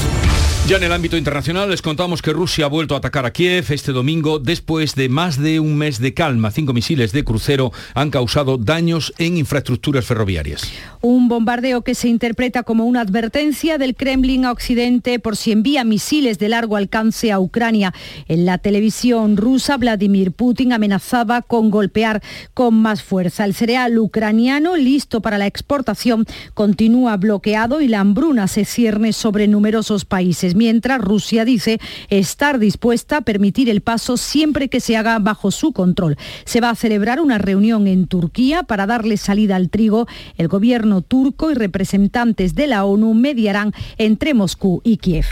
Ya 0.66 0.78
en 0.78 0.84
el 0.84 0.92
ámbito 0.92 1.18
internacional 1.18 1.68
les 1.68 1.82
contamos 1.82 2.22
que 2.22 2.32
Rusia 2.32 2.64
ha 2.64 2.68
vuelto 2.68 2.94
a 2.94 2.98
atacar 2.98 3.26
a 3.26 3.32
Kiev 3.32 3.66
este 3.68 3.92
domingo 3.92 4.38
después 4.38 4.94
de 4.94 5.10
más 5.10 5.38
de 5.38 5.60
un 5.60 5.76
mes 5.76 6.00
de 6.00 6.14
calma. 6.14 6.50
Cinco 6.50 6.72
misiles 6.72 7.12
de 7.12 7.22
crucero 7.22 7.70
han 7.92 8.10
causado 8.10 8.56
daños 8.56 9.12
en 9.18 9.36
infraestructuras 9.36 10.06
ferroviarias. 10.06 10.72
Un 11.02 11.28
bombardeo 11.28 11.82
que 11.82 11.94
se 11.94 12.08
interpreta 12.08 12.62
como 12.62 12.86
una 12.86 13.02
advertencia 13.02 13.76
del 13.76 13.94
Kremlin 13.94 14.46
a 14.46 14.52
Occidente 14.52 15.18
por 15.18 15.36
si 15.36 15.52
envía 15.52 15.84
misiles 15.84 16.38
de 16.38 16.48
largo 16.48 16.76
alcance 16.76 17.30
a 17.30 17.40
Ucrania. 17.40 17.92
En 18.26 18.46
la 18.46 18.56
televisión 18.56 19.36
rusa, 19.36 19.76
Vladimir 19.76 20.32
Putin 20.32 20.72
amenazaba 20.72 21.42
con 21.42 21.70
golpear 21.70 22.22
con 22.54 22.72
más 22.74 23.02
fuerza. 23.02 23.44
El 23.44 23.52
cereal 23.52 23.98
ucraniano, 23.98 24.73
listo 24.76 25.20
para 25.20 25.38
la 25.38 25.46
exportación, 25.46 26.26
continúa 26.54 27.16
bloqueado 27.16 27.80
y 27.80 27.88
la 27.88 28.00
hambruna 28.00 28.48
se 28.48 28.64
cierne 28.64 29.12
sobre 29.12 29.48
numerosos 29.48 30.04
países 30.04 30.54
mientras 30.54 31.00
Rusia 31.00 31.44
dice 31.44 31.80
estar 32.10 32.58
dispuesta 32.58 33.18
a 33.18 33.20
permitir 33.20 33.68
el 33.68 33.80
paso 33.80 34.16
siempre 34.16 34.68
que 34.68 34.80
se 34.80 34.96
haga 34.96 35.18
bajo 35.18 35.50
su 35.50 35.72
control. 35.72 36.16
Se 36.44 36.60
va 36.60 36.70
a 36.70 36.74
celebrar 36.74 37.20
una 37.20 37.38
reunión 37.38 37.86
en 37.86 38.06
Turquía 38.06 38.62
para 38.62 38.86
darle 38.86 39.16
salida 39.16 39.56
al 39.56 39.70
trigo. 39.70 40.06
El 40.36 40.48
gobierno 40.48 41.02
turco 41.02 41.50
y 41.50 41.54
representantes 41.54 42.54
de 42.54 42.66
la 42.66 42.84
ONU 42.84 43.14
mediarán 43.14 43.72
entre 43.98 44.34
Moscú 44.34 44.80
y 44.84 44.98
Kiev. 44.98 45.26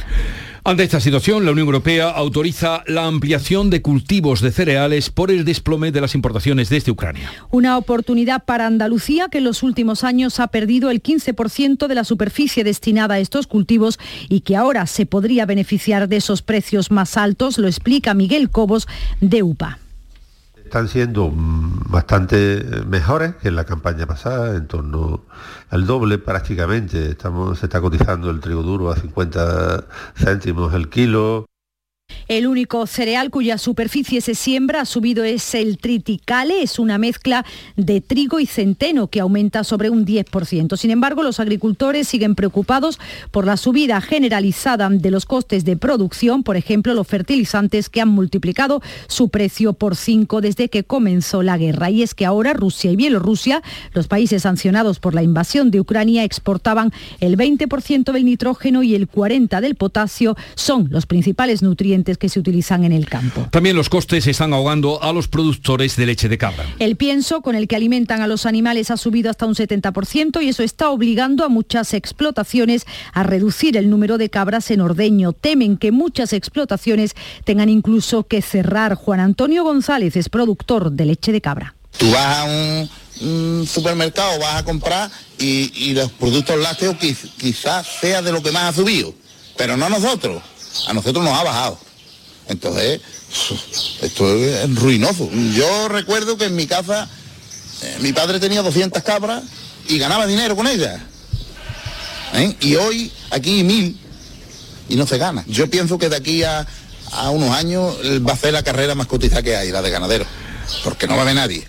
Ante 0.64 0.84
esta 0.84 1.00
situación, 1.00 1.44
la 1.44 1.50
Unión 1.50 1.66
Europea 1.66 2.10
autoriza 2.10 2.84
la 2.86 3.06
ampliación 3.06 3.68
de 3.68 3.82
cultivos 3.82 4.40
de 4.40 4.52
cereales 4.52 5.10
por 5.10 5.32
el 5.32 5.44
desplome 5.44 5.90
de 5.90 6.00
las 6.00 6.14
importaciones 6.14 6.68
desde 6.68 6.92
Ucrania. 6.92 7.32
Una 7.50 7.76
oportunidad 7.76 8.44
para 8.44 8.68
Andalucía 8.68 9.28
que 9.28 9.38
en 9.38 9.44
los 9.44 9.64
últimos 9.64 10.04
años 10.04 10.38
ha 10.38 10.46
perdido 10.46 10.92
el 10.92 11.02
15% 11.02 11.88
de 11.88 11.94
la 11.96 12.04
superficie 12.04 12.62
destinada 12.62 13.14
a 13.14 13.18
estos 13.18 13.48
cultivos 13.48 13.98
y 14.28 14.42
que 14.42 14.54
ahora 14.54 14.86
se 14.86 15.04
podría 15.04 15.46
beneficiar 15.46 16.08
de 16.08 16.18
esos 16.18 16.42
precios 16.42 16.92
más 16.92 17.16
altos, 17.16 17.58
lo 17.58 17.66
explica 17.66 18.14
Miguel 18.14 18.48
Cobos 18.48 18.86
de 19.20 19.42
UPA 19.42 19.81
están 20.72 20.88
siendo 20.88 21.30
bastante 21.34 22.64
mejores 22.86 23.34
que 23.36 23.48
en 23.48 23.56
la 23.56 23.66
campaña 23.66 24.06
pasada, 24.06 24.56
en 24.56 24.66
torno 24.66 25.26
al 25.68 25.84
doble 25.86 26.16
prácticamente. 26.16 27.10
Estamos, 27.10 27.58
se 27.58 27.66
está 27.66 27.82
cotizando 27.82 28.30
el 28.30 28.40
trigo 28.40 28.62
duro 28.62 28.90
a 28.90 28.96
50 28.96 29.84
céntimos 30.16 30.72
el 30.72 30.88
kilo. 30.88 31.44
El 32.28 32.46
único 32.46 32.86
cereal 32.86 33.30
cuya 33.30 33.58
superficie 33.58 34.20
se 34.20 34.34
siembra 34.34 34.82
ha 34.82 34.84
subido 34.84 35.24
es 35.24 35.54
el 35.54 35.78
triticale, 35.78 36.62
es 36.62 36.78
una 36.78 36.98
mezcla 36.98 37.44
de 37.76 38.00
trigo 38.00 38.40
y 38.40 38.46
centeno 38.46 39.08
que 39.08 39.20
aumenta 39.20 39.64
sobre 39.64 39.90
un 39.90 40.06
10%. 40.06 40.76
Sin 40.76 40.90
embargo, 40.90 41.22
los 41.22 41.40
agricultores 41.40 42.08
siguen 42.08 42.34
preocupados 42.34 42.98
por 43.30 43.46
la 43.46 43.56
subida 43.56 44.00
generalizada 44.00 44.88
de 44.88 45.10
los 45.10 45.26
costes 45.26 45.64
de 45.64 45.76
producción, 45.76 46.42
por 46.42 46.56
ejemplo, 46.56 46.94
los 46.94 47.06
fertilizantes 47.06 47.88
que 47.88 48.00
han 48.00 48.08
multiplicado 48.08 48.82
su 49.08 49.28
precio 49.28 49.72
por 49.72 49.96
5 49.96 50.40
desde 50.40 50.68
que 50.68 50.84
comenzó 50.84 51.42
la 51.42 51.58
guerra. 51.58 51.90
Y 51.90 52.02
es 52.02 52.14
que 52.14 52.26
ahora 52.26 52.52
Rusia 52.52 52.90
y 52.90 52.96
Bielorrusia, 52.96 53.62
los 53.92 54.08
países 54.08 54.42
sancionados 54.42 54.98
por 54.98 55.14
la 55.14 55.22
invasión 55.22 55.70
de 55.70 55.80
Ucrania, 55.80 56.24
exportaban 56.24 56.92
el 57.20 57.36
20% 57.36 58.12
del 58.12 58.24
nitrógeno 58.24 58.82
y 58.82 58.94
el 58.94 59.08
40% 59.08 59.60
del 59.60 59.74
potasio, 59.74 60.36
son 60.54 60.88
los 60.90 61.06
principales 61.06 61.62
nutrientes 61.62 62.01
que 62.04 62.28
se 62.28 62.40
utilizan 62.40 62.84
en 62.84 62.92
el 62.92 63.08
campo. 63.08 63.46
También 63.50 63.76
los 63.76 63.88
costes 63.88 64.26
están 64.26 64.52
ahogando 64.52 65.02
a 65.02 65.12
los 65.12 65.28
productores 65.28 65.96
de 65.96 66.06
leche 66.06 66.28
de 66.28 66.38
cabra. 66.38 66.64
El 66.78 66.96
pienso 66.96 67.42
con 67.42 67.54
el 67.54 67.68
que 67.68 67.76
alimentan 67.76 68.20
a 68.20 68.26
los 68.26 68.46
animales 68.46 68.90
ha 68.90 68.96
subido 68.96 69.30
hasta 69.30 69.46
un 69.46 69.54
70% 69.54 70.42
y 70.42 70.48
eso 70.48 70.62
está 70.62 70.90
obligando 70.90 71.44
a 71.44 71.48
muchas 71.48 71.94
explotaciones 71.94 72.86
a 73.12 73.22
reducir 73.22 73.76
el 73.76 73.90
número 73.90 74.18
de 74.18 74.30
cabras 74.30 74.70
en 74.70 74.80
ordeño. 74.80 75.32
Temen 75.32 75.76
que 75.76 75.92
muchas 75.92 76.32
explotaciones 76.32 77.14
tengan 77.44 77.68
incluso 77.68 78.24
que 78.24 78.42
cerrar. 78.42 78.94
Juan 78.94 79.20
Antonio 79.20 79.64
González 79.64 80.16
es 80.16 80.28
productor 80.28 80.92
de 80.92 81.06
leche 81.06 81.32
de 81.32 81.40
cabra. 81.40 81.74
Tú 81.96 82.10
vas 82.10 82.38
a 82.38 82.44
un, 82.44 83.66
supermercado, 83.66 84.38
vas 84.40 84.56
a 84.56 84.64
comprar 84.64 85.10
y, 85.38 85.92
los 85.92 86.10
productos 86.12 86.58
lácteos 86.58 86.96
quizás 86.96 87.86
sea 88.00 88.22
de 88.22 88.32
lo 88.32 88.42
que 88.42 88.50
más 88.50 88.62
ha 88.64 88.72
subido, 88.80 89.14
pero 89.56 89.76
no 89.76 89.88
nosotros. 89.88 90.42
A 90.88 90.94
nosotros 90.94 91.22
nos 91.24 91.38
ha 91.38 91.44
bajado. 91.44 91.78
Entonces, 92.48 93.00
esto 94.02 94.36
es 94.36 94.74
ruinoso. 94.74 95.28
Yo 95.54 95.88
recuerdo 95.88 96.36
que 96.36 96.46
en 96.46 96.56
mi 96.56 96.66
casa 96.66 97.08
eh, 97.82 97.96
mi 98.00 98.12
padre 98.12 98.40
tenía 98.40 98.62
200 98.62 99.02
cabras 99.02 99.42
y 99.88 99.98
ganaba 99.98 100.26
dinero 100.26 100.56
con 100.56 100.66
ellas. 100.66 101.00
¿Eh? 102.34 102.56
Y 102.60 102.76
hoy 102.76 103.12
aquí 103.30 103.62
mil 103.62 103.98
y 104.88 104.96
no 104.96 105.06
se 105.06 105.18
gana. 105.18 105.44
Yo 105.46 105.68
pienso 105.68 105.98
que 105.98 106.08
de 106.08 106.16
aquí 106.16 106.42
a, 106.42 106.66
unos 107.30 107.50
años 107.50 107.94
va 108.26 108.32
a 108.32 108.36
ser 108.36 108.54
la 108.54 108.62
carrera 108.62 108.94
más 108.94 109.06
cotizada 109.06 109.42
que 109.42 109.54
hay, 109.54 109.70
la 109.70 109.82
de 109.82 109.90
ganadero, 109.90 110.24
porque 110.82 111.06
no 111.06 111.14
va 111.14 111.20
a 111.20 111.22
haber 111.22 111.34
nadie. 111.34 111.68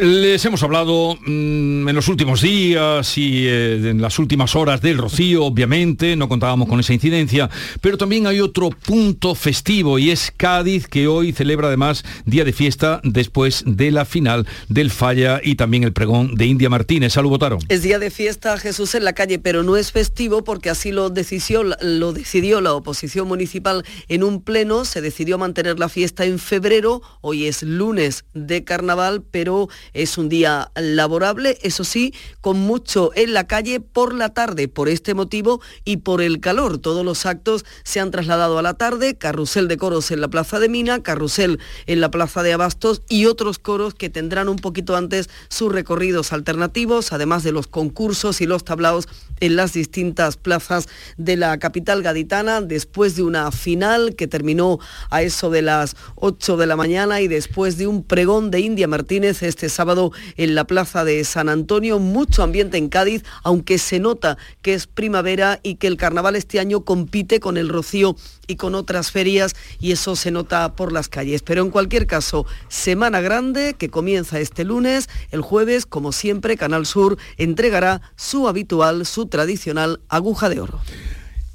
Les 0.00 0.44
hemos 0.44 0.62
hablado 0.62 1.16
mm, 1.26 1.88
en 1.88 1.94
los 1.96 2.06
últimos 2.06 2.40
días 2.40 3.18
y 3.18 3.48
eh, 3.48 3.90
en 3.90 4.00
las 4.00 4.20
últimas 4.20 4.54
horas 4.54 4.80
del 4.80 4.96
Rocío, 4.96 5.44
obviamente, 5.44 6.14
no 6.14 6.28
contábamos 6.28 6.68
con 6.68 6.78
esa 6.78 6.94
incidencia, 6.94 7.50
pero 7.80 7.98
también 7.98 8.28
hay 8.28 8.38
otro 8.38 8.70
punto 8.70 9.34
festivo 9.34 9.98
y 9.98 10.12
es 10.12 10.32
Cádiz, 10.36 10.86
que 10.86 11.08
hoy 11.08 11.32
celebra 11.32 11.66
además 11.66 12.04
día 12.26 12.44
de 12.44 12.52
fiesta 12.52 13.00
después 13.02 13.64
de 13.66 13.90
la 13.90 14.04
final 14.04 14.46
del 14.68 14.92
Falla 14.92 15.40
y 15.42 15.56
también 15.56 15.82
el 15.82 15.92
pregón 15.92 16.36
de 16.36 16.46
India 16.46 16.70
Martínez. 16.70 17.14
Salud, 17.14 17.30
votaron. 17.30 17.58
Es 17.68 17.82
día 17.82 17.98
de 17.98 18.12
fiesta 18.12 18.56
Jesús 18.56 18.94
en 18.94 19.02
la 19.02 19.14
calle, 19.14 19.40
pero 19.40 19.64
no 19.64 19.76
es 19.76 19.90
festivo 19.90 20.44
porque 20.44 20.70
así 20.70 20.92
lo 20.92 21.10
decidió, 21.10 21.64
lo 21.64 22.12
decidió 22.12 22.60
la 22.60 22.72
oposición 22.72 23.26
municipal 23.26 23.84
en 24.06 24.22
un 24.22 24.42
pleno. 24.42 24.84
Se 24.84 25.00
decidió 25.00 25.38
mantener 25.38 25.80
la 25.80 25.88
fiesta 25.88 26.24
en 26.24 26.38
febrero, 26.38 27.02
hoy 27.20 27.46
es 27.46 27.64
lunes 27.64 28.24
de 28.32 28.62
carnaval, 28.62 29.24
pero 29.28 29.68
es 29.92 30.18
un 30.18 30.28
día 30.28 30.70
laborable, 30.74 31.58
eso 31.62 31.84
sí, 31.84 32.14
con 32.40 32.58
mucho 32.58 33.10
en 33.14 33.32
la 33.34 33.46
calle 33.46 33.80
por 33.80 34.14
la 34.14 34.34
tarde, 34.34 34.68
por 34.68 34.88
este 34.88 35.14
motivo 35.14 35.60
y 35.84 35.98
por 35.98 36.22
el 36.22 36.40
calor. 36.40 36.78
Todos 36.78 37.04
los 37.04 37.26
actos 37.26 37.64
se 37.84 38.00
han 38.00 38.10
trasladado 38.10 38.58
a 38.58 38.62
la 38.62 38.74
tarde, 38.74 39.16
carrusel 39.16 39.68
de 39.68 39.76
coros 39.76 40.10
en 40.10 40.20
la 40.20 40.28
Plaza 40.28 40.58
de 40.58 40.68
Mina, 40.68 41.02
carrusel 41.02 41.58
en 41.86 42.00
la 42.00 42.10
Plaza 42.10 42.42
de 42.42 42.52
Abastos 42.52 43.02
y 43.08 43.26
otros 43.26 43.58
coros 43.58 43.94
que 43.94 44.10
tendrán 44.10 44.48
un 44.48 44.56
poquito 44.56 44.96
antes 44.96 45.28
sus 45.48 45.72
recorridos 45.72 46.32
alternativos, 46.32 47.12
además 47.12 47.42
de 47.42 47.52
los 47.52 47.66
concursos 47.66 48.40
y 48.40 48.46
los 48.46 48.64
tablaos 48.64 49.08
en 49.40 49.56
las 49.56 49.72
distintas 49.72 50.36
plazas 50.36 50.88
de 51.16 51.36
la 51.36 51.58
capital 51.58 52.02
gaditana, 52.02 52.60
después 52.60 53.16
de 53.16 53.22
una 53.22 53.50
final 53.52 54.14
que 54.16 54.26
terminó 54.26 54.78
a 55.10 55.22
eso 55.22 55.50
de 55.50 55.62
las 55.62 55.96
8 56.16 56.56
de 56.56 56.66
la 56.66 56.76
mañana 56.76 57.20
y 57.20 57.28
después 57.28 57.78
de 57.78 57.86
un 57.86 58.02
pregón 58.02 58.50
de 58.50 58.60
India 58.60 58.88
Martínez 58.88 59.42
este 59.42 59.68
sábado 59.78 60.10
en 60.36 60.56
la 60.56 60.64
plaza 60.64 61.04
de 61.04 61.22
San 61.22 61.48
Antonio. 61.48 62.00
Mucho 62.00 62.42
ambiente 62.42 62.78
en 62.78 62.88
Cádiz, 62.88 63.22
aunque 63.44 63.78
se 63.78 64.00
nota 64.00 64.36
que 64.60 64.74
es 64.74 64.88
primavera 64.88 65.60
y 65.62 65.76
que 65.76 65.86
el 65.86 65.96
carnaval 65.96 66.34
este 66.34 66.58
año 66.58 66.80
compite 66.80 67.38
con 67.38 67.56
el 67.56 67.68
rocío 67.68 68.16
y 68.48 68.56
con 68.56 68.74
otras 68.74 69.12
ferias 69.12 69.54
y 69.78 69.92
eso 69.92 70.16
se 70.16 70.32
nota 70.32 70.74
por 70.74 70.90
las 70.92 71.08
calles. 71.08 71.42
Pero 71.42 71.62
en 71.62 71.70
cualquier 71.70 72.08
caso, 72.08 72.44
semana 72.66 73.20
grande 73.20 73.74
que 73.78 73.88
comienza 73.88 74.40
este 74.40 74.64
lunes, 74.64 75.08
el 75.30 75.42
jueves, 75.42 75.86
como 75.86 76.10
siempre, 76.10 76.56
Canal 76.56 76.84
Sur 76.84 77.16
entregará 77.36 78.02
su 78.16 78.48
habitual, 78.48 79.06
su 79.06 79.26
tradicional 79.26 80.00
aguja 80.08 80.48
de 80.48 80.60
oro. 80.60 80.80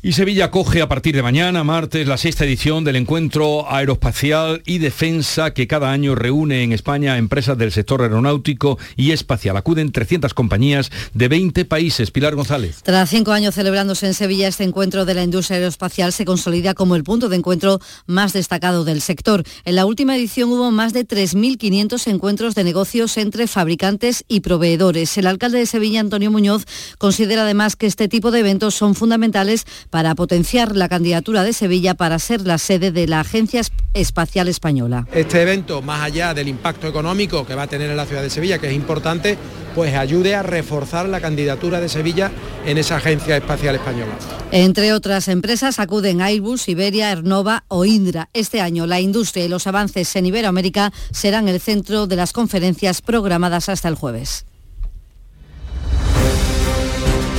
Y 0.06 0.12
Sevilla 0.12 0.52
coge 0.52 0.82
a 0.82 0.90
partir 0.90 1.16
de 1.16 1.24
mañana, 1.24 1.64
martes, 1.64 2.06
la 2.10 2.18
sexta 2.18 2.44
edición 2.44 2.84
del 2.84 2.98
encuentro 2.98 3.72
aeroespacial 3.72 4.62
y 4.66 4.80
defensa 4.80 5.54
que 5.54 5.66
cada 5.66 5.94
año 5.94 6.14
reúne 6.14 6.62
en 6.64 6.74
España 6.74 7.18
empresas 7.18 7.58
del 7.58 7.72
sector 7.72 8.02
aeronáutico 8.02 8.78
y 8.98 9.14
espacial. 9.14 9.56
Acuden 9.56 9.94
300 9.94 10.34
compañías 10.34 10.92
de 11.14 11.30
20 11.30 11.64
países. 11.64 12.12
Pilar 12.12 12.36
González. 12.36 12.82
Tras 12.84 13.12
cinco 13.12 13.32
años 13.32 13.56
celebrándose 13.56 14.06
en 14.06 14.14
Sevilla, 14.14 14.50
este 14.50 14.66
encuentro 14.66 15.06
de 15.06 15.14
la 15.14 15.24
industria 15.24 15.56
aeroespacial 15.56 16.12
se 16.12 16.26
consolida 16.26 16.74
como 16.74 16.98
el 16.98 17.06
punto 17.06 17.30
de 17.30 17.38
encuentro 17.38 17.80
más 18.06 18.34
destacado 18.34 18.84
del 18.84 19.00
sector. 19.00 19.46
En 19.64 19.78
la 19.78 19.86
última 19.86 20.18
edición 20.18 20.52
hubo 20.52 20.70
más 20.72 20.92
de 20.92 21.08
3.500 21.08 22.08
encuentros 22.12 22.56
de 22.56 22.66
negocios 22.66 23.16
entre 23.16 23.48
fabricantes 23.48 24.26
y 24.28 24.42
proveedores. 24.42 25.18
El 25.18 25.28
alcalde 25.28 25.60
de 25.60 25.66
Sevilla, 25.66 26.02
Antonio 26.02 26.30
Muñoz, 26.30 26.66
considera 26.98 27.44
además 27.44 27.78
que 27.78 27.88
este 27.88 28.10
tipo 28.10 28.32
de 28.32 28.42
eventos 28.42 28.76
son 28.76 28.96
fundamentales 28.96 29.66
para 29.94 30.16
potenciar 30.16 30.76
la 30.76 30.90
candidatura 30.90 31.44
de 31.44 31.54
Sevilla 31.54 31.94
para 31.94 32.18
ser 32.18 32.48
la 32.48 32.58
sede 32.58 32.92
de 32.92 33.06
la 33.06 33.20
Agencia 33.20 33.62
Espacial 33.94 34.48
Española. 34.48 35.06
Este 35.14 35.44
evento, 35.44 35.84
más 35.84 36.02
allá 36.02 36.34
del 36.34 36.48
impacto 36.48 36.88
económico 36.88 37.46
que 37.46 37.54
va 37.54 37.62
a 37.62 37.68
tener 37.68 37.92
en 37.92 37.98
la 37.98 38.08
ciudad 38.08 38.24
de 38.24 38.32
Sevilla, 38.32 38.58
que 38.58 38.70
es 38.70 38.74
importante, 38.74 39.38
pues 39.76 39.94
ayude 39.94 40.34
a 40.34 40.42
reforzar 40.42 41.08
la 41.08 41.22
candidatura 41.22 41.80
de 41.80 41.90
Sevilla 41.90 42.32
en 42.66 42.80
esa 42.80 42.96
Agencia 42.96 43.38
Espacial 43.38 43.76
Española. 43.76 44.18
Entre 44.52 44.94
otras 44.94 45.28
empresas 45.28 45.78
acuden 45.78 46.22
Airbus, 46.22 46.70
Iberia, 46.70 47.12
Ernova 47.12 47.64
o 47.68 47.86
Indra. 47.86 48.30
Este 48.34 48.62
año 48.62 48.88
la 48.88 49.00
industria 49.00 49.46
y 49.46 49.48
los 49.48 49.68
avances 49.68 50.16
en 50.16 50.26
Iberoamérica 50.26 50.92
serán 51.12 51.48
el 51.48 51.62
centro 51.62 52.08
de 52.08 52.16
las 52.16 52.34
conferencias 52.34 53.04
programadas 53.04 53.70
hasta 53.70 53.90
el 53.90 53.96
jueves. 53.96 54.48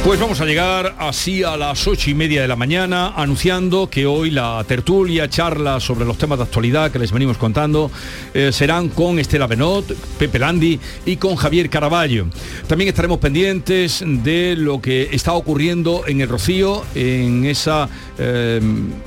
Pues 0.04 0.20
vamos 0.20 0.38
a 0.42 0.44
llegar 0.44 0.96
así 0.98 1.42
a 1.44 1.56
las 1.56 1.86
ocho 1.86 2.10
y 2.10 2.14
media 2.14 2.42
de 2.42 2.46
la 2.46 2.56
mañana, 2.56 3.14
anunciando 3.16 3.88
que 3.88 4.04
hoy 4.04 4.30
la 4.30 4.62
tertulia, 4.68 5.30
charla 5.30 5.80
sobre 5.80 6.04
los 6.04 6.18
temas 6.18 6.36
de 6.36 6.44
actualidad 6.44 6.90
que 6.90 6.98
les 6.98 7.10
venimos 7.10 7.38
contando, 7.38 7.90
eh, 8.34 8.52
serán 8.52 8.90
con 8.90 9.18
Estela 9.18 9.46
Benot, 9.46 9.94
Pepe 10.18 10.38
Landi 10.38 10.78
y 11.06 11.16
con 11.16 11.36
Javier 11.36 11.70
Caraballo. 11.70 12.26
También 12.66 12.88
estaremos 12.88 13.18
pendientes 13.18 14.04
de 14.06 14.56
lo 14.58 14.82
que 14.82 15.08
está 15.10 15.32
ocurriendo 15.32 16.04
en 16.06 16.20
el 16.20 16.28
Rocío, 16.28 16.82
en 16.94 17.46
esa, 17.46 17.88
eh, 18.18 18.60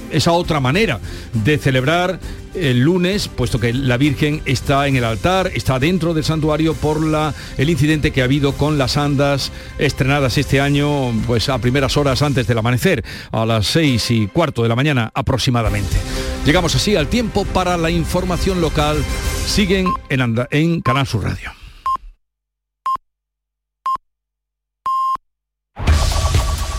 esa 0.10 0.32
otra 0.32 0.60
manera 0.60 1.00
de 1.32 1.60
celebrar 1.60 2.20
el 2.60 2.82
lunes, 2.82 3.28
puesto 3.28 3.60
que 3.60 3.74
la 3.74 3.98
Virgen 3.98 4.42
está 4.46 4.88
en 4.88 4.96
el 4.96 5.04
altar, 5.04 5.52
está 5.54 5.80
dentro 5.80 6.14
del 6.14 6.24
santuario 6.24 6.74
por 6.74 7.04
la, 7.04 7.34
el 7.58 7.70
incidente 7.70 8.12
que 8.12 8.22
ha 8.22 8.26
habido 8.26 8.54
con 8.54 8.78
las 8.78 8.98
andas 8.98 9.52
estrenadas 9.78 10.38
este 10.38 10.60
año, 10.60 11.14
pues 11.26 11.50
a 11.50 11.58
primeras 11.60 11.98
horas 11.98 12.22
antes 12.22 12.48
del 12.48 12.58
amanecer, 12.58 13.04
a 13.32 13.46
las 13.46 13.68
seis 13.68 14.10
y 14.12 14.28
cuarto 14.28 14.64
de 14.64 14.70
la 14.70 14.76
mañana 14.76 15.12
aproximadamente. 15.14 15.98
Llegamos 16.46 16.76
así 16.76 16.96
al 16.96 17.08
tiempo 17.08 17.46
para 17.46 17.78
la 17.78 17.90
información 17.90 18.62
local. 18.62 19.04
Siguen 19.46 19.88
en, 20.10 20.36
en 20.52 20.82
Canal 20.82 21.06
Sur 21.06 21.24
Radio. 21.24 21.67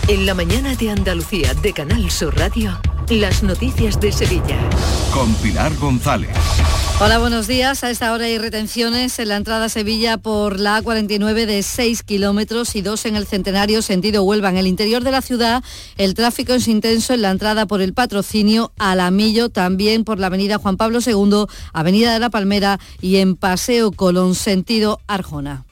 En 0.09 0.25
la 0.25 0.33
mañana 0.33 0.73
de 0.73 0.89
Andalucía 0.89 1.53
de 1.53 1.71
Canal 1.71 2.09
Sur 2.09 2.35
Radio. 2.35 2.75
Las 3.09 3.43
noticias 3.43 4.01
de 4.01 4.11
Sevilla. 4.11 4.57
Con 5.13 5.31
Pilar 5.35 5.71
González. 5.75 6.31
Hola, 6.99 7.19
buenos 7.19 7.45
días. 7.45 7.83
A 7.83 7.91
esta 7.91 8.11
hora 8.11 8.25
hay 8.25 8.39
retenciones 8.39 9.19
en 9.19 9.27
la 9.27 9.35
entrada 9.35 9.65
a 9.65 9.69
Sevilla 9.69 10.17
por 10.17 10.59
la 10.59 10.81
A49 10.81 11.45
de 11.45 11.61
6 11.61 12.01
kilómetros 12.01 12.75
y 12.75 12.81
2 12.81 13.05
en 13.05 13.17
el 13.17 13.27
Centenario 13.27 13.83
sentido 13.83 14.23
Huelva. 14.23 14.49
En 14.49 14.57
el 14.57 14.65
interior 14.65 15.03
de 15.03 15.11
la 15.11 15.21
ciudad 15.21 15.63
el 15.97 16.15
tráfico 16.15 16.53
es 16.53 16.67
intenso 16.67 17.13
en 17.13 17.21
la 17.21 17.29
entrada 17.29 17.67
por 17.67 17.79
el 17.79 17.93
patrocinio 17.93 18.71
Alamillo, 18.79 19.49
también 19.49 20.05
por 20.05 20.17
la 20.17 20.25
avenida 20.25 20.57
Juan 20.57 20.77
Pablo 20.77 21.01
II, 21.05 21.45
avenida 21.71 22.13
de 22.13 22.19
la 22.19 22.31
Palmera 22.31 22.79
y 22.99 23.17
en 23.17 23.35
Paseo 23.35 23.91
Colón 23.91 24.33
sentido 24.33 25.01
Arjona. 25.05 25.65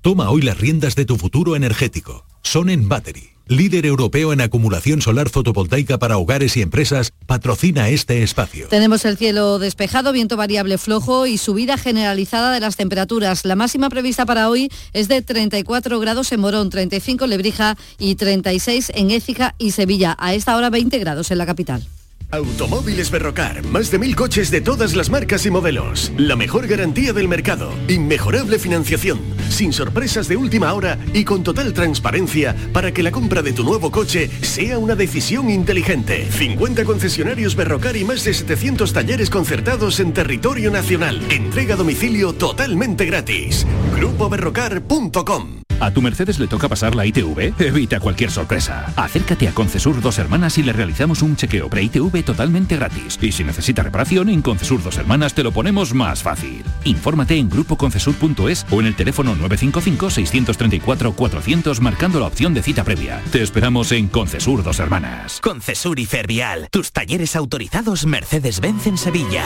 Toma 0.00 0.28
hoy 0.30 0.42
las 0.42 0.58
riendas 0.58 0.96
de 0.96 1.04
tu 1.04 1.16
futuro 1.16 1.54
energético. 1.54 2.26
Son 2.42 2.68
en 2.68 2.88
Battery 2.88 3.33
líder 3.46 3.86
europeo 3.86 4.32
en 4.32 4.40
acumulación 4.40 5.02
solar 5.02 5.28
fotovoltaica 5.28 5.98
para 5.98 6.18
hogares 6.18 6.56
y 6.56 6.62
empresas, 6.62 7.12
patrocina 7.26 7.88
este 7.88 8.22
espacio. 8.22 8.68
Tenemos 8.68 9.04
el 9.04 9.16
cielo 9.16 9.58
despejado, 9.58 10.12
viento 10.12 10.36
variable 10.36 10.78
flojo 10.78 11.26
y 11.26 11.38
subida 11.38 11.76
generalizada 11.76 12.52
de 12.52 12.60
las 12.60 12.76
temperaturas. 12.76 13.44
La 13.44 13.56
máxima 13.56 13.90
prevista 13.90 14.26
para 14.26 14.48
hoy 14.48 14.70
es 14.92 15.08
de 15.08 15.22
34 15.22 16.00
grados 16.00 16.32
en 16.32 16.40
Morón, 16.40 16.70
35 16.70 17.24
en 17.24 17.30
Lebrija 17.30 17.76
y 17.98 18.14
36 18.14 18.92
en 18.94 19.10
Écija 19.10 19.54
y 19.58 19.72
Sevilla. 19.72 20.16
A 20.18 20.34
esta 20.34 20.56
hora 20.56 20.70
20 20.70 20.98
grados 20.98 21.30
en 21.30 21.38
la 21.38 21.46
capital. 21.46 21.86
Automóviles 22.34 23.12
Berrocar, 23.12 23.64
más 23.66 23.92
de 23.92 24.00
mil 24.00 24.16
coches 24.16 24.50
de 24.50 24.60
todas 24.60 24.96
las 24.96 25.08
marcas 25.08 25.46
y 25.46 25.52
modelos. 25.52 26.10
La 26.16 26.34
mejor 26.34 26.66
garantía 26.66 27.12
del 27.12 27.28
mercado, 27.28 27.72
inmejorable 27.86 28.58
financiación, 28.58 29.20
sin 29.50 29.72
sorpresas 29.72 30.26
de 30.26 30.36
última 30.36 30.72
hora 30.72 30.98
y 31.12 31.24
con 31.24 31.44
total 31.44 31.72
transparencia 31.72 32.56
para 32.72 32.90
que 32.90 33.04
la 33.04 33.12
compra 33.12 33.40
de 33.40 33.52
tu 33.52 33.62
nuevo 33.62 33.92
coche 33.92 34.28
sea 34.42 34.78
una 34.78 34.96
decisión 34.96 35.48
inteligente. 35.48 36.26
50 36.28 36.84
concesionarios 36.84 37.54
Berrocar 37.54 37.96
y 37.96 38.04
más 38.04 38.24
de 38.24 38.34
700 38.34 38.92
talleres 38.92 39.30
concertados 39.30 40.00
en 40.00 40.12
territorio 40.12 40.72
nacional. 40.72 41.22
Entrega 41.30 41.74
a 41.74 41.76
domicilio 41.76 42.32
totalmente 42.32 43.06
gratis. 43.06 43.64
GrupoBerrocar.com 43.94 45.64
¿A 45.80 45.90
tu 45.90 46.00
Mercedes 46.00 46.38
le 46.38 46.46
toca 46.46 46.68
pasar 46.68 46.94
la 46.94 47.04
ITV? 47.04 47.60
Evita 47.60 48.00
cualquier 48.00 48.30
sorpresa. 48.30 48.92
Acércate 48.96 49.48
a 49.48 49.52
Concesur 49.52 50.00
Dos 50.00 50.18
Hermanas 50.18 50.56
y 50.58 50.62
le 50.62 50.72
realizamos 50.72 51.20
un 51.22 51.36
chequeo 51.36 51.68
pre-ITV 51.68 52.23
totalmente 52.24 52.76
gratis. 52.76 53.18
Y 53.20 53.32
si 53.32 53.44
necesita 53.44 53.82
reparación, 53.82 54.28
en 54.28 54.42
Concesur 54.42 54.82
Dos 54.82 54.98
Hermanas 54.98 55.34
te 55.34 55.42
lo 55.42 55.52
ponemos 55.52 55.94
más 55.94 56.22
fácil. 56.22 56.64
Infórmate 56.84 57.36
en 57.36 57.48
grupoconcesur.es 57.48 58.66
o 58.70 58.80
en 58.80 58.86
el 58.86 58.96
teléfono 58.96 59.34
955-634-400 59.36 61.80
marcando 61.80 62.20
la 62.20 62.26
opción 62.26 62.54
de 62.54 62.62
cita 62.62 62.84
previa. 62.84 63.22
Te 63.30 63.42
esperamos 63.42 63.92
en 63.92 64.08
Concesur 64.08 64.62
Dos 64.62 64.78
Hermanas. 64.78 65.40
Concesur 65.40 65.98
y 65.98 66.06
Fervial, 66.06 66.68
tus 66.70 66.92
talleres 66.92 67.36
autorizados 67.36 68.06
Mercedes-Benz 68.06 68.86
en 68.86 68.98
Sevilla. 68.98 69.44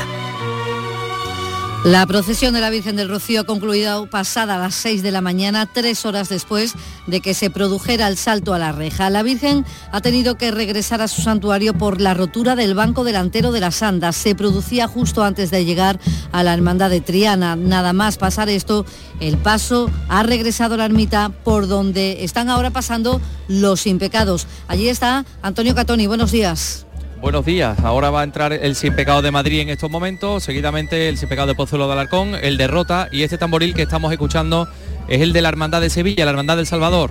La 1.85 2.05
procesión 2.07 2.53
de 2.55 2.61
la 2.61 2.71
Virgen 2.71 2.97
del 2.97 3.09
Rocío 3.09 3.43
ha 3.43 3.45
concluido 3.45 4.11
pasada 4.11 4.59
las 4.59 4.75
6 4.75 5.01
de 5.03 5.13
la 5.13 5.21
mañana, 5.21 5.65
tres 5.65 6.05
horas 6.05 6.29
después 6.29 6.75
de 7.07 7.21
que 7.21 7.35
se 7.35 7.51
produjera 7.51 8.09
el 8.09 8.17
salto 8.17 8.53
a 8.53 8.59
la 8.59 8.73
reja. 8.73 9.11
La 9.11 9.23
Virgen 9.23 9.65
ha 9.93 10.01
tenido 10.01 10.37
que 10.37 10.51
regresar 10.51 11.01
a 11.01 11.09
su 11.09 11.23
santuario 11.23 11.75
por 11.75 12.01
la 12.01 12.15
rotura 12.15 12.57
del 12.57 12.75
banco 12.75 13.05
delantero 13.05 13.53
de 13.53 13.61
las 13.61 13.83
andas. 13.83 14.17
Se 14.17 14.35
producía 14.35 14.89
justo 14.89 15.23
antes 15.23 15.53
de 15.53 15.65
llegar 15.65 16.01
a 16.33 16.43
la 16.43 16.53
Hermandad 16.53 16.91
de 16.91 17.01
Triana. 17.01 17.55
Nada 17.55 17.93
más 17.93 18.19
pasar 18.19 18.49
esto, 18.49 18.85
el 19.21 19.39
paso 19.39 19.89
ha 20.09 20.25
regresado 20.25 20.75
a 20.75 20.79
la 20.79 20.85
ermita 20.85 21.31
por 21.45 21.69
donde 21.69 22.25
están 22.25 22.51
ahora 22.51 22.71
pasando 22.71 23.21
los 23.47 23.87
impecados. 23.87 24.49
Allí 24.67 24.89
está 24.89 25.25
Antonio 25.43 25.77
Catoni. 25.77 26.09
Buenos 26.09 26.33
días. 26.33 26.88
Buenos 27.21 27.45
días. 27.45 27.81
Ahora 27.81 28.11
va 28.11 28.21
a 28.21 28.25
entrar 28.25 28.53
el 28.53 28.77
Sin 28.77 28.95
Pecado 28.95 29.23
de 29.23 29.33
Madrid 29.33 29.61
en 29.61 29.71
estos 29.71 29.91
momentos, 29.91 30.45
seguidamente 30.45 31.09
el 31.09 31.19
Sin 31.19 31.29
Pecado 31.29 31.49
de 31.49 31.57
Pozuelo 31.57 31.89
de 31.89 31.95
Alarcón, 31.95 32.37
el 32.41 32.57
Derrota 32.57 33.09
y 33.11 33.25
este 33.25 33.37
tamboril 33.39 33.75
que 33.75 33.83
estamos 33.83 34.13
escuchando 34.13 34.69
es 35.09 35.21
el 35.21 35.33
de 35.33 35.43
la 35.43 35.49
Hermandad 35.49 35.81
de 35.81 35.91
Sevilla, 35.91 36.25
la 36.25 36.31
Hermandad 36.31 36.57
del 36.57 36.67
Salvador. 36.67 37.11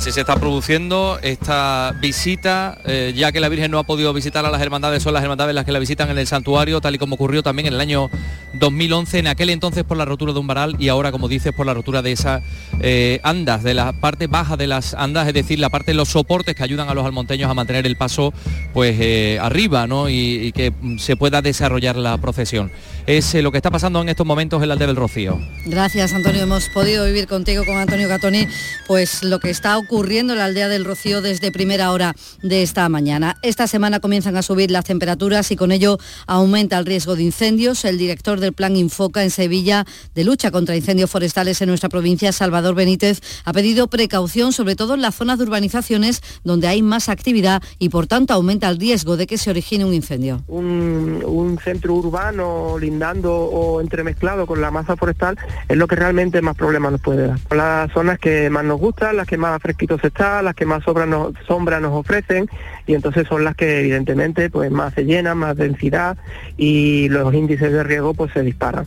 Así 0.00 0.12
se 0.12 0.20
está 0.20 0.36
produciendo 0.36 1.18
esta 1.20 1.94
visita, 2.00 2.78
eh, 2.86 3.12
ya 3.14 3.32
que 3.32 3.38
la 3.38 3.50
Virgen 3.50 3.70
no 3.70 3.78
ha 3.78 3.82
podido 3.82 4.14
visitar 4.14 4.46
a 4.46 4.50
las 4.50 4.62
hermandades, 4.62 5.02
son 5.02 5.12
las 5.12 5.22
hermandades 5.22 5.54
las 5.54 5.66
que 5.66 5.72
la 5.72 5.78
visitan 5.78 6.08
en 6.08 6.16
el 6.16 6.26
santuario, 6.26 6.80
tal 6.80 6.94
y 6.94 6.98
como 6.98 7.16
ocurrió 7.16 7.42
también 7.42 7.66
en 7.66 7.74
el 7.74 7.80
año 7.82 8.08
2011, 8.54 9.18
en 9.18 9.26
aquel 9.26 9.50
entonces 9.50 9.84
por 9.84 9.98
la 9.98 10.06
rotura 10.06 10.32
de 10.32 10.38
un 10.38 10.46
varal 10.46 10.74
y 10.78 10.88
ahora, 10.88 11.12
como 11.12 11.28
dices, 11.28 11.52
por 11.52 11.66
la 11.66 11.74
rotura 11.74 12.00
de 12.00 12.12
esas 12.12 12.42
eh, 12.80 13.20
andas, 13.24 13.62
de 13.62 13.74
la 13.74 13.92
parte 13.92 14.26
baja 14.26 14.56
de 14.56 14.68
las 14.68 14.94
andas, 14.94 15.28
es 15.28 15.34
decir, 15.34 15.58
la 15.58 15.68
parte 15.68 15.90
de 15.90 15.98
los 15.98 16.08
soportes 16.08 16.54
que 16.54 16.62
ayudan 16.62 16.88
a 16.88 16.94
los 16.94 17.04
almonteños 17.04 17.50
a 17.50 17.52
mantener 17.52 17.86
el 17.86 17.96
paso 17.96 18.32
pues 18.72 18.96
eh, 19.00 19.38
arriba, 19.38 19.86
¿no? 19.86 20.08
Y, 20.08 20.50
que 20.52 20.72
se 20.96 21.14
pueda 21.14 21.42
desarrollar 21.42 21.96
la 21.96 22.16
procesión. 22.16 22.72
Es 23.06 23.34
lo 23.34 23.52
que 23.52 23.58
está 23.58 23.70
pasando 23.70 24.00
en 24.00 24.08
estos 24.08 24.26
momentos 24.26 24.62
en 24.62 24.68
la 24.68 24.74
aldea 24.74 24.86
del 24.86 24.96
Rocío. 24.96 25.38
Gracias, 25.66 26.14
Antonio. 26.14 26.42
Hemos 26.42 26.70
podido 26.70 27.04
vivir 27.04 27.26
contigo, 27.26 27.66
con 27.66 27.76
Antonio 27.76 28.08
Catoni, 28.08 28.48
pues 28.86 29.22
lo 29.22 29.38
que 29.38 29.50
está 29.50 29.76
ocurriendo 29.76 29.89
en 29.92 30.28
la 30.28 30.44
aldea 30.44 30.68
del 30.68 30.84
Rocío 30.84 31.20
desde 31.20 31.50
primera 31.50 31.90
hora 31.90 32.14
de 32.42 32.62
esta 32.62 32.88
mañana. 32.88 33.36
Esta 33.42 33.66
semana 33.66 33.98
comienzan 33.98 34.36
a 34.36 34.42
subir 34.42 34.70
las 34.70 34.84
temperaturas 34.84 35.50
y 35.50 35.56
con 35.56 35.72
ello 35.72 35.98
aumenta 36.28 36.78
el 36.78 36.86
riesgo 36.86 37.16
de 37.16 37.24
incendios. 37.24 37.84
El 37.84 37.98
director 37.98 38.38
del 38.38 38.52
Plan 38.52 38.76
Infoca 38.76 39.24
en 39.24 39.30
Sevilla 39.30 39.84
de 40.14 40.22
lucha 40.22 40.52
contra 40.52 40.76
incendios 40.76 41.10
forestales 41.10 41.60
en 41.60 41.68
nuestra 41.68 41.88
provincia, 41.88 42.30
Salvador 42.30 42.76
Benítez, 42.76 43.20
ha 43.44 43.52
pedido 43.52 43.88
precaución, 43.88 44.52
sobre 44.52 44.76
todo 44.76 44.94
en 44.94 45.02
las 45.02 45.16
zonas 45.16 45.38
de 45.38 45.44
urbanizaciones 45.44 46.22
donde 46.44 46.68
hay 46.68 46.82
más 46.82 47.08
actividad 47.08 47.60
y 47.80 47.88
por 47.88 48.06
tanto 48.06 48.32
aumenta 48.32 48.68
el 48.68 48.78
riesgo 48.78 49.16
de 49.16 49.26
que 49.26 49.38
se 49.38 49.50
origine 49.50 49.84
un 49.84 49.92
incendio. 49.92 50.44
Un, 50.46 51.24
un 51.26 51.58
centro 51.58 51.94
urbano 51.94 52.78
lindando 52.78 53.34
o 53.34 53.80
entremezclado 53.80 54.46
con 54.46 54.60
la 54.60 54.70
masa 54.70 54.94
forestal 54.94 55.36
es 55.68 55.76
lo 55.76 55.88
que 55.88 55.96
realmente 55.96 56.40
más 56.42 56.56
problemas 56.56 56.92
nos 56.92 57.00
puede 57.00 57.26
dar. 57.26 57.40
Las 57.50 57.92
zonas 57.92 58.20
que 58.20 58.50
más 58.50 58.64
nos 58.64 58.78
gustan, 58.78 59.16
las 59.16 59.26
que 59.26 59.36
más 59.36 59.60
fresquitos 59.80 60.04
está, 60.04 60.42
las 60.42 60.54
que 60.54 60.66
más 60.66 60.84
sombra 60.84 61.06
nos, 61.06 61.32
sombra 61.46 61.80
nos 61.80 61.92
ofrecen 61.92 62.48
y 62.86 62.94
entonces 62.94 63.26
son 63.26 63.44
las 63.44 63.56
que 63.56 63.80
evidentemente 63.80 64.50
pues 64.50 64.70
más 64.70 64.92
se 64.92 65.04
llenan, 65.04 65.38
más 65.38 65.56
densidad 65.56 66.18
y 66.58 67.08
los 67.08 67.32
índices 67.32 67.72
de 67.72 67.82
riesgo 67.82 68.12
pues 68.12 68.30
se 68.32 68.42
disparan. 68.42 68.86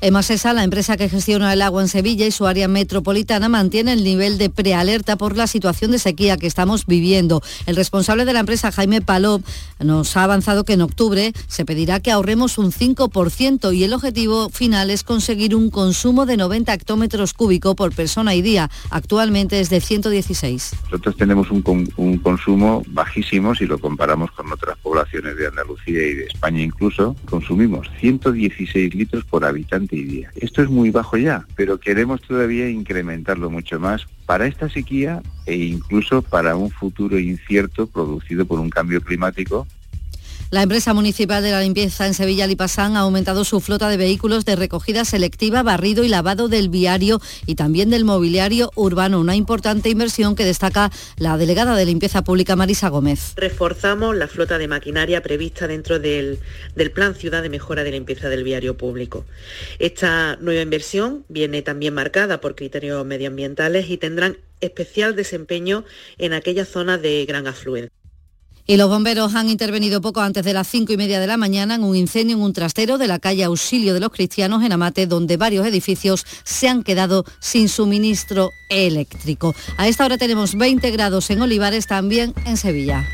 Emasesa, 0.00 0.52
la 0.52 0.64
empresa 0.64 0.96
que 0.96 1.08
gestiona 1.08 1.52
el 1.52 1.62
agua 1.62 1.82
en 1.82 1.88
Sevilla 1.88 2.26
y 2.26 2.30
su 2.30 2.46
área 2.46 2.68
metropolitana, 2.68 3.48
mantiene 3.48 3.92
el 3.92 4.04
nivel 4.04 4.38
de 4.38 4.50
prealerta 4.50 5.16
por 5.16 5.36
la 5.36 5.46
situación 5.46 5.90
de 5.90 5.98
sequía 5.98 6.36
que 6.36 6.46
estamos 6.46 6.86
viviendo. 6.86 7.42
El 7.66 7.76
responsable 7.76 8.24
de 8.24 8.32
la 8.32 8.40
empresa, 8.40 8.72
Jaime 8.72 9.00
Palop, 9.00 9.42
nos 9.78 10.16
ha 10.16 10.24
avanzado 10.24 10.64
que 10.64 10.74
en 10.74 10.82
octubre 10.82 11.32
se 11.46 11.64
pedirá 11.64 12.00
que 12.00 12.10
ahorremos 12.10 12.58
un 12.58 12.72
5% 12.72 13.74
y 13.74 13.84
el 13.84 13.92
objetivo 13.92 14.50
final 14.50 14.90
es 14.90 15.02
conseguir 15.02 15.54
un 15.54 15.70
consumo 15.70 16.26
de 16.26 16.36
90 16.36 16.72
hectómetros 16.72 17.32
cúbicos 17.32 17.74
por 17.74 17.94
persona 17.94 18.34
y 18.34 18.42
día. 18.42 18.70
Actualmente 18.90 19.60
es 19.60 19.70
de 19.70 19.80
116. 19.80 20.72
Nosotros 20.84 21.16
tenemos 21.16 21.50
un, 21.50 21.92
un 21.96 22.18
consumo 22.18 22.82
bajísimo 22.88 23.54
si 23.54 23.66
lo 23.66 23.78
comparamos 23.78 24.30
con 24.32 24.50
otras 24.52 24.76
poblaciones 24.78 25.36
de 25.36 25.46
Andalucía 25.46 26.06
y 26.06 26.14
de 26.14 26.24
España 26.24 26.62
incluso. 26.62 27.16
Consumimos 27.28 27.88
116 28.00 28.94
litros 28.94 29.24
por 29.24 29.44
habitante 29.44 29.85
Esto 30.36 30.62
es 30.62 30.68
muy 30.68 30.90
bajo 30.90 31.16
ya, 31.16 31.46
pero 31.54 31.78
queremos 31.78 32.20
todavía 32.22 32.68
incrementarlo 32.68 33.50
mucho 33.50 33.78
más 33.78 34.06
para 34.26 34.46
esta 34.46 34.68
sequía 34.68 35.22
e 35.46 35.56
incluso 35.56 36.22
para 36.22 36.56
un 36.56 36.70
futuro 36.70 37.18
incierto 37.18 37.86
producido 37.86 38.46
por 38.46 38.60
un 38.60 38.70
cambio 38.70 39.00
climático 39.00 39.66
La 40.52 40.62
empresa 40.62 40.94
municipal 40.94 41.42
de 41.42 41.50
la 41.50 41.60
limpieza 41.60 42.06
en 42.06 42.14
Sevilla, 42.14 42.46
Lipasán, 42.46 42.96
ha 42.96 43.00
aumentado 43.00 43.44
su 43.44 43.60
flota 43.60 43.88
de 43.88 43.96
vehículos 43.96 44.44
de 44.44 44.54
recogida 44.54 45.04
selectiva, 45.04 45.64
barrido 45.64 46.04
y 46.04 46.08
lavado 46.08 46.46
del 46.46 46.68
viario 46.68 47.20
y 47.46 47.56
también 47.56 47.90
del 47.90 48.04
mobiliario 48.04 48.70
urbano. 48.76 49.18
Una 49.18 49.34
importante 49.34 49.88
inversión 49.88 50.36
que 50.36 50.44
destaca 50.44 50.92
la 51.18 51.36
delegada 51.36 51.74
de 51.74 51.84
limpieza 51.84 52.22
pública, 52.22 52.54
Marisa 52.54 52.90
Gómez. 52.90 53.32
Reforzamos 53.34 54.14
la 54.14 54.28
flota 54.28 54.56
de 54.56 54.68
maquinaria 54.68 55.20
prevista 55.20 55.66
dentro 55.66 55.98
del, 55.98 56.38
del 56.76 56.92
Plan 56.92 57.16
Ciudad 57.16 57.42
de 57.42 57.48
Mejora 57.48 57.82
de 57.82 57.90
Limpieza 57.90 58.28
del 58.28 58.44
Viario 58.44 58.76
Público. 58.76 59.24
Esta 59.80 60.36
nueva 60.36 60.62
inversión 60.62 61.24
viene 61.28 61.62
también 61.62 61.92
marcada 61.92 62.40
por 62.40 62.54
criterios 62.54 63.04
medioambientales 63.04 63.90
y 63.90 63.96
tendrán 63.96 64.36
especial 64.60 65.16
desempeño 65.16 65.84
en 66.18 66.34
aquellas 66.34 66.68
zonas 66.68 67.02
de 67.02 67.24
gran 67.26 67.48
afluencia. 67.48 67.95
Y 68.68 68.76
los 68.76 68.88
bomberos 68.88 69.34
han 69.34 69.48
intervenido 69.48 70.00
poco 70.00 70.20
antes 70.20 70.44
de 70.44 70.52
las 70.52 70.66
cinco 70.66 70.92
y 70.92 70.96
media 70.96 71.20
de 71.20 71.26
la 71.26 71.36
mañana 71.36 71.76
en 71.76 71.84
un 71.84 71.94
incendio 71.94 72.36
en 72.36 72.42
un 72.42 72.52
trastero 72.52 72.98
de 72.98 73.06
la 73.06 73.20
calle 73.20 73.44
Auxilio 73.44 73.94
de 73.94 74.00
los 74.00 74.10
Cristianos 74.10 74.64
en 74.64 74.72
Amate, 74.72 75.06
donde 75.06 75.36
varios 75.36 75.66
edificios 75.66 76.26
se 76.42 76.68
han 76.68 76.82
quedado 76.82 77.24
sin 77.38 77.68
suministro 77.68 78.50
eléctrico. 78.68 79.54
A 79.76 79.86
esta 79.86 80.04
hora 80.04 80.18
tenemos 80.18 80.56
20 80.56 80.90
grados 80.90 81.30
en 81.30 81.42
Olivares, 81.42 81.86
también 81.86 82.34
en 82.44 82.56
Sevilla. 82.56 83.04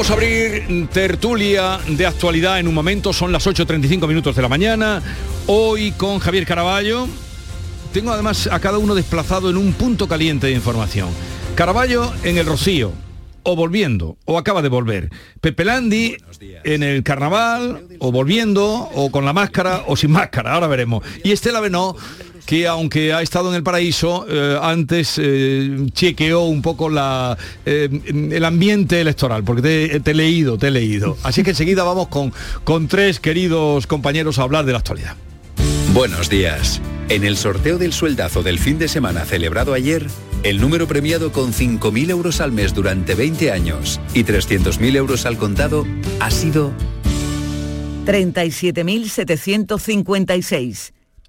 Vamos 0.00 0.12
a 0.12 0.14
abrir 0.14 0.88
tertulia 0.94 1.78
de 1.86 2.06
actualidad 2.06 2.58
en 2.58 2.66
un 2.66 2.72
momento, 2.72 3.12
son 3.12 3.32
las 3.32 3.46
8.35 3.46 4.08
minutos 4.08 4.34
de 4.34 4.40
la 4.40 4.48
mañana, 4.48 5.02
hoy 5.46 5.92
con 5.92 6.20
Javier 6.20 6.46
Caraballo. 6.46 7.06
Tengo 7.92 8.10
además 8.10 8.48
a 8.50 8.60
cada 8.60 8.78
uno 8.78 8.94
desplazado 8.94 9.50
en 9.50 9.58
un 9.58 9.74
punto 9.74 10.08
caliente 10.08 10.46
de 10.46 10.54
información. 10.54 11.10
Caraballo 11.54 12.10
en 12.24 12.38
el 12.38 12.46
Rocío, 12.46 12.94
o 13.42 13.56
volviendo, 13.56 14.16
o 14.24 14.38
acaba 14.38 14.62
de 14.62 14.70
volver. 14.70 15.10
Pepe 15.42 15.66
Landi 15.66 16.16
en 16.64 16.82
el 16.82 17.02
carnaval, 17.02 17.84
o 17.98 18.10
volviendo, 18.10 18.66
o 18.94 19.10
con 19.10 19.26
la 19.26 19.34
máscara, 19.34 19.84
o 19.86 19.96
sin 19.96 20.12
máscara, 20.12 20.54
ahora 20.54 20.66
veremos. 20.66 21.04
Y 21.24 21.32
Estela 21.32 21.60
Benó 21.60 21.94
que 22.46 22.66
aunque 22.66 23.12
ha 23.12 23.22
estado 23.22 23.50
en 23.50 23.56
el 23.56 23.62
paraíso, 23.62 24.26
eh, 24.28 24.58
antes 24.60 25.14
eh, 25.18 25.86
chequeó 25.92 26.42
un 26.42 26.62
poco 26.62 26.88
la, 26.88 27.36
eh, 27.64 27.88
el 28.12 28.44
ambiente 28.44 29.00
electoral, 29.00 29.44
porque 29.44 29.62
te, 29.62 30.00
te 30.00 30.10
he 30.10 30.14
leído, 30.14 30.58
te 30.58 30.68
he 30.68 30.70
leído. 30.70 31.16
Así 31.22 31.42
que 31.42 31.50
enseguida 31.50 31.84
vamos 31.84 32.08
con, 32.08 32.32
con 32.64 32.88
tres 32.88 33.20
queridos 33.20 33.86
compañeros 33.86 34.38
a 34.38 34.42
hablar 34.42 34.64
de 34.64 34.72
la 34.72 34.78
actualidad. 34.78 35.16
Buenos 35.92 36.30
días. 36.30 36.80
En 37.08 37.24
el 37.24 37.36
sorteo 37.36 37.78
del 37.78 37.92
sueldazo 37.92 38.44
del 38.44 38.60
fin 38.60 38.78
de 38.78 38.86
semana 38.86 39.24
celebrado 39.24 39.74
ayer, 39.74 40.06
el 40.44 40.60
número 40.60 40.86
premiado 40.86 41.32
con 41.32 41.52
5.000 41.52 42.10
euros 42.10 42.40
al 42.40 42.52
mes 42.52 42.72
durante 42.72 43.16
20 43.16 43.50
años 43.50 44.00
y 44.14 44.22
300.000 44.22 44.96
euros 44.96 45.26
al 45.26 45.36
contado 45.36 45.84
ha 46.20 46.30
sido 46.30 46.70
37.756. 48.06 50.92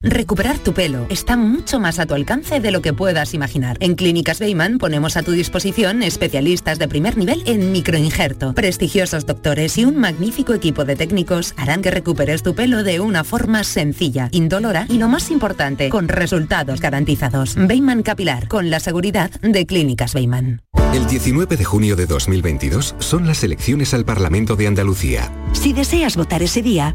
Recuperar 0.00 0.60
tu 0.60 0.74
pelo 0.74 1.06
está 1.08 1.36
mucho 1.36 1.80
más 1.80 1.98
a 1.98 2.06
tu 2.06 2.14
alcance 2.14 2.60
de 2.60 2.70
lo 2.70 2.80
que 2.82 2.92
puedas 2.92 3.34
imaginar. 3.34 3.76
En 3.80 3.96
Clínicas 3.96 4.38
Beyman 4.38 4.78
ponemos 4.78 5.16
a 5.16 5.24
tu 5.24 5.32
disposición 5.32 6.04
especialistas 6.04 6.78
de 6.78 6.86
primer 6.86 7.16
nivel 7.16 7.42
en 7.46 7.72
microinjerto. 7.72 8.54
Prestigiosos 8.54 9.26
doctores 9.26 9.76
y 9.76 9.84
un 9.84 9.96
magnífico 9.96 10.54
equipo 10.54 10.84
de 10.84 10.94
técnicos 10.94 11.52
harán 11.56 11.82
que 11.82 11.90
recuperes 11.90 12.44
tu 12.44 12.54
pelo 12.54 12.84
de 12.84 13.00
una 13.00 13.24
forma 13.24 13.64
sencilla, 13.64 14.28
indolora 14.30 14.86
y 14.88 14.98
lo 14.98 15.08
más 15.08 15.32
importante, 15.32 15.88
con 15.88 16.06
resultados 16.06 16.80
garantizados. 16.80 17.56
Beyman 17.56 18.04
Capilar, 18.04 18.46
con 18.46 18.70
la 18.70 18.78
seguridad 18.78 19.32
de 19.40 19.66
Clínicas 19.66 20.14
Beyman. 20.14 20.62
El 20.94 21.08
19 21.08 21.56
de 21.56 21.64
junio 21.64 21.96
de 21.96 22.06
2022 22.06 22.94
son 23.00 23.26
las 23.26 23.42
elecciones 23.42 23.92
al 23.94 24.04
Parlamento 24.04 24.54
de 24.54 24.68
Andalucía. 24.68 25.32
Si 25.52 25.72
deseas 25.72 26.16
votar 26.16 26.42
ese 26.44 26.62
día, 26.62 26.94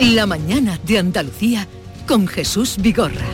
La 0.00 0.24
mañana 0.24 0.80
de 0.86 0.96
Andalucía 0.96 1.68
con 2.08 2.26
Jesús 2.26 2.76
Vigorra. 2.80 3.26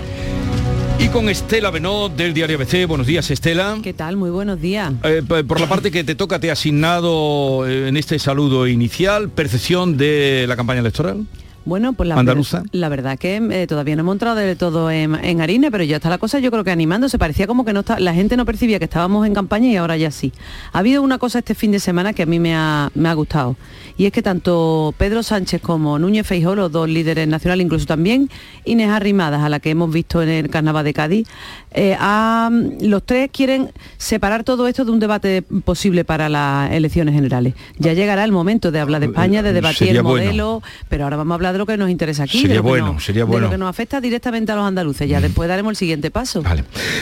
Y 0.99 1.07
con 1.11 1.29
Estela 1.29 1.71
Benot 1.71 2.17
del 2.17 2.35
diario 2.35 2.57
ABC. 2.57 2.89
Buenos 2.89 3.07
días, 3.07 3.31
Estela. 3.31 3.79
¿Qué 3.85 3.93
tal? 3.93 4.17
Muy 4.17 4.31
buenos 4.31 4.61
días. 4.61 4.93
Eh, 5.05 5.23
por 5.47 5.61
la 5.61 5.69
parte 5.69 5.93
que 5.93 6.03
te 6.03 6.17
toca, 6.17 6.41
te 6.41 6.49
he 6.49 6.51
asignado 6.51 7.69
eh, 7.69 7.87
en 7.87 7.97
este 7.97 8.19
saludo 8.19 8.67
inicial 8.67 9.29
percepción 9.29 9.97
de 9.97 10.47
la 10.49 10.57
campaña 10.57 10.81
electoral. 10.81 11.27
Bueno, 11.67 11.93
pues 11.93 12.09
la, 12.09 12.15
¿Andaluza? 12.15 12.63
la 12.73 12.89
verdad 12.89 13.19
que 13.19 13.37
eh, 13.51 13.67
todavía 13.67 13.97
no 13.97 14.01
hemos 14.03 14.15
entrado 14.15 14.37
del 14.37 14.57
todo 14.57 14.91
en, 14.91 15.15
en 15.17 15.41
harina, 15.43 15.71
pero 15.71 15.85
ya 15.85 15.97
está 15.97 16.09
la 16.09 16.17
cosa 16.19 16.39
yo 16.39 16.51
creo 16.51 16.65
que 16.65 16.71
animando. 16.71 17.09
Se 17.09 17.19
parecía 17.19 17.47
como 17.47 17.65
que 17.65 17.73
no 17.73 17.81
está, 17.81 17.99
la 18.01 18.15
gente 18.15 18.37
no 18.37 18.45
percibía 18.47 18.79
que 18.79 18.85
estábamos 18.85 19.27
en 19.27 19.35
campaña 19.35 19.69
y 19.69 19.77
ahora 19.77 19.97
ya 19.97 20.11
sí. 20.11 20.33
Ha 20.73 20.79
habido 20.79 21.03
una 21.03 21.19
cosa 21.19 21.41
este 21.41 21.55
fin 21.55 21.73
de 21.73 21.81
semana 21.81 22.13
que 22.13 22.23
a 22.23 22.27
mí 22.27 22.39
me 22.39 22.55
ha, 22.55 22.91
me 22.95 23.09
ha 23.09 23.15
gustado. 23.15 23.57
Y 23.99 24.05
es 24.07 24.13
que 24.13 24.23
tanto 24.23 24.95
Pedro 24.97 25.23
Sánchez 25.23 25.61
como 25.61 25.99
Núñez 25.99 26.27
Feijóo, 26.27 26.55
los 26.55 26.71
dos 26.71 26.89
líderes 26.89 27.27
nacionales, 27.27 27.65
incluso 27.65 27.87
también 27.87 28.31
Inés 28.65 28.91
Arrimadas, 28.91 29.43
a 29.43 29.49
la 29.49 29.59
que 29.59 29.71
hemos 29.71 29.91
visto 29.93 30.23
en 30.23 30.29
el 30.29 30.49
Carnaval 30.51 30.85
de 30.85 30.95
Cádiz, 30.95 31.27
eh, 31.73 31.97
ha- 31.99 32.51
los 32.81 33.03
tres 33.05 33.29
quieren 33.33 33.71
separar 33.97 34.45
todo 34.45 34.69
esto 34.69 34.85
de 34.85 34.91
un 34.93 35.01
debate 35.01 35.43
posible 35.65 36.05
para 36.05 36.29
las 36.29 36.71
elecciones 36.73 37.15
generales. 37.15 37.55
Ya 37.79 37.93
llegará 37.93 38.23
el 38.23 38.33
momento 38.33 38.71
de 38.71 38.79
hablar 38.81 39.01
de 39.01 39.07
España, 39.07 39.43
de 39.43 39.53
debatir 39.53 39.79
Sería 39.89 39.95
el 39.95 40.03
bueno. 40.03 40.25
modelo, 40.25 40.63
pero 40.89 41.05
ahora 41.05 41.17
vamos 41.17 41.33
a 41.33 41.35
hablar 41.37 41.56
de 41.57 41.59
lo 41.59 41.67
que 41.67 41.77
nos 41.77 41.91
interesa 41.91 42.25
aquí, 42.25 42.39
Sería 42.43 42.49
de, 42.49 42.55
lo 42.57 42.63
que 42.63 42.69
bueno, 42.69 42.93
nos- 42.93 43.05
sería 43.05 43.23
de 43.25 43.31
bueno. 43.31 43.47
lo 43.47 43.51
que 43.51 43.59
nos 43.59 43.69
afecta 43.71 44.01
directamente 44.01 44.53
a 44.53 44.57
los 44.57 44.65
andaluces. 44.67 45.09
Ya 45.09 45.21
después 45.21 45.49
daremos 45.49 45.71
el 45.73 45.77
siguiente 45.77 46.11
paso. 46.11 46.43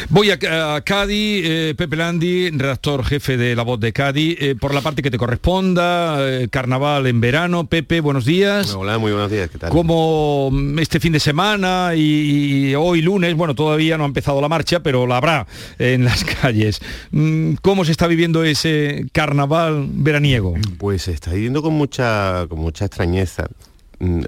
Voy 0.08 0.30
a, 0.30 0.74
a 0.76 0.80
Cádiz, 0.82 1.42
eh, 1.44 1.74
Pepe 1.76 1.96
Landi, 1.96 2.50
redactor 2.50 3.04
jefe 3.04 3.36
de 3.36 3.54
La 3.56 3.62
Voz 3.62 3.80
de 3.80 3.92
Cádiz, 3.92 4.36
eh, 4.40 4.54
por 4.58 4.72
la 4.74 4.80
parte 4.80 5.02
que 5.02 5.10
te 5.10 5.18
corresponda, 5.18 6.16
eh, 6.20 6.48
carnaval 6.50 7.06
en 7.06 7.20
verano. 7.20 7.66
Pepe, 7.66 8.00
buenos 8.00 8.24
días. 8.24 8.74
Hola, 8.74 8.98
muy 8.98 9.12
buenos 9.12 9.30
días, 9.30 9.50
¿qué 9.50 9.58
tal? 9.58 9.70
Como 9.70 10.50
mm, 10.52 10.78
este 10.78 11.00
fin 11.00 11.12
de 11.12 11.20
semana 11.20 11.92
y, 11.96 12.70
y 12.70 12.74
hoy 12.74 13.02
lunes, 13.02 13.34
bueno, 13.34 13.54
todavía 13.54 13.96
no 13.98 14.04
ha 14.04 14.06
empezado 14.06 14.40
la 14.40 14.48
marcha, 14.48 14.80
pero 14.80 15.06
la 15.06 15.16
habrá 15.16 15.46
en 15.78 16.04
las 16.04 16.24
calles. 16.42 16.80
Mm, 17.10 17.54
¿Cómo 17.62 17.84
se 17.84 17.92
está 17.92 18.06
viviendo 18.06 18.44
ese 18.44 19.06
carnaval 19.12 19.86
veraniego? 19.90 20.54
Pues 20.78 21.02
se 21.02 21.12
está 21.12 21.32
viviendo 21.32 21.62
con 21.62 21.74
mucha, 21.74 22.46
con 22.48 22.58
mucha 22.60 22.84
extrañeza, 22.84 23.44
mm, 23.44 23.73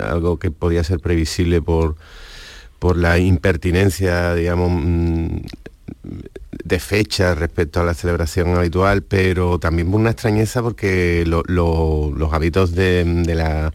algo 0.01 0.39
que 0.39 0.51
podía 0.51 0.85
ser 0.85 1.01
previsible 1.01 1.61
por, 1.62 1.97
por 2.79 2.97
la 2.97 3.18
impertinencia, 3.18 4.35
digamos, 4.35 4.70
mm, 4.72 5.37
de 6.64 6.81
fecha 6.81 7.35
respecto 7.35 7.81
a 7.81 7.85
la 7.85 7.95
celebración 7.95 8.55
habitual, 8.57 9.03
pero 9.03 9.59
también 9.59 9.91
por 9.91 10.01
una 10.01 10.11
extrañeza 10.11 10.62
porque 10.62 11.24
lo- 11.27 11.43
lo- 11.47 12.12
los 12.16 12.33
hábitos 12.33 12.72
de, 12.74 13.05
la 13.35 13.72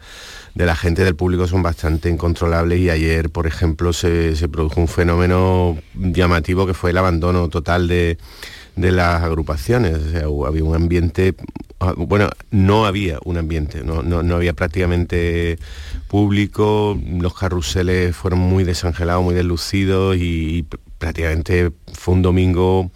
de 0.55 0.65
la 0.65 0.75
gente 0.75 1.05
del 1.05 1.15
público 1.15 1.47
son 1.47 1.63
bastante 1.63 2.09
incontrolables 2.09 2.79
y 2.79 2.89
ayer, 2.89 3.29
por 3.29 3.47
ejemplo, 3.47 3.93
se 3.93 4.33
produjo 4.51 4.81
un 4.81 4.89
fenómeno 4.89 5.77
llamativo 5.95 6.67
que 6.67 6.73
fue 6.73 6.89
el 6.91 6.97
abandono 6.97 7.47
total 7.47 7.87
de, 7.87 8.17
de 8.75 8.91
las 8.91 9.21
agrupaciones. 9.23 9.97
O 9.97 10.09
sea, 10.11 10.23
había 10.47 10.63
un 10.63 10.75
ambiente, 10.75 11.35
ah, 11.79 11.93
bueno, 11.97 12.29
no 12.51 12.85
había 12.85 13.19
un 13.25 13.37
ambiente, 13.37 13.83
no, 13.83 14.01
no- 14.03 14.23
no 14.23 14.35
había 14.35 14.53
prácticamente 14.53 15.57
público, 16.07 16.97
los 17.19 17.33
carruseles 17.33 18.15
fueron 18.15 18.39
muy 18.39 18.63
desangelados, 18.63 19.23
muy 19.23 19.35
deslucidos 19.35 20.17
y, 20.17 20.57
y 20.59 20.63
pr- 20.63 20.79
prácticamente 20.97 21.71
fue 21.93 22.13
un 22.15 22.21
domingo 22.21 22.91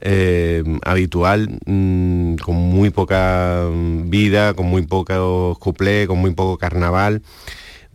eh, 0.00 0.62
habitual, 0.84 1.58
mm, 1.66 2.36
con 2.36 2.56
muy 2.56 2.90
poca 2.90 3.68
mm, 3.72 4.10
vida, 4.10 4.54
con 4.54 4.66
muy 4.66 4.82
pocos 4.82 5.58
cuplés, 5.58 6.06
con 6.06 6.18
muy 6.18 6.32
poco 6.34 6.58
carnaval, 6.58 7.22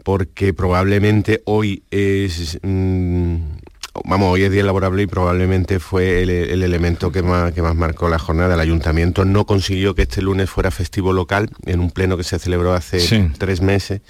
porque 0.03 0.53
probablemente 0.53 1.41
hoy 1.45 1.83
es... 1.91 2.59
mm, 2.63 3.35
Vamos, 4.05 4.31
hoy 4.31 4.43
es 4.43 4.51
día 4.51 4.63
laborable 4.63 5.03
y 5.03 5.07
probablemente 5.07 5.79
fue 5.79 6.21
el, 6.23 6.29
el 6.29 6.63
elemento 6.63 7.11
que 7.11 7.21
más, 7.21 7.51
que 7.51 7.61
más 7.61 7.75
marcó 7.75 8.07
la 8.07 8.19
jornada. 8.19 8.53
El 8.53 8.59
ayuntamiento 8.61 9.25
no 9.25 9.45
consiguió 9.45 9.95
que 9.95 10.03
este 10.03 10.21
lunes 10.21 10.49
fuera 10.49 10.71
festivo 10.71 11.11
local 11.11 11.49
en 11.65 11.81
un 11.81 11.91
pleno 11.91 12.15
que 12.15 12.23
se 12.23 12.39
celebró 12.39 12.73
hace 12.73 13.01
Sí. 13.01 13.27
tres 13.37 13.61
meses 13.61 14.01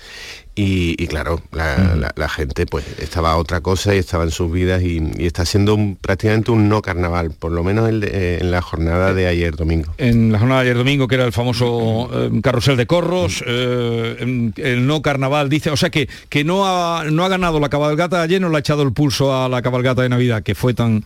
y, 0.53 1.01
y 1.01 1.07
claro, 1.07 1.41
la, 1.53 1.95
la- 1.95 2.11
la 2.15 2.27
gente 2.29 2.65
pues 2.65 2.85
estaba 2.99 3.31
a 3.31 3.37
otra 3.37 3.61
cosa 3.61 3.95
y 3.95 3.97
estaba 3.99 4.25
en 4.25 4.31
sus 4.31 4.51
vidas 4.51 4.81
y, 4.83 5.01
y 5.17 5.25
está 5.25 5.45
siendo 5.45 5.75
un- 5.75 5.95
prácticamente 5.95 6.51
un 6.51 6.67
no 6.67 6.81
carnaval, 6.81 7.31
por 7.31 7.51
lo 7.53 7.63
menos 7.63 7.87
el 7.87 8.01
de- 8.01 8.09
eh, 8.11 8.37
en 8.41 8.51
la 8.51 8.61
jornada 8.61 9.13
de 9.13 9.27
ayer 9.27 9.55
domingo. 9.55 9.93
En 9.97 10.31
la 10.31 10.39
jornada 10.39 10.61
de 10.61 10.67
ayer 10.67 10.77
domingo, 10.77 11.07
que 11.07 11.15
era 11.15 11.25
el 11.25 11.31
famoso 11.31 12.09
eh, 12.13 12.29
carrusel 12.43 12.75
de 12.75 12.85
corros, 12.85 13.43
eh, 13.47 14.51
el 14.57 14.85
no 14.87 15.01
carnaval, 15.01 15.47
dice, 15.49 15.69
o 15.69 15.77
sea 15.77 15.89
que, 15.89 16.09
que 16.27 16.43
no, 16.43 16.65
ha, 16.67 17.05
no 17.05 17.23
ha 17.23 17.29
ganado 17.29 17.59
la 17.61 17.69
cabalgata 17.69 18.17
de 18.17 18.23
ayer, 18.23 18.41
no 18.41 18.49
le 18.49 18.57
ha 18.57 18.59
echado 18.59 18.83
el 18.83 18.91
pulso 18.91 19.33
a 19.35 19.47
la 19.47 19.61
cabalgata 19.61 20.01
de 20.01 20.09
Navidad, 20.09 20.43
que 20.43 20.53
fue 20.55 20.73
tan... 20.73 21.03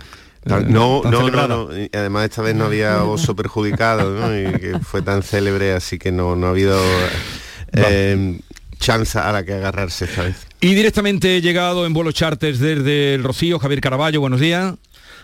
No, 0.47 1.01
no, 1.03 1.27
no, 1.29 1.47
no. 1.47 1.69
Además 1.93 2.25
esta 2.25 2.41
vez 2.43 2.55
no 2.55 2.65
había 2.65 3.03
oso 3.05 3.35
perjudicado, 3.35 4.11
¿no? 4.11 4.37
Y 4.37 4.43
que 4.59 4.79
fue 4.79 5.01
tan 5.01 5.23
célebre, 5.23 5.73
así 5.73 5.97
que 5.97 6.11
no, 6.11 6.35
no 6.35 6.47
ha 6.47 6.49
habido 6.51 6.79
eh, 7.73 8.39
chance 8.85 9.17
a 9.17 9.31
la 9.31 9.43
que 9.43 9.53
agarrarse 9.53 10.05
esta 10.05 10.21
vez. 10.23 10.35
Y 10.61 10.75
directamente 10.75 11.37
he 11.37 11.41
llegado 11.41 11.85
en 11.87 11.93
vuelo 11.93 12.11
charters 12.11 12.59
desde 12.59 13.15
el 13.15 13.23
Rocío, 13.23 13.57
Javier 13.57 13.81
Caraballo, 13.81 14.21
buenos 14.21 14.39
días. 14.39 14.75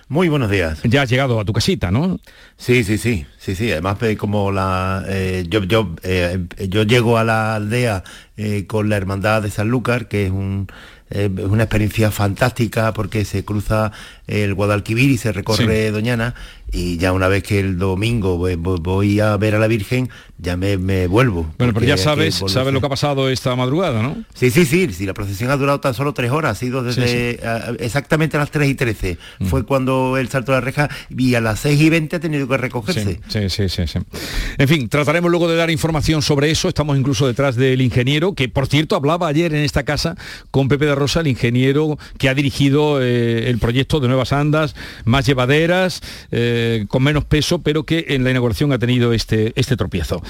Muy 0.07 0.27
buenos 0.29 0.49
días. 0.49 0.79
Ya 0.83 1.03
has 1.03 1.09
llegado 1.09 1.39
a 1.39 1.45
tu 1.45 1.53
casita, 1.53 1.89
¿no? 1.91 2.19
Sí, 2.57 2.83
sí, 2.83 2.97
sí, 2.97 3.25
sí, 3.37 3.55
sí. 3.55 3.71
Además, 3.71 3.97
eh, 4.01 4.17
como 4.17 4.51
la, 4.51 5.05
eh, 5.07 5.45
yo, 5.47 5.63
yo, 5.63 5.95
eh, 6.03 6.39
yo 6.67 6.83
llego 6.83 7.17
a 7.17 7.23
la 7.23 7.55
aldea 7.55 8.03
eh, 8.35 8.65
con 8.67 8.89
la 8.89 8.97
hermandad 8.97 9.41
de 9.43 9.51
Sanlúcar, 9.51 10.07
que 10.09 10.25
es 10.25 10.31
un, 10.31 10.67
eh, 11.11 11.29
es 11.33 11.45
una 11.45 11.63
experiencia 11.63 12.11
fantástica 12.11 12.93
porque 12.93 13.23
se 13.23 13.45
cruza 13.45 13.91
el 14.27 14.53
Guadalquivir 14.53 15.09
y 15.11 15.17
se 15.17 15.31
recorre 15.31 15.87
Sí. 15.87 15.91
Doñana 15.91 16.35
y 16.71 16.97
ya 16.97 17.11
una 17.13 17.27
vez 17.27 17.43
que 17.43 17.59
el 17.59 17.77
domingo 17.77 18.37
voy, 18.37 19.19
a 19.19 19.35
ver 19.37 19.55
a 19.55 19.59
la 19.59 19.67
Virgen, 19.67 20.09
ya 20.37 20.55
me, 20.57 20.77
me 20.77 21.07
vuelvo. 21.07 21.51
Bueno, 21.57 21.73
pero 21.73 21.85
ya 21.85 21.97
sabes, 21.97 22.41
sabes 22.47 22.73
lo 22.73 22.79
que 22.79 22.85
ha 22.85 22.89
pasado 22.89 23.29
esta 23.29 23.55
madrugada, 23.55 24.01
¿no? 24.01 24.23
Sí, 24.33 24.49
sí, 24.51 24.65
sí, 24.65 24.87
sí, 24.91 25.05
la 25.05 25.13
procesión 25.13 25.51
ha 25.51 25.57
durado 25.57 25.79
tan 25.79 25.93
solo 25.93 26.13
tres 26.13 26.31
horas, 26.31 26.51
ha 26.53 26.55
sido 26.59 26.81
desde 26.83 27.07
Sí, 27.35 27.37
sí. 27.39 27.45
a- 27.45 27.73
exactamente 27.79 28.37
a 28.37 28.39
las 28.39 28.51
3 28.51 28.69
y 28.69 28.75
13. 28.75 29.17
Fue 29.45 29.65
cuando 29.65 30.17
el 30.17 30.29
salto 30.29 30.51
de 30.53 30.57
la 30.57 30.61
reja 30.61 30.89
y 31.09 31.35
a 31.35 31.41
las 31.41 31.59
6 31.59 31.79
y 31.81 31.89
20 31.89 32.15
ha 32.15 32.19
tenido 32.19 32.47
que 32.47 32.57
recogerse. 32.57 33.19
Sí, 33.27 33.49
sí, 33.49 33.69
sí, 33.69 33.87
sí. 33.87 33.99
En 34.57 34.67
fin, 34.67 34.87
trataremos 34.89 35.29
luego 35.29 35.47
de 35.49 35.55
dar 35.57 35.69
información 35.69 36.21
sobre 36.21 36.51
eso. 36.51 36.67
Estamos 36.69 36.97
incluso 36.97 37.27
detrás 37.27 37.55
del 37.55 37.81
ingeniero, 37.81 38.33
que 38.33 38.49
por 38.49 38.67
cierto 38.67 38.95
hablaba 38.95 39.27
ayer 39.27 39.53
en 39.53 39.61
esta 39.63 39.83
casa 39.83 40.15
con 40.51 40.67
Pepe 40.69 40.85
de 40.85 40.95
Rosa, 40.95 41.19
el 41.19 41.27
ingeniero 41.27 41.97
que 42.17 42.29
ha 42.29 42.33
dirigido 42.33 43.01
eh, 43.01 43.49
el 43.49 43.57
proyecto 43.59 43.99
de 43.99 44.07
Nuevas 44.07 44.31
Andas, 44.33 44.75
más 45.05 45.25
llevaderas, 45.25 46.01
eh, 46.31 46.59
con 46.87 47.03
menos 47.03 47.25
peso, 47.25 47.61
pero 47.61 47.83
que 47.83 48.05
en 48.09 48.23
la 48.23 48.31
inauguración 48.31 48.71
ha 48.71 48.79
tenido 48.79 49.13
este, 49.13 49.53
este 49.55 49.77
tropiezo. 49.77 50.21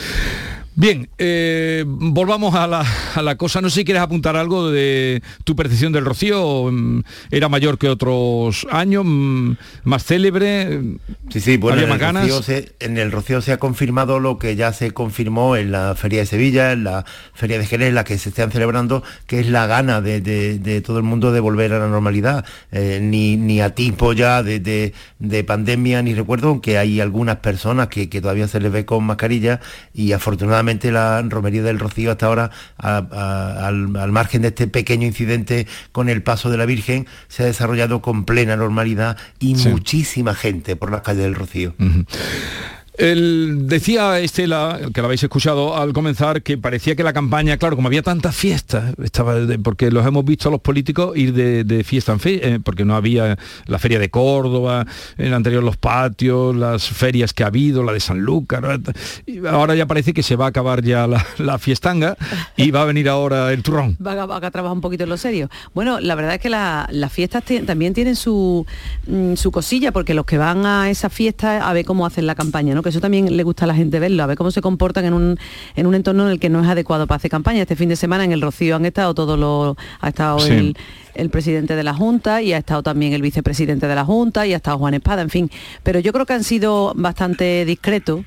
Bien, 0.74 1.09
eh, 1.17 1.84
volvamos 1.86 2.55
a 2.55 2.65
la, 2.65 2.86
a 3.15 3.22
la 3.22 3.36
cosa. 3.36 3.59
No 3.59 3.69
sé 3.69 3.82
si 3.82 3.86
quieres 3.86 4.01
apuntar 4.01 4.38
algo 4.38 4.72
de 4.72 5.22
tu 5.43 5.53
percepción 5.53 5.91
del 5.91 6.05
Rocío. 6.05 6.72
mm, 6.72 7.01
¿Era 7.30 7.49
mayor 7.49 7.78
que 7.78 7.89
otros 7.89 8.65
años? 8.72 9.03
mm, 9.05 9.51
¿Más 9.84 10.05
célebre? 10.05 10.80
Sí, 11.30 11.41
sí, 11.41 11.57
bueno, 11.57 11.76
¿Había 11.82 11.88
en 11.88 11.93
el, 11.93 11.99
ganas? 11.99 12.24
Rocío 12.24 12.41
se, 12.41 12.72
en 12.80 12.97
el 12.97 13.11
Rocío 13.11 13.41
se 13.41 13.51
ha 13.51 13.57
confirmado 13.57 14.22
lo 14.22 14.39
que 14.39 14.55
ya 14.55 14.72
se 14.72 14.91
confirmó 14.91 15.57
en 15.57 15.74
la 15.74 15.93
Feria 15.95 16.19
de 16.22 16.26
Sevilla, 16.26 16.72
en 16.72 16.86
la 16.86 17.03
Feria 17.34 17.59
de 17.59 17.65
Jerez, 17.65 17.93
la 17.93 18.05
que 18.05 18.17
se 18.17 18.30
están 18.30 18.49
celebrando, 18.51 19.03
que 19.28 19.41
es 19.41 19.49
la 19.49 19.67
gana 19.67 19.99
de, 19.99 20.22
de- 20.22 20.57
de 20.57 20.80
todo 20.80 20.97
el 20.97 21.03
mundo 21.03 21.34
de 21.34 21.41
volver 21.41 21.74
a 21.74 21.80
la 21.80 21.88
normalidad. 21.89 22.45
Eh, 22.72 22.99
ni, 23.01 23.36
ni 23.36 23.59
a 23.59 23.72
tiempo 23.76 24.13
ya 24.13 24.41
de, 24.41 24.61
de- 24.61 24.93
de 25.19 25.43
pandemia, 25.43 26.01
ni 26.01 26.13
recuerdo, 26.15 26.47
aunque 26.47 26.78
hay 26.78 27.01
algunas 27.01 27.36
personas 27.38 27.89
que, 27.89 28.07
que 28.09 28.22
todavía 28.22 28.47
se 28.47 28.61
les 28.61 28.72
ve 28.72 28.86
con 28.86 29.03
mascarilla 29.03 29.59
y 29.93 30.13
afortunadamente 30.13 30.61
la 30.91 31.22
romería 31.28 31.64
del 31.64 31.80
Rocío 31.80 32.12
hasta 32.12 32.26
ahora, 32.28 32.51
a- 32.78 32.97
a- 33.12 33.68
al, 33.68 33.95
al 33.95 34.12
margen 34.12 34.41
de 34.43 34.49
este 34.49 34.68
pequeño 34.68 35.05
incidente 35.07 35.68
con 35.91 36.07
el 36.09 36.22
paso 36.24 36.49
de 36.49 36.57
la 36.57 36.66
Virgen, 36.66 37.07
se 37.28 37.43
ha 37.43 37.45
desarrollado 37.45 38.01
con 38.01 38.26
plena 38.26 38.55
normalidad 38.55 39.18
y 39.39 39.55
muchísima 39.72 40.34
gente 40.36 40.76
por 40.76 40.91
las 40.91 41.01
calles 41.01 41.24
del 41.24 41.36
Rocío. 41.36 41.74
El, 43.02 43.68
decía 43.68 44.20
Estela, 44.20 44.80
que 44.93 45.02
la 45.02 45.08
habéis 45.08 45.24
escuchado 45.24 45.76
al 45.76 45.91
comenzar, 45.91 46.43
que 46.43 46.60
parecía 46.60 46.95
que 46.95 47.02
la 47.02 47.14
campaña, 47.14 47.58
claro, 47.58 47.76
como 47.76 47.88
había 47.88 48.04
tantas 48.04 48.36
fiestas, 48.36 48.93
estaba 49.02 49.38
porque 49.64 49.89
los 49.89 50.06
hemos 50.06 50.24
visto 50.24 50.49
a 50.49 50.52
los 50.52 50.62
políticos 50.62 51.18
ir 51.18 51.34
de, 51.34 51.84
fiesta 51.84 52.12
en 52.12 52.20
fiesta, 52.20 52.47
eh, 52.47 52.60
porque 52.64 52.86
no 52.86 52.95
había 52.95 53.39
la 53.66 53.80
feria 53.80 53.97
de 53.97 54.12
Córdoba, 54.12 54.86
en 55.18 55.34
anterior 55.34 55.64
los 55.64 55.78
patios, 55.78 56.56
las 56.56 56.89
ferias 56.89 57.34
que 57.34 57.43
ha 57.43 57.47
habido, 57.47 57.82
la 57.82 57.91
de 57.91 57.99
San 57.99 58.20
Lucas, 58.20 58.62
ahora 59.49 59.74
ya 59.74 59.88
parece 59.88 60.14
que 60.14 60.22
se 60.22 60.36
va 60.36 60.45
a 60.45 60.49
acabar 60.49 60.84
ya 60.84 61.08
la, 61.08 61.58
fiestanga 61.58 62.16
y 62.56 62.70
va 62.70 62.84
a 62.84 62.86
venir 62.86 63.10
ahora 63.10 63.52
el 63.52 63.64
turrón. 63.64 63.97
Va 63.99 64.12
a, 64.12 64.52
trabajar 64.52 64.76
un 64.76 64.82
poquito 64.82 65.06
en 65.06 65.10
lo 65.10 65.18
serio. 65.18 65.49
Bueno, 65.74 65.99
la 65.99 66.14
verdad 66.14 66.36
es 66.36 66.39
que 66.39 66.49
las 66.49 67.12
fiestas 67.12 67.43
también 67.66 67.95
tienen 67.95 68.16
su, 68.16 68.64
mm, 69.08 69.34
su 69.34 69.52
cosilla, 69.52 69.91
porque 69.91 70.14
los 70.14 70.28
que 70.28 70.38
van 70.38 70.68
a 70.68 70.91
esas 70.91 71.12
fiestas 71.12 71.64
a 71.64 71.74
ver 71.74 71.84
cómo 71.84 72.06
hacen 72.06 72.28
la 72.28 72.36
campaña, 72.36 72.76
¿no? 72.76 72.84
Que 72.84 72.91
eso 72.92 73.02
también 73.02 73.36
le 73.36 73.44
gusta 73.44 73.66
a 73.66 73.68
la 73.68 73.76
gente 73.76 74.00
verlo, 74.00 74.24
a 74.24 74.28
ver 74.28 74.38
cómo 74.38 74.52
se 74.52 74.62
comportan 74.62 75.06
en 75.06 75.14
un, 75.14 75.38
en 75.76 75.88
un 75.88 75.96
entorno 75.96 76.26
en 76.26 76.32
el 76.32 76.39
que 76.39 76.50
no 76.50 76.62
es 76.62 76.68
adecuado 76.68 77.08
para 77.08 77.18
hacer 77.18 77.32
campaña. 77.32 77.62
Este 77.62 77.76
fin 77.76 77.89
de 77.89 77.96
semana 77.96 78.24
en 78.24 78.32
el 78.32 78.42
Rocío 78.42 78.76
han 78.76 78.86
estado 78.86 79.14
todos 79.14 79.39
los, 79.39 79.76
ha 80.00 80.10
estado 80.10 80.46
el, 80.46 80.76
el 81.16 81.30
presidente 81.30 81.76
de 81.76 81.84
la 81.84 81.93
Junta 81.93 82.41
y 82.41 82.53
ha 82.53 82.57
estado 82.57 82.84
también 82.84 83.14
el 83.14 83.22
vicepresidente 83.22 83.88
de 83.88 83.95
la 83.95 84.05
Junta 84.05 84.45
y 84.47 84.53
ha 84.53 84.57
estado 84.57 84.78
Juan 84.78 84.93
Espada, 84.93 85.22
en 85.22 85.30
fin. 85.30 85.51
Pero 85.84 85.99
yo 85.99 86.14
creo 86.14 86.26
que 86.26 86.34
han 86.34 86.43
sido 86.43 86.93
bastante 86.95 87.66
discretos 87.66 88.22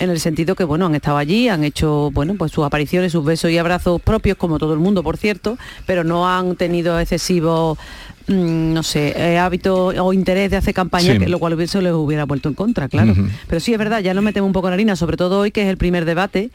en 0.00 0.10
el 0.10 0.18
sentido 0.18 0.54
que, 0.54 0.64
bueno, 0.64 0.86
han 0.86 0.94
estado 0.94 1.18
allí, 1.18 1.48
han 1.48 1.62
hecho, 1.62 2.10
bueno, 2.12 2.34
pues 2.36 2.52
sus 2.52 2.64
apariciones, 2.64 3.12
sus 3.12 3.24
besos 3.24 3.50
y 3.50 3.58
abrazos 3.58 4.00
propios, 4.00 4.36
como 4.38 4.58
todo 4.58 4.72
el 4.72 4.78
mundo, 4.80 5.02
por 5.02 5.18
cierto, 5.18 5.58
pero 5.86 6.04
no 6.04 6.28
han 6.28 6.56
tenido 6.56 6.98
excesivos 6.98 7.78
mm, 8.26 8.72
no 8.72 8.82
sé, 8.82 9.12
eh, 9.14 9.38
hábito 9.38 9.88
o 9.88 10.12
interés 10.14 10.50
de 10.50 10.56
hacer 10.56 10.72
campaña, 10.72 11.14
lo 11.14 11.38
cual 11.38 11.60
eso 11.60 11.82
les 11.82 11.92
hubiera 11.92 12.24
vuelto 12.24 12.48
en 12.48 12.54
contra, 12.54 12.88
claro. 12.88 13.14
Pero 13.46 13.60
sí 13.60 13.72
es 13.72 13.78
verdad, 13.78 14.00
ya 14.00 14.14
nos 14.14 14.24
metemos 14.24 14.46
un 14.46 14.54
poco 14.54 14.68
en 14.68 14.74
harina, 14.74 14.96
sobre 14.96 15.18
todo 15.18 15.40
hoy 15.40 15.50
que 15.50 15.62
es 15.62 15.68
el 15.68 15.76
primer 15.76 16.06
debate, 16.06 16.50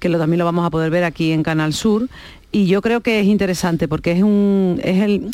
que 0.00 0.08
lo, 0.08 0.18
también 0.18 0.40
lo 0.40 0.44
vamos 0.44 0.66
a 0.66 0.70
poder 0.70 0.90
ver 0.90 1.04
aquí 1.04 1.30
en 1.30 1.44
Canal 1.44 1.72
Sur, 1.72 2.08
y 2.52 2.66
yo 2.66 2.82
creo 2.82 3.00
que 3.00 3.20
es 3.20 3.26
interesante 3.26 3.88
porque 3.88 4.12
es 4.12 4.22
un 4.22 4.80
es 4.82 5.02
el 5.02 5.30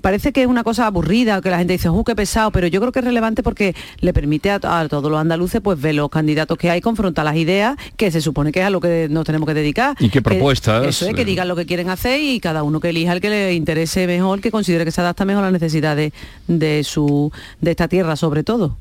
parece 0.00 0.32
que 0.32 0.42
es 0.42 0.46
una 0.46 0.64
cosa 0.64 0.86
aburrida 0.86 1.40
que 1.40 1.50
la 1.50 1.58
gente 1.58 1.74
dice 1.74 1.88
uh 1.90 2.04
qué 2.04 2.14
pesado 2.14 2.50
pero 2.50 2.66
yo 2.66 2.80
creo 2.80 2.92
que 2.92 3.00
es 3.00 3.04
relevante 3.04 3.42
porque 3.42 3.74
le 4.00 4.12
permite 4.12 4.50
a, 4.50 4.60
todos 4.60 5.10
los 5.10 5.20
andaluces 5.20 5.60
pues 5.60 5.80
ver 5.80 5.94
los 5.94 6.08
candidatos 6.10 6.56
que 6.58 6.70
hay 6.70 6.80
confrontar 6.80 7.24
las 7.24 7.36
ideas 7.36 7.76
que 7.96 8.10
se 8.10 8.20
supone 8.20 8.52
que 8.52 8.60
es 8.60 8.66
a 8.66 8.70
lo 8.70 8.80
que 8.80 9.08
nos 9.10 9.24
tenemos 9.24 9.46
que 9.46 9.54
dedicar. 9.54 9.96
Y 9.98 10.08
qué 10.08 10.22
propuestas 10.22 10.86
eso 10.86 11.06
es 11.06 11.14
que 11.14 11.24
digan 11.24 11.48
lo 11.48 11.56
que 11.56 11.66
quieren 11.66 11.90
hacer 11.90 12.20
y 12.20 12.40
cada 12.40 12.62
uno 12.62 12.80
que 12.80 12.90
elija 12.90 13.12
el 13.12 13.20
que 13.20 13.30
le 13.30 13.54
interese 13.54 14.06
mejor 14.06 14.40
que 14.40 14.50
considere 14.50 14.84
que 14.84 14.90
se 14.90 15.00
adapta 15.00 15.24
mejor 15.24 15.42
a 15.42 15.50
las 15.50 15.52
necesidades 15.52 16.12
de 16.46 16.84
su 16.84 17.32
de 17.60 17.70
esta 17.70 17.88
tierra 17.88 18.16
sobre 18.16 18.44
todo 18.44 18.76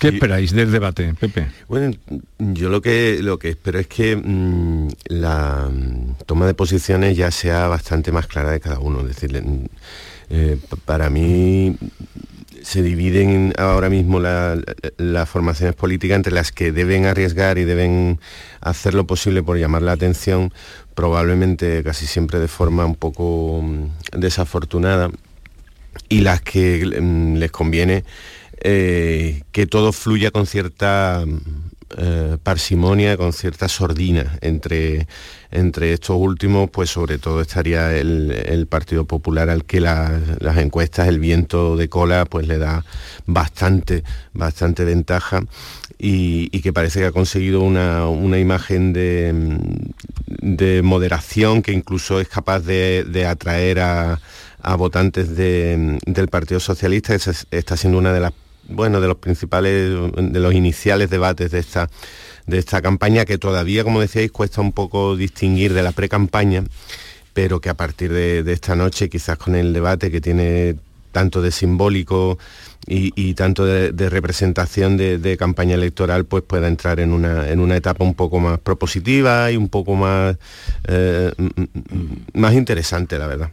¿Qué 0.00 0.08
esperáis 0.08 0.52
del 0.52 0.72
debate, 0.72 1.14
Pepe? 1.14 1.46
Bueno, 1.68 1.96
yo 2.38 2.68
lo 2.68 2.82
que, 2.82 3.18
lo 3.22 3.38
que 3.38 3.50
espero 3.50 3.78
es 3.78 3.86
que 3.86 4.16
mm, 4.16 4.88
la 5.08 5.68
mm, 5.70 6.24
toma 6.26 6.46
de 6.46 6.54
posiciones 6.54 7.16
ya 7.16 7.30
sea 7.30 7.68
bastante 7.68 8.12
más 8.12 8.26
clara 8.26 8.50
de 8.50 8.60
cada 8.60 8.78
uno. 8.78 9.00
Es 9.00 9.08
decir, 9.08 9.42
mm, 9.42 9.64
eh, 10.30 10.58
para 10.84 11.08
mí 11.10 11.76
se 12.62 12.82
dividen 12.82 13.52
ahora 13.58 13.88
mismo 13.88 14.18
las 14.20 15.28
formaciones 15.28 15.76
políticas 15.76 16.16
entre 16.16 16.32
las 16.32 16.50
que 16.50 16.72
deben 16.72 17.06
arriesgar 17.06 17.58
y 17.58 17.64
deben 17.64 18.18
hacer 18.60 18.92
lo 18.92 19.06
posible 19.06 19.44
por 19.44 19.56
llamar 19.56 19.82
la 19.82 19.92
atención, 19.92 20.52
probablemente 20.96 21.84
casi 21.84 22.06
siempre 22.06 22.40
de 22.40 22.48
forma 22.48 22.84
un 22.84 22.96
poco 22.96 23.64
desafortunada, 24.12 25.10
y 26.08 26.20
las 26.20 26.40
que 26.40 26.84
les 26.84 27.52
conviene 27.52 28.04
eh, 28.68 29.44
que 29.52 29.68
todo 29.68 29.92
fluya 29.92 30.32
con 30.32 30.44
cierta 30.44 31.24
eh, 31.98 32.36
parsimonia, 32.42 33.16
con 33.16 33.32
cierta 33.32 33.68
sordina. 33.68 34.38
Entre, 34.40 35.06
entre 35.52 35.92
estos 35.92 36.16
últimos, 36.18 36.68
pues 36.70 36.90
sobre 36.90 37.18
todo 37.18 37.40
estaría 37.40 37.96
el, 37.96 38.66
Partido 38.68 39.04
Popular 39.04 39.50
al 39.50 39.64
que 39.64 39.80
las 39.80 40.56
encuestas, 40.56 41.06
el 41.06 41.20
viento 41.20 41.76
de 41.76 41.88
cola, 41.88 42.24
pues 42.24 42.48
le 42.48 42.58
da 42.58 42.84
bastante, 43.26 44.02
bastante 44.32 44.84
ventaja. 44.84 45.44
Y, 45.96 46.48
que 46.60 46.72
parece 46.72 46.98
que 46.98 47.06
ha 47.06 47.12
conseguido 47.12 47.60
una, 47.60 48.38
imagen 48.40 48.92
de, 48.92 49.32
moderación 50.82 51.62
que 51.62 51.70
incluso 51.70 52.18
es 52.18 52.26
capaz 52.26 52.60
de, 52.60 53.26
atraer 53.28 53.78
a, 53.78 54.18
votantes 54.76 55.36
del 55.36 56.28
Partido 56.32 56.58
Socialista, 56.58 57.16
que 57.16 57.30
está 57.56 57.76
siendo 57.76 57.98
una 57.98 58.12
de 58.12 58.18
las 58.18 58.32
bueno, 58.68 59.00
de 59.00 59.08
los 59.08 59.16
principales, 59.16 59.90
de 60.14 60.40
los 60.40 60.54
iniciales 60.54 61.10
debates 61.10 61.50
de 61.50 61.58
esta, 61.58 61.88
de 62.46 62.58
esta 62.58 62.80
campaña 62.82 63.24
que 63.24 63.38
todavía, 63.38 63.84
como 63.84 64.00
decíais, 64.00 64.30
cuesta 64.30 64.60
un 64.60 64.72
poco 64.72 65.16
distinguir 65.16 65.74
de 65.74 65.82
la 65.82 65.92
pre-campaña, 65.92 66.64
pero 67.32 67.60
que 67.60 67.68
a 67.68 67.74
partir 67.74 68.12
de, 68.12 68.50
esta 68.52 68.76
noche, 68.76 69.08
quizás 69.08 69.36
con 69.36 69.54
el 69.54 69.72
debate 69.72 70.10
que 70.10 70.20
tiene 70.20 70.76
tanto 71.12 71.40
de 71.42 71.50
simbólico 71.50 72.38
y, 72.86 73.34
tanto 73.34 73.64
de, 73.64 74.10
representación 74.10 74.96
de, 74.96 75.36
campaña 75.38 75.74
electoral, 75.74 76.24
pues 76.24 76.44
pueda 76.44 76.68
entrar 76.68 77.00
en 77.00 77.12
una, 77.12 77.48
en 77.48 77.58
una 77.60 77.76
etapa 77.76 78.04
un 78.04 78.14
poco 78.14 78.38
más 78.38 78.60
propositiva 78.60 79.50
y 79.50 79.56
un 79.56 79.68
poco 79.68 79.96
más, 79.96 80.36
eh, 80.86 81.32
más 82.32 82.54
interesante, 82.54 83.18
la 83.18 83.26
verdad. 83.26 83.50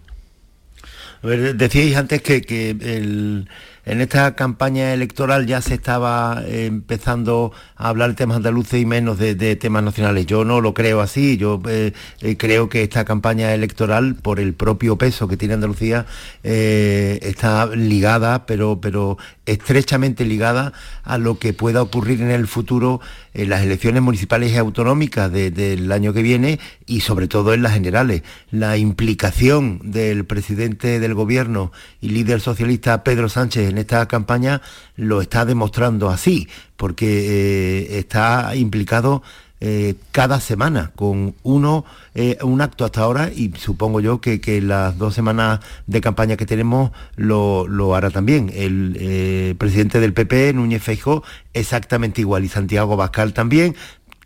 decíais 1.55 1.95
antes 1.95 2.21
que, 2.21 2.41
que 2.41 2.71
el 2.71 3.47
en 3.85 3.99
esta 4.01 4.35
campaña 4.35 4.93
electoral 4.93 5.45
ya 5.45 5.61
se 5.61 5.73
estaba 5.73 6.41
eh, 6.45 6.67
empezando 6.67 7.51
a 7.75 7.89
hablar 7.89 8.11
de 8.11 8.15
temas 8.15 8.37
andaluces 8.37 8.81
y 8.81 8.85
menos 8.85 9.17
de, 9.17 9.55
temas 9.55 9.83
nacionales. 9.83 10.25
Yo 10.25 10.45
no 10.45 10.61
lo 10.61 10.73
creo 10.73 11.01
así, 11.01 11.37
yo 11.37 11.61
eh, 11.67 11.91
eh, 12.21 12.37
creo 12.37 12.69
que 12.69 12.83
esta 12.83 13.03
campaña 13.03 13.53
electoral, 13.53 14.15
por 14.15 14.39
el 14.39 14.53
propio 14.53 14.97
peso 14.97 15.27
que 15.27 15.37
tiene 15.37 15.55
Andalucía, 15.55 16.05
está 16.43 17.67
ligada, 17.67 18.45
pero, 18.45 18.79
pero 18.79 19.17
estrechamente 19.45 20.25
ligada 20.25 20.73
a 21.03 21.17
lo 21.17 21.37
que 21.37 21.53
pueda 21.53 21.81
ocurrir 21.81 22.21
en 22.21 22.31
el 22.31 22.47
futuro 22.47 23.01
en 23.33 23.49
las 23.49 23.63
elecciones 23.63 24.01
municipales 24.01 24.51
y 24.51 24.57
autonómicas 24.57 25.31
del 25.31 25.91
año 25.91 26.13
que 26.13 26.21
viene 26.21 26.59
y 26.85 27.01
sobre 27.01 27.27
todo 27.27 27.53
en 27.53 27.63
las 27.63 27.73
generales. 27.73 28.23
La 28.51 28.77
implicación 28.77 29.79
del 29.83 30.25
presidente 30.25 30.99
del 30.99 31.13
gobierno 31.13 31.71
y 31.99 32.09
líder 32.09 32.41
socialista 32.41 33.03
Pedro 33.03 33.29
Sánchez 33.29 33.72
en 33.73 33.79
esta 33.79 34.07
campaña 34.07 34.61
lo 34.95 35.21
está 35.21 35.45
demostrando 35.45 36.09
así, 36.09 36.47
porque 36.77 37.05
eh, 37.07 37.99
está 37.99 38.55
implicado 38.55 39.23
eh, 39.59 39.95
cada 40.11 40.39
semana 40.39 40.91
con 40.95 41.35
uno, 41.41 41.85
eh, 42.15 42.37
un 42.43 42.61
acto 42.61 42.85
hasta 42.85 43.01
ahora 43.01 43.31
y 43.33 43.53
supongo 43.57 44.01
yo 44.01 44.19
que, 44.21 44.61
las 44.61 44.97
dos 44.97 45.13
semanas 45.13 45.61
de 45.87 46.01
campaña 46.01 46.37
que 46.37 46.45
tenemos 46.45 46.91
lo, 47.15 47.95
hará 47.95 48.09
también. 48.09 48.51
El 48.53 49.55
presidente 49.57 49.99
del 49.99 50.13
PP, 50.13 50.53
Núñez 50.53 50.83
Feijóo, 50.83 51.23
exactamente 51.53 52.21
igual 52.21 52.43
y 52.43 52.49
Santiago 52.49 52.97
Bascal 52.97 53.33
también, 53.33 53.75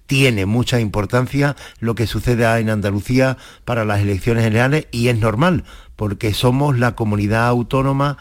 tiene 0.08 0.46
mucha 0.46 0.80
importancia 0.80 1.56
lo 1.80 1.94
que 1.94 2.08
sucede 2.08 2.60
en 2.60 2.70
Andalucía 2.70 3.38
para 3.66 3.86
las 3.86 4.02
elecciones 4.02 4.44
generales 4.44 4.88
y 4.92 5.10
es 5.10 5.20
normal, 5.20 5.66
porque 5.96 6.34
somos 6.34 6.80
la 6.80 6.96
comunidad 6.96 7.48
autónoma 7.48 8.18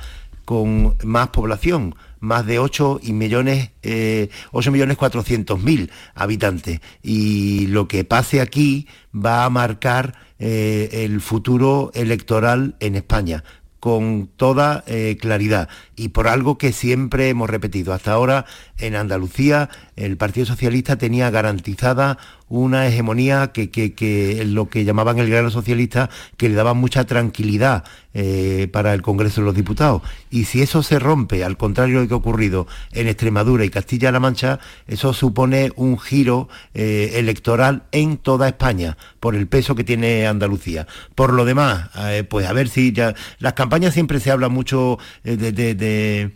con 0.46 0.96
más 1.04 1.28
población, 1.28 1.96
más 2.20 2.46
de 2.46 2.60
8 2.60 3.00
millones, 3.02 3.72
eh, 3.82 4.30
8 4.52 4.70
millones 4.70 4.96
400 4.96 5.60
mil 5.60 5.90
habitantes. 6.14 6.80
Y 7.02 7.66
lo 7.66 7.88
que 7.88 8.04
pase 8.04 8.40
aquí 8.40 8.86
va 9.12 9.44
a 9.44 9.50
marcar 9.50 10.14
eh, 10.38 10.88
el 11.04 11.20
futuro 11.20 11.90
electoral 11.94 12.76
en 12.80 12.94
España 12.94 13.42
con 13.80 14.28
toda 14.36 14.82
eh, 14.86 15.16
claridad 15.20 15.68
y 15.94 16.08
por 16.08 16.28
algo 16.28 16.58
que 16.58 16.72
siempre 16.72 17.28
hemos 17.28 17.50
repetido. 17.50 17.92
Hasta 17.92 18.12
ahora 18.12 18.44
en 18.78 18.96
Andalucía 18.96 19.68
el 19.96 20.16
Partido 20.16 20.46
Socialista 20.46 20.96
tenía 20.96 21.30
garantizada 21.30 22.18
una 22.48 22.86
hegemonía 22.86 23.48
que, 23.48 23.70
que, 23.70 24.44
lo 24.46 24.68
que 24.68 24.84
llamaban 24.84 25.18
el 25.18 25.28
grano 25.28 25.50
socialista, 25.50 26.10
que 26.36 26.48
le 26.48 26.54
daba 26.54 26.74
mucha 26.74 27.04
tranquilidad 27.04 27.82
eh, 28.14 28.68
para 28.72 28.94
el 28.94 29.02
Congreso 29.02 29.40
de 29.40 29.46
los 29.46 29.54
Diputados. 29.54 30.02
Y 30.30 30.44
si 30.44 30.62
eso 30.62 30.82
se 30.82 30.98
rompe, 30.98 31.42
al 31.42 31.56
contrario 31.56 31.96
de 31.96 32.02
lo 32.04 32.08
que 32.08 32.14
ha 32.14 32.18
ocurrido 32.18 32.66
en 32.92 33.08
Extremadura 33.08 33.64
y 33.64 33.70
Castilla-La 33.70 34.20
Mancha, 34.20 34.60
eso 34.86 35.12
supone 35.12 35.72
un 35.76 35.98
giro 35.98 36.48
eh, 36.74 37.14
electoral 37.14 37.84
en 37.90 38.18
toda 38.18 38.48
España, 38.48 38.96
por 39.18 39.34
el 39.34 39.48
peso 39.48 39.74
que 39.74 39.82
tiene 39.82 40.26
Andalucía. 40.26 40.86
Por 41.14 41.32
lo 41.32 41.44
demás, 41.44 41.90
eh, 41.96 42.22
pues 42.28 42.46
a 42.46 42.52
ver 42.52 42.68
si 42.68 42.92
ya... 42.92 43.14
Las 43.38 43.54
campañas 43.54 43.92
siempre 43.92 44.20
se 44.20 44.30
habla 44.30 44.48
mucho 44.48 44.98
de 45.24 46.32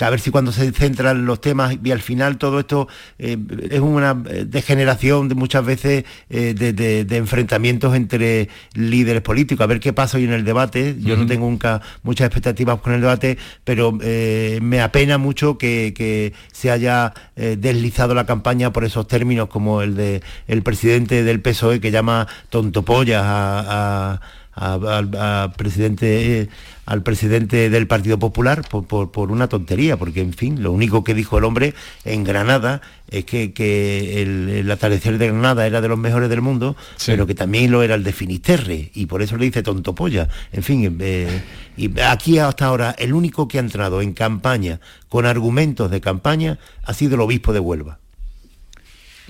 que 0.00 0.06
a 0.06 0.10
ver 0.10 0.20
si 0.20 0.30
cuando 0.30 0.50
se 0.50 0.72
centran 0.72 1.26
los 1.26 1.42
temas 1.42 1.76
y 1.84 1.90
al 1.90 2.00
final 2.00 2.38
todo 2.38 2.60
esto 2.60 2.88
eh, 3.18 3.36
es 3.70 3.80
una 3.80 4.14
degeneración 4.14 5.28
de 5.28 5.34
muchas 5.34 5.62
veces 5.62 6.04
de, 6.30 7.06
enfrentamientos 7.10 7.94
entre 7.94 8.48
líderes 8.72 9.20
políticos, 9.20 9.62
a 9.62 9.66
ver 9.66 9.78
qué 9.78 9.92
pasa 9.92 10.16
hoy 10.16 10.24
en 10.24 10.32
el 10.32 10.44
debate. 10.46 10.96
Yo 11.00 11.18
no 11.18 11.26
tengo 11.26 11.46
nunca 11.46 11.82
muchas 12.02 12.28
expectativas 12.28 12.80
con 12.80 12.94
el 12.94 13.02
debate, 13.02 13.36
pero 13.62 13.92
me 13.92 14.80
apena 14.80 15.18
mucho 15.18 15.58
que, 15.58 16.32
se 16.52 16.70
haya 16.70 17.12
deslizado 17.36 18.14
la 18.14 18.24
campaña 18.24 18.72
por 18.72 18.84
esos 18.84 19.06
términos 19.06 19.48
como 19.48 19.82
el 19.82 19.96
de 19.96 20.22
el 20.46 20.62
presidente 20.62 21.22
del 21.22 21.42
PSOE 21.42 21.80
que 21.80 21.90
llama 21.90 22.26
tontopollas 22.48 23.22
a 23.22 24.20
al 24.60 25.52
presidente 25.56 26.48
al 26.90 27.04
presidente 27.04 27.70
del 27.70 27.86
Partido 27.86 28.18
Popular 28.18 28.62
por, 28.68 29.30
una 29.30 29.48
tontería, 29.48 29.96
porque 29.96 30.22
en 30.22 30.32
fin, 30.32 30.60
lo 30.60 30.72
único 30.72 31.04
que 31.04 31.14
dijo 31.14 31.38
el 31.38 31.44
hombre 31.44 31.72
en 32.04 32.24
Granada 32.24 32.80
es 33.08 33.24
que, 33.24 34.20
el, 34.20 34.68
atardecer 34.68 35.16
de 35.18 35.28
Granada 35.28 35.68
era 35.68 35.80
de 35.80 35.86
los 35.86 35.98
mejores 35.98 36.28
del 36.28 36.40
mundo, 36.40 36.74
pero 37.06 37.28
que 37.28 37.36
también 37.36 37.70
lo 37.70 37.84
era 37.84 37.94
el 37.94 38.02
de 38.02 38.12
Finisterre, 38.12 38.90
y 38.92 39.06
por 39.06 39.22
eso 39.22 39.36
le 39.36 39.44
dice 39.44 39.62
tontopolla. 39.62 40.28
En 40.50 40.64
fin, 40.64 40.98
eh, 41.00 41.40
y 41.76 42.00
aquí 42.00 42.40
hasta 42.40 42.66
ahora 42.66 42.96
el 42.98 43.14
único 43.14 43.46
que 43.46 43.58
ha 43.58 43.60
entrado 43.60 44.02
en 44.02 44.12
campaña 44.12 44.80
con 45.08 45.26
argumentos 45.26 45.92
de 45.92 46.00
campaña 46.00 46.58
ha 46.82 46.92
sido 46.92 47.14
el 47.14 47.20
obispo 47.20 47.52
de 47.52 47.60
Huelva. 47.60 47.99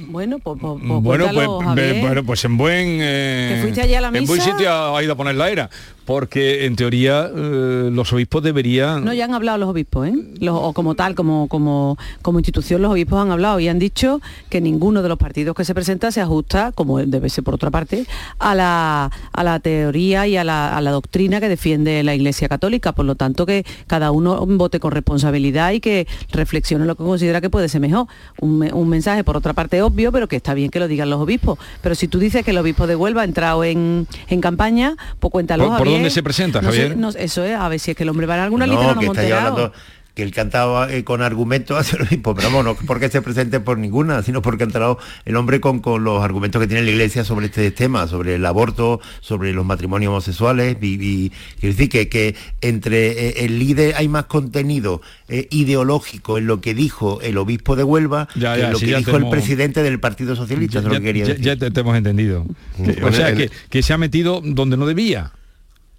Bueno, 0.08 0.38
pues, 0.38 0.58
pues, 0.60 0.74
pues 0.86 1.02
bueno, 1.02 1.28
pues, 1.74 2.00
bueno, 2.00 2.24
pues 2.24 2.44
en 2.44 2.56
buen 2.56 2.98
eh, 3.00 3.72
en 4.12 4.26
buen 4.26 4.40
sitio 4.40 4.96
ha 4.96 5.02
ido 5.02 5.12
a 5.12 5.16
poner 5.16 5.34
la 5.34 5.50
era 5.50 5.70
porque 6.04 6.66
en 6.66 6.76
teoría 6.76 7.30
eh, 7.34 7.90
los 7.92 8.12
obispos 8.12 8.42
deberían... 8.42 9.04
No, 9.04 9.12
ya 9.12 9.24
han 9.24 9.34
hablado 9.34 9.58
los 9.58 9.68
obispos, 9.68 10.08
¿eh? 10.08 10.14
o 10.48 10.72
como 10.72 10.94
tal, 10.94 11.14
como, 11.14 11.48
como, 11.48 11.98
como 12.22 12.38
institución, 12.38 12.82
los 12.82 12.92
obispos 12.92 13.20
han 13.20 13.30
hablado 13.30 13.60
y 13.60 13.68
han 13.68 13.78
dicho 13.78 14.20
que 14.48 14.60
ninguno 14.60 15.02
de 15.02 15.08
los 15.08 15.18
partidos 15.18 15.54
que 15.54 15.64
se 15.64 15.74
presenta 15.74 16.10
se 16.10 16.20
ajusta, 16.20 16.72
como 16.72 16.98
debe 16.98 17.28
ser 17.28 17.44
por 17.44 17.54
otra 17.54 17.70
parte, 17.70 18.06
a 18.38 18.54
la, 18.54 19.10
a 19.32 19.44
la 19.44 19.60
teoría 19.60 20.26
y 20.26 20.36
a 20.36 20.44
la, 20.44 20.76
a 20.76 20.80
la 20.80 20.90
doctrina 20.90 21.40
que 21.40 21.48
defiende 21.48 22.02
la 22.02 22.14
Iglesia 22.14 22.48
Católica. 22.48 22.92
Por 22.92 23.04
lo 23.04 23.14
tanto, 23.14 23.46
que 23.46 23.64
cada 23.86 24.10
uno 24.10 24.44
vote 24.46 24.80
con 24.80 24.92
responsabilidad 24.92 25.72
y 25.72 25.80
que 25.80 26.06
reflexione 26.32 26.84
lo 26.86 26.96
que 26.96 27.04
considera 27.04 27.40
que 27.40 27.50
puede 27.50 27.68
ser 27.68 27.80
mejor. 27.80 28.06
Un, 28.40 28.68
un 28.72 28.88
mensaje, 28.88 29.24
por 29.24 29.36
otra 29.36 29.52
parte, 29.52 29.82
obvio, 29.82 30.12
pero 30.12 30.28
que 30.28 30.36
está 30.36 30.54
bien 30.54 30.70
que 30.70 30.80
lo 30.80 30.88
digan 30.88 31.10
los 31.10 31.20
obispos. 31.20 31.58
Pero 31.82 31.94
si 31.94 32.08
tú 32.08 32.18
dices 32.18 32.44
que 32.44 32.50
el 32.50 32.58
obispo 32.58 32.86
de 32.86 32.96
Huelva 32.96 33.22
ha 33.22 33.24
entrado 33.24 33.64
en, 33.64 34.06
en 34.28 34.40
campaña, 34.40 34.96
pues 35.18 35.30
cuéntalo, 35.30 35.76
dónde 35.90 36.10
se 36.10 36.22
presenta, 36.22 36.62
Javier? 36.62 36.96
eso 37.18 37.44
es, 37.44 37.56
a 37.56 37.68
ver 37.68 37.80
si 37.80 37.92
es 37.92 37.96
que 37.96 38.02
el 38.04 38.08
hombre 38.08 38.26
va 38.26 38.36
a 38.36 38.44
alguna 38.44 38.66
no, 38.66 38.98
que 38.98 39.06
está 39.06 39.22
hablando 39.22 39.72
que 40.14 40.22
él 40.22 40.32
cantaba 40.32 40.92
eh, 40.92 41.04
con 41.04 41.22
argumentos 41.22 41.76
hace 41.78 41.98
lo 41.98 42.04
mismo, 42.04 42.34
pero 42.34 42.48
vamos, 42.48 42.64
no 42.64 42.74
porque 42.86 43.08
se 43.08 43.22
presente 43.22 43.60
por 43.60 43.78
ninguna, 43.78 44.22
sino 44.22 44.42
porque 44.42 44.64
ha 44.64 44.66
entrado 44.66 44.98
el 45.24 45.36
hombre 45.36 45.60
con, 45.60 45.80
con, 45.80 46.04
los 46.04 46.22
argumentos 46.22 46.60
que 46.60 46.66
tiene 46.66 46.82
la 46.82 46.90
iglesia 46.90 47.24
sobre 47.24 47.46
este 47.46 47.70
tema, 47.70 48.06
sobre 48.06 48.36
el 48.36 48.46
aborto, 48.46 49.00
sobre 49.20 49.52
los 49.52 49.64
matrimonios 49.64 50.10
homosexuales, 50.10 50.76
y, 50.80 51.30
quiero 51.60 51.74
decir 51.74 51.88
que, 51.88 52.08
que 52.08 52.34
entre 52.60 53.28
eh, 53.28 53.44
el 53.44 53.58
líder 53.58 53.94
hay 53.96 54.08
más 54.08 54.24
contenido 54.24 55.00
eh, 55.28 55.46
ideológico 55.50 56.38
en 56.38 56.46
lo 56.46 56.60
que 56.60 56.74
dijo 56.74 57.20
el 57.20 57.38
obispo 57.38 57.76
de 57.76 57.84
Huelva 57.84 58.28
que 58.34 58.40
en 58.40 58.72
lo 58.72 58.78
que 58.78 58.96
dijo 58.96 59.16
el 59.16 59.28
presidente 59.28 59.82
del 59.82 60.00
Partido 60.00 60.34
Socialista, 60.34 60.80
ya, 60.80 60.88
lo 60.88 60.94
que 60.94 61.02
quería 61.02 61.24
decir. 61.26 61.44
ya 61.44 61.56
te, 61.56 61.80
hemos 61.80 61.96
entendido. 61.96 62.44
Mm. 62.78 63.04
o 63.04 63.12
sea, 63.12 63.34
que, 63.34 63.50
que 63.68 63.82
se 63.82 63.92
ha 63.92 63.98
metido 63.98 64.40
donde 64.44 64.76
no 64.76 64.86
debía. 64.86 65.32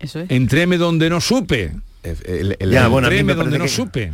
Eso 0.02 0.20
es. 0.20 0.32
Entréme 0.32 0.78
donde 0.78 1.10
no 1.10 1.22
supe. 1.22 1.72
El, 2.04 2.58
Entréme 2.60 3.36
donde 3.36 3.60
no 3.60 3.68
supe. 3.68 4.12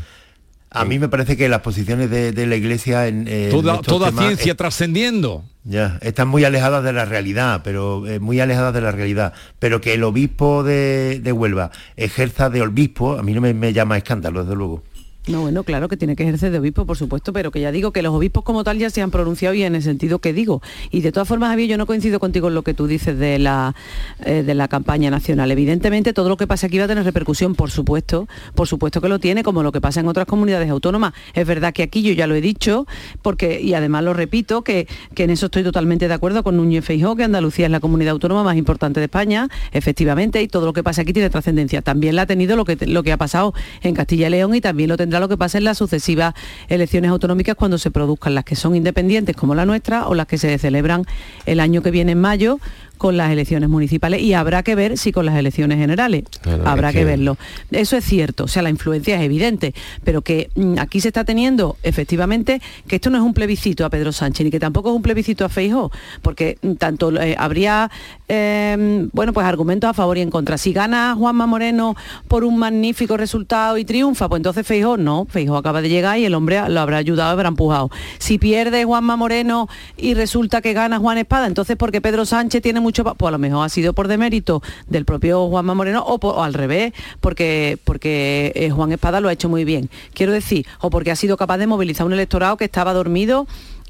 A 0.70 0.84
mí 0.84 1.00
me 1.00 1.08
parece 1.08 1.38
que 1.38 1.48
las 1.48 1.62
posiciones 1.62 2.10
de, 2.10 2.46
la 2.46 2.56
Iglesia 2.56 3.08
en, 3.08 3.26
toda, 3.50 4.12
ciencia 4.12 4.56
trascendiendo. 4.56 5.44
Ya, 5.64 5.98
están 6.02 6.30
muy 6.30 6.46
alejadas 6.46 6.84
de 6.84 6.94
la 6.94 7.04
realidad, 7.06 7.62
pero 7.64 8.08
eh, 8.08 8.20
muy 8.20 8.40
alejadas 8.40 8.74
de 8.74 8.82
la 8.82 8.92
realidad. 8.92 9.34
Pero 9.60 9.82
que 9.82 9.94
el 9.94 10.04
obispo 10.04 10.64
de, 10.64 11.22
Huelva 11.34 11.72
ejerza 11.96 12.50
de 12.50 12.62
obispo, 12.62 13.18
a 13.18 13.24
mí 13.24 13.34
no 13.34 13.42
me, 13.42 13.54
me 13.54 13.74
llama 13.74 13.98
escándalo, 13.98 14.44
desde 14.44 14.56
luego. 14.56 14.84
No, 15.28 15.42
bueno, 15.42 15.64
claro 15.64 15.90
que 15.90 15.98
tiene 15.98 16.16
que 16.16 16.24
ejercer 16.24 16.52
de 16.52 16.60
obispo, 16.60 16.86
por 16.86 16.96
supuesto, 16.96 17.34
pero 17.34 17.52
que 17.52 17.60
ya 17.60 17.74
digo 17.74 17.92
que 17.92 18.02
los 18.02 18.14
obispos 18.14 18.46
como 18.46 18.64
tal 18.64 18.78
ya 18.78 18.90
se 18.90 19.02
han 19.02 19.12
pronunciado 19.12 19.54
y 19.56 19.64
en 19.64 19.76
el 19.76 19.84
sentido 19.84 20.20
que 20.20 20.32
digo. 20.32 20.62
Y 20.90 21.02
de 21.02 21.12
todas 21.12 21.28
formas, 21.28 21.50
Javier, 21.50 21.68
yo 21.68 21.78
no 21.78 21.86
coincido 21.86 22.22
contigo 22.22 22.48
en 22.48 22.56
lo 22.56 22.62
que 22.62 22.74
tú 22.74 22.88
dices 22.88 23.20
de 23.20 23.38
la, 23.38 23.76
eh, 24.24 24.44
de 24.44 24.56
la 24.56 24.70
campaña 24.70 25.10
nacional. 25.10 25.52
Evidentemente, 25.52 26.14
todo 26.14 26.30
lo 26.30 26.38
que 26.38 26.48
pasa 26.48 26.68
aquí 26.68 26.78
va 26.78 26.86
a 26.86 26.88
tener 26.88 27.04
repercusión, 27.04 27.56
por 27.56 27.72
supuesto, 27.72 28.30
por 28.56 28.70
supuesto 28.70 29.02
que 29.02 29.10
lo 29.10 29.20
tiene, 29.20 29.44
como 29.44 29.64
lo 29.64 29.74
que 29.74 29.82
pasa 29.82 30.00
en 30.00 30.08
otras 30.08 30.28
comunidades 30.28 30.70
autónomas. 30.70 31.14
Es 31.34 31.46
verdad 31.46 31.74
que 31.74 31.84
aquí 31.84 32.04
yo 32.04 32.14
ya 32.14 32.26
lo 32.26 32.34
he 32.36 32.42
dicho, 32.42 32.88
porque, 33.22 33.60
y 33.60 33.74
además 33.74 34.06
lo 34.06 34.14
repito, 34.14 34.62
que, 34.62 34.88
que 35.14 35.26
en 35.26 35.32
eso 35.32 35.48
estoy 35.48 35.64
totalmente 35.64 36.08
de 36.08 36.14
acuerdo 36.14 36.42
con 36.42 36.56
Núñez 36.56 36.86
Feijó, 36.86 37.18
que 37.18 37.26
Andalucía 37.26 37.66
es 37.66 37.72
la 37.72 37.82
comunidad 37.82 38.12
autónoma 38.12 38.44
más 38.44 38.56
importante 38.56 39.02
de 39.02 39.06
España, 39.08 39.50
efectivamente, 39.74 40.42
y 40.42 40.48
todo 40.48 40.66
lo 40.66 40.72
que 40.72 40.84
pasa 40.84 41.02
aquí 41.02 41.12
tiene 41.12 41.30
trascendencia. 41.30 41.82
También 41.82 42.16
la 42.16 42.22
ha 42.22 42.26
tenido 42.28 42.56
lo 42.56 42.64
que, 42.64 42.78
lo 42.86 43.04
que 43.04 43.12
ha 43.12 43.18
pasado 43.18 43.54
en 43.82 43.94
Castilla 43.94 44.28
y 44.28 44.30
León 44.30 44.56
y 44.56 44.62
también 44.62 44.88
lo 44.88 44.96
tendrá 44.96 45.17
lo 45.20 45.30
que 45.30 45.38
pasa 45.38 45.58
en 45.58 45.64
las 45.64 45.78
sucesivas 45.78 46.34
elecciones 46.68 47.12
autonómicas 47.12 47.56
cuando 47.56 47.78
se 47.78 47.92
produzcan 47.92 48.36
las 48.36 48.44
que 48.44 48.56
son 48.56 48.76
independientes 48.76 49.36
como 49.36 49.56
la 49.56 49.66
nuestra 49.66 50.08
o 50.08 50.16
las 50.16 50.28
que 50.28 50.38
se 50.38 50.58
celebran 50.58 51.06
el 51.46 51.60
año 51.60 51.82
que 51.82 51.92
viene 51.92 52.14
en 52.14 52.22
mayo 52.22 52.60
con 52.98 53.18
las 53.18 53.32
elecciones 53.32 53.70
municipales 53.70 54.22
y 54.22 54.34
habrá 54.34 54.64
que 54.64 54.76
ver 54.76 54.98
si 54.98 55.12
con 55.12 55.26
las 55.26 55.36
elecciones 55.36 55.78
generales. 55.78 56.24
habrá 56.66 56.92
que... 56.92 57.06
verlo. 57.06 57.38
Eso 57.72 57.98
es 57.98 58.04
cierto, 58.06 58.46
o 58.46 58.48
sea, 58.48 58.62
la 58.62 58.70
influencia 58.70 59.16
es 59.16 59.22
evidente, 59.22 59.74
pero 60.04 60.22
que 60.22 60.50
mm, 60.56 60.80
aquí 60.80 61.02
se 61.02 61.10
está 61.10 61.24
teniendo 61.24 61.78
efectivamente 61.84 62.62
que 62.88 62.96
esto 62.98 63.10
no 63.10 63.18
es 63.18 63.24
un 63.24 63.34
plebiscito 63.34 63.86
a 63.86 63.90
Pedro 63.90 64.12
Sánchez 64.12 64.46
ni 64.46 64.52
que 64.52 64.60
tampoco 64.60 64.90
es 64.90 64.96
un 64.96 65.02
plebiscito 65.02 65.46
a 65.46 65.50
Feijóo, 65.50 65.92
porque 66.22 66.58
mm, 66.62 66.74
tanto 66.74 67.12
eh, 67.20 67.36
habría 67.38 67.90
em, 68.28 69.10
bueno, 69.14 69.34
pues 69.34 69.46
argumentos 69.46 69.90
a 69.90 69.94
favor 69.94 70.18
y 70.18 70.22
en 70.22 70.30
contra. 70.30 70.58
Si 70.58 70.74
gana 70.74 71.16
Juanma 71.16 71.48
Moreno 71.48 71.96
por 72.28 72.44
un 72.44 72.58
magnífico 72.58 73.18
resultado 73.18 73.78
y 73.78 73.86
triunfa, 73.86 74.30
pues 74.30 74.40
entonces 74.40 74.66
Feijóo 74.66 74.98
no, 74.98 75.26
Feijóo 75.30 75.58
acaba 75.58 75.82
de 75.82 75.90
llegar 75.90 76.18
y 76.20 76.26
el 76.26 76.34
hombre 76.34 76.62
lo 76.70 76.80
habrá 76.80 76.98
ayudado, 76.98 77.32
habrá 77.32 77.50
empujado. 77.50 77.90
Si 78.18 78.38
pierde 78.38 78.84
Juanma 78.84 79.16
Moreno 79.16 79.68
y 79.98 80.14
resulta 80.14 80.62
que 80.62 80.74
gana 80.74 81.00
Juan 81.00 81.18
Espada, 81.18 81.48
entonces 81.48 81.76
porque 81.78 82.02
Pedro 82.02 82.26
Sánchez 82.26 82.62
tiene 82.62 82.80
mucho, 82.88 83.04
pues 83.04 83.28
a 83.28 83.32
lo 83.32 83.38
mejor 83.38 83.66
ha 83.66 83.70
sido 83.70 83.92
por 83.92 84.08
demérito 84.08 84.62
del 84.88 85.04
propio 85.04 85.50
Juanma 85.50 85.74
Moreno 85.74 86.06
o, 86.08 86.42
al 86.42 86.54
revés, 86.54 86.94
porque, 87.20 87.78
porque 87.84 88.54
eh, 88.56 88.70
Juan 88.70 88.94
Espada 88.94 89.20
lo 89.20 89.28
ha 89.28 89.34
hecho 89.34 89.50
muy 89.50 89.66
bien. 89.66 89.90
Quiero 90.14 90.32
decir, 90.32 90.66
o 90.80 90.90
porque 90.90 91.12
ha 91.12 91.18
sido 91.18 91.36
capaz 91.36 91.58
de 91.58 91.68
movilizar 91.68 92.06
un 92.06 92.14
electorado 92.14 92.56
que 92.56 92.64
estaba 92.64 92.94
dormido 92.94 93.46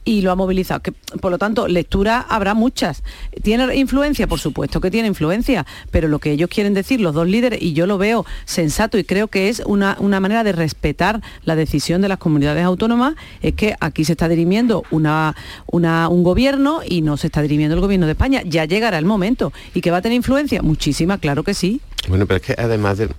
y 0.07 0.21
lo 0.21 0.31
ha 0.31 0.35
movilizado. 0.35 0.81
Que, 0.81 0.93
por 0.93 1.31
lo 1.31 1.37
tanto, 1.37 1.67
lectura 1.67 2.21
habrá 2.21 2.53
muchas. 2.53 3.03
¿Tiene 3.43 3.75
influencia? 3.75 4.25
Por 4.25 4.39
supuesto 4.39 4.79
que 4.79 4.89
tiene 4.89 5.09
influencia, 5.09 5.65
pero 5.91 6.07
lo 6.07 6.19
que 6.19 6.31
ellos 6.31 6.49
quieren 6.49 6.73
decir, 6.73 7.01
los 7.01 7.13
dos 7.13 7.27
líderes, 7.27 7.61
y 7.61 7.73
yo 7.73 7.85
lo 7.87 7.97
veo 7.97 8.25
sensato 8.45 8.97
y 8.97 9.03
creo 9.03 9.27
que 9.27 9.49
es 9.49 9.61
una, 9.65 9.97
una 9.99 10.21
manera 10.21 10.45
de 10.45 10.53
respetar 10.53 11.21
la 11.43 11.57
decisión 11.57 12.01
de 12.01 12.07
las 12.07 12.19
comunidades 12.19 12.63
autónomas, 12.63 13.15
es 13.41 13.53
que 13.53 13.75
aquí 13.81 14.05
se 14.05 14.13
está 14.13 14.29
dirimiendo 14.29 14.83
una, 14.91 15.35
una, 15.65 16.07
un 16.07 16.23
gobierno 16.23 16.79
y 16.87 17.01
no 17.01 17.17
se 17.17 17.27
está 17.27 17.41
dirimiendo 17.41 17.75
el 17.75 17.81
gobierno 17.81 18.05
de 18.05 18.13
España. 18.13 18.41
Ya 18.45 18.63
llegará 18.63 18.97
el 18.97 19.05
momento. 19.05 19.51
¿Y 19.73 19.81
que 19.81 19.91
va 19.91 19.97
a 19.97 20.01
tener 20.01 20.15
influencia? 20.15 20.61
Muchísima, 20.61 21.17
claro 21.17 21.43
que 21.43 21.53
sí. 21.53 21.81
Bueno, 22.07 22.25
pero 22.25 22.37
es 22.37 22.43
que 22.43 22.55
además 22.57 22.97
de, 22.97 23.09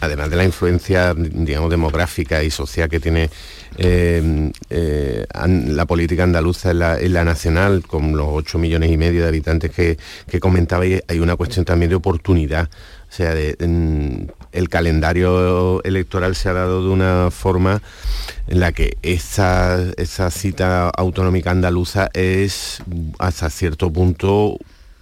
además 0.00 0.30
de 0.30 0.36
la 0.36 0.44
influencia, 0.44 1.14
digamos, 1.14 1.70
demográfica 1.70 2.42
y 2.42 2.50
social 2.50 2.88
que 2.88 3.00
tiene 3.00 3.30
eh, 3.76 4.50
eh, 4.70 5.26
la 5.34 5.86
política 5.86 6.24
andaluza 6.24 6.70
en 6.70 7.12
la, 7.12 7.24
nacional, 7.24 7.82
con 7.86 8.16
los 8.16 8.28
8 8.30 8.58
millones 8.58 8.90
y 8.90 8.96
medio 8.96 9.22
de 9.22 9.28
habitantes 9.28 9.70
que, 9.70 9.98
que 10.28 10.40
comentaba, 10.40 10.84
hay 10.84 11.20
una 11.20 11.36
cuestión 11.36 11.64
también 11.64 11.90
de 11.90 11.96
oportunidad. 11.96 12.68
O 13.10 13.12
sea, 13.12 13.34
el 13.34 14.68
calendario 14.68 15.82
electoral 15.82 16.36
se 16.36 16.48
ha 16.48 16.52
dado 16.52 16.84
de 16.84 16.90
una 16.90 17.30
forma 17.32 17.82
en 18.46 18.60
la 18.60 18.70
que 18.70 18.98
esa, 19.02 19.80
esa 19.96 20.30
cita 20.30 20.90
autonómica 20.90 21.50
andaluza 21.50 22.08
es 22.14 22.82
hasta 23.18 23.50
cierto 23.50 23.92
punto 23.92 24.58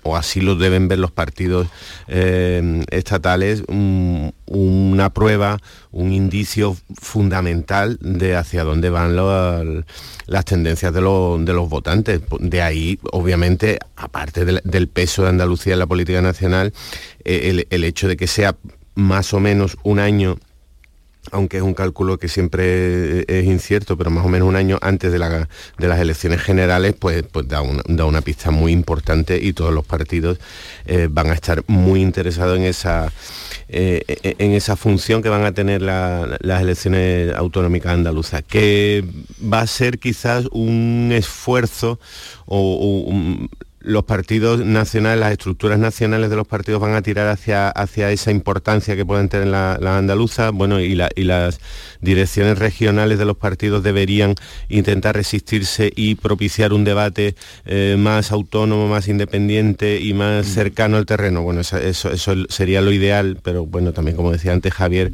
o 0.09 0.17
así 0.17 0.41
lo 0.41 0.55
deben 0.55 0.89
ver 0.89 0.99
los 0.99 1.11
partidos 1.11 1.69
eh, 2.07 2.83
estatales, 2.91 3.63
una 3.69 5.11
prueba, 5.11 5.59
un 5.91 6.13
indicio 6.13 6.77
fundamental 7.01 7.99
de 8.01 8.37
hacia 8.37 8.65
dónde 8.65 8.91
van 8.91 9.17
las 10.27 10.45
tendencias 10.45 10.93
de, 10.93 11.01
los 11.01 11.69
votantes. 11.69 12.21
De 12.41 12.63
ahí, 12.63 12.99
obviamente, 13.13 13.79
aparte 13.97 14.45
del, 14.45 14.89
peso 14.89 15.23
de 15.23 15.29
Andalucía 15.29 15.75
en 15.75 15.79
la 15.79 15.87
política 15.87 16.23
nacional, 16.23 16.73
eh, 17.25 17.65
el 17.69 17.85
hecho 17.85 18.09
de 18.09 18.17
que 18.17 18.27
sea 18.27 18.57
más 18.95 19.33
o 19.33 19.41
menos 19.41 19.77
un 19.85 20.01
año 20.01 20.39
aunque 21.31 21.59
es 21.59 21.63
un 21.63 21.75
cálculo 21.75 22.19
que 22.19 22.29
siempre 22.29 23.25
es 23.29 23.45
incierto, 23.45 23.97
pero 23.97 24.11
más 24.11 24.25
o 24.25 24.29
menos 24.29 24.49
un 24.49 24.57
año 24.57 24.79
antes 24.81 25.13
de, 25.13 25.19
las 25.19 26.01
elecciones 26.01 26.41
generales, 26.41 26.95
pues, 26.99 27.25
pues 27.31 27.47
da, 27.49 27.61
una, 27.63 28.21
pista 28.23 28.51
muy 28.51 28.73
importante 28.73 29.39
y 29.41 29.53
todos 29.53 29.73
los 29.73 29.85
partidos 29.85 30.39
eh, 30.87 31.09
van 31.11 31.31
a 31.31 31.35
estar 31.35 31.63
muy 31.67 32.01
interesados 32.01 32.57
en 32.59 32.65
esa, 32.65 33.13
eh, 33.69 34.03
en 34.39 34.53
esa 34.53 34.77
función 34.77 35.23
que 35.23 35.29
van 35.29 35.45
a 35.45 35.53
tener 35.53 35.83
las 35.83 36.63
elecciones 36.63 37.35
autonómicas 37.35 37.93
andaluzas, 37.93 38.43
que 38.43 39.05
va 39.41 39.61
a 39.61 39.67
ser 39.67 39.99
quizás 39.99 40.47
un 40.53 41.11
esfuerzo 41.13 42.01
o, 42.47 43.05
un, 43.07 43.51
los 43.81 44.05
partidos 44.05 44.65
nacionales, 44.65 45.21
las 45.21 45.33
estructuras 45.33 45.79
nacionales 45.79 46.31
de 46.31 46.37
los 46.37 46.47
partidos 46.47 46.81
van 46.81 46.95
a 46.95 47.03
tirar 47.03 47.29
hacia, 47.29 47.69
hacia 47.69 48.11
esa 48.11 48.31
importancia 48.31 48.97
que 48.97 49.07
pueden 49.07 49.29
tener 49.29 49.49
las 49.49 49.81
la 49.81 49.99
andaluzas, 49.99 50.53
bueno, 50.53 50.81
y, 50.81 50.95
las 50.95 51.61
direcciones 52.01 52.59
regionales 52.59 53.19
de 53.19 53.25
los 53.25 53.37
partidos 53.37 53.83
deberían 53.83 54.35
intentar 54.69 55.15
resistirse 55.15 55.93
y 55.95 56.17
propiciar 56.17 56.73
un 56.73 56.85
debate 56.85 57.35
eh, 57.67 57.97
más 57.99 58.33
autónomo, 58.33 58.89
más 58.89 59.09
independiente 59.09 60.01
y 60.01 60.13
más 60.13 60.47
mm. 60.47 60.51
cercano 60.51 60.97
al 60.97 61.07
terreno. 61.07 61.43
Bueno, 61.43 61.61
eso, 61.61 61.79
eso 61.79 62.35
sería 62.49 62.81
lo 62.81 62.93
ideal, 62.93 63.39
pero 63.43 63.67
bueno, 63.67 63.93
también 63.93 64.17
como 64.17 64.33
decía 64.33 64.53
antes 64.53 64.75
Javier, 64.75 65.13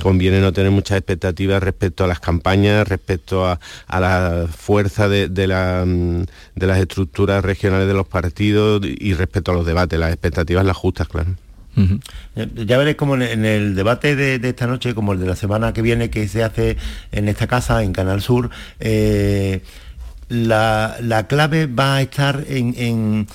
conviene 0.00 0.40
no 0.40 0.52
tener 0.52 0.70
muchas 0.70 0.98
expectativas 0.98 1.62
respecto 1.62 2.04
a 2.04 2.06
las 2.06 2.20
campañas, 2.20 2.88
respecto 2.88 3.46
a, 3.46 3.58
la 3.88 4.46
fuerza 4.50 5.08
de, 5.08 5.28
mm, 5.28 6.22
de, 6.54 6.66
las 6.66 6.78
estructuras 6.78 7.44
regionales 7.44 7.88
de 7.88 7.94
los 7.94 8.06
partidos 8.06 8.82
y 8.84 9.14
respecto 9.14 9.52
a 9.52 9.54
los 9.54 9.66
debates. 9.66 9.98
Las 9.98 10.12
expectativas 10.12 10.64
las 10.64 10.76
justas, 10.76 11.08
claro. 11.08 11.34
Ya 11.74 12.76
veréis 12.76 12.96
como 12.96 13.16
en 13.16 13.44
el 13.46 13.74
debate 13.74 14.14
de, 14.14 14.46
esta 14.46 14.66
noche, 14.66 14.94
como 14.94 15.14
el 15.14 15.20
de 15.20 15.26
la 15.26 15.36
semana 15.36 15.72
que 15.72 15.80
viene 15.80 16.10
que 16.10 16.28
se 16.28 16.44
hace 16.44 16.76
en 17.12 17.28
esta 17.28 17.46
casa, 17.46 17.82
en 17.82 17.92
Canal 17.92 18.20
Sur, 18.20 18.50
eh, 18.78 19.62
la, 20.28 21.26
clave 21.28 21.66
va 21.66 21.96
a 21.96 22.02
estar 22.02 22.44
en 22.46 23.26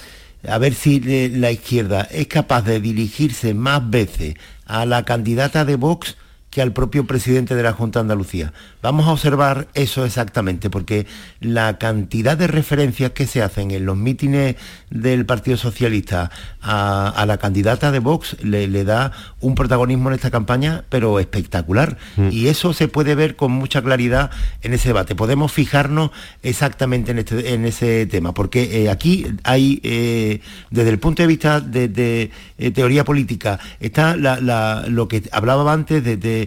a 0.47 0.57
ver 0.57 0.73
si 0.73 0.99
la 1.29 1.51
izquierda 1.51 2.07
es 2.11 2.27
capaz 2.27 2.61
de 2.63 2.79
dirigirse 2.79 3.53
más 3.53 3.89
veces 3.89 4.35
a 4.65 4.85
la 4.85 5.03
candidata 5.03 5.65
de 5.65 5.75
Vox 5.75 6.15
que 6.57 6.63
al 6.63 6.73
propio 6.73 7.05
presidente 7.05 7.53
de 7.53 7.61
la 7.61 7.71
Junta 7.71 7.99
de 7.99 8.05
Andalucía. 8.05 8.51
Vamos 8.81 9.05
a 9.05 9.11
observar 9.11 9.67
eso 9.75 10.05
exactamente, 10.05 10.71
porque 10.71 11.05
la 11.39 11.77
cantidad 11.77 12.35
de 12.35 12.47
referencias 12.47 13.11
que 13.11 13.27
se 13.27 13.43
hacen 13.43 13.69
en 13.69 13.85
los 13.85 13.95
mítines 13.95 14.55
del 14.89 15.27
Partido 15.27 15.55
Socialista 15.55 16.31
a, 16.59 17.23
la 17.27 17.37
candidata 17.37 17.91
de 17.91 17.99
Vox 17.99 18.37
le, 18.41 18.83
da 18.83 19.11
un 19.39 19.53
protagonismo 19.53 20.09
en 20.09 20.15
esta 20.15 20.31
campaña, 20.31 20.83
pero 20.89 21.19
espectacular. 21.19 21.99
Mm. 22.15 22.29
Y 22.31 22.47
eso 22.47 22.73
se 22.73 22.87
puede 22.87 23.13
ver 23.13 23.35
con 23.35 23.51
mucha 23.51 23.83
claridad 23.83 24.31
en 24.63 24.73
ese 24.73 24.89
debate. 24.89 25.13
Podemos 25.13 25.51
fijarnos 25.51 26.09
exactamente 26.41 27.11
en, 27.11 27.19
este, 27.19 27.53
ese 27.67 28.07
tema, 28.07 28.33
porque 28.33 28.81
eh, 28.81 28.89
aquí 28.89 29.27
hay, 29.43 29.79
eh, 29.83 30.41
desde 30.71 30.89
el 30.89 30.97
punto 30.97 31.21
de 31.21 31.27
vista 31.27 31.61
de, 31.61 32.31
eh, 32.57 32.71
teoría 32.71 33.03
política, 33.03 33.59
está 33.79 34.15
lo 34.15 35.07
que 35.07 35.21
hablaba 35.31 35.71
antes 35.71 36.03
de 36.03 36.17
de, 36.17 36.46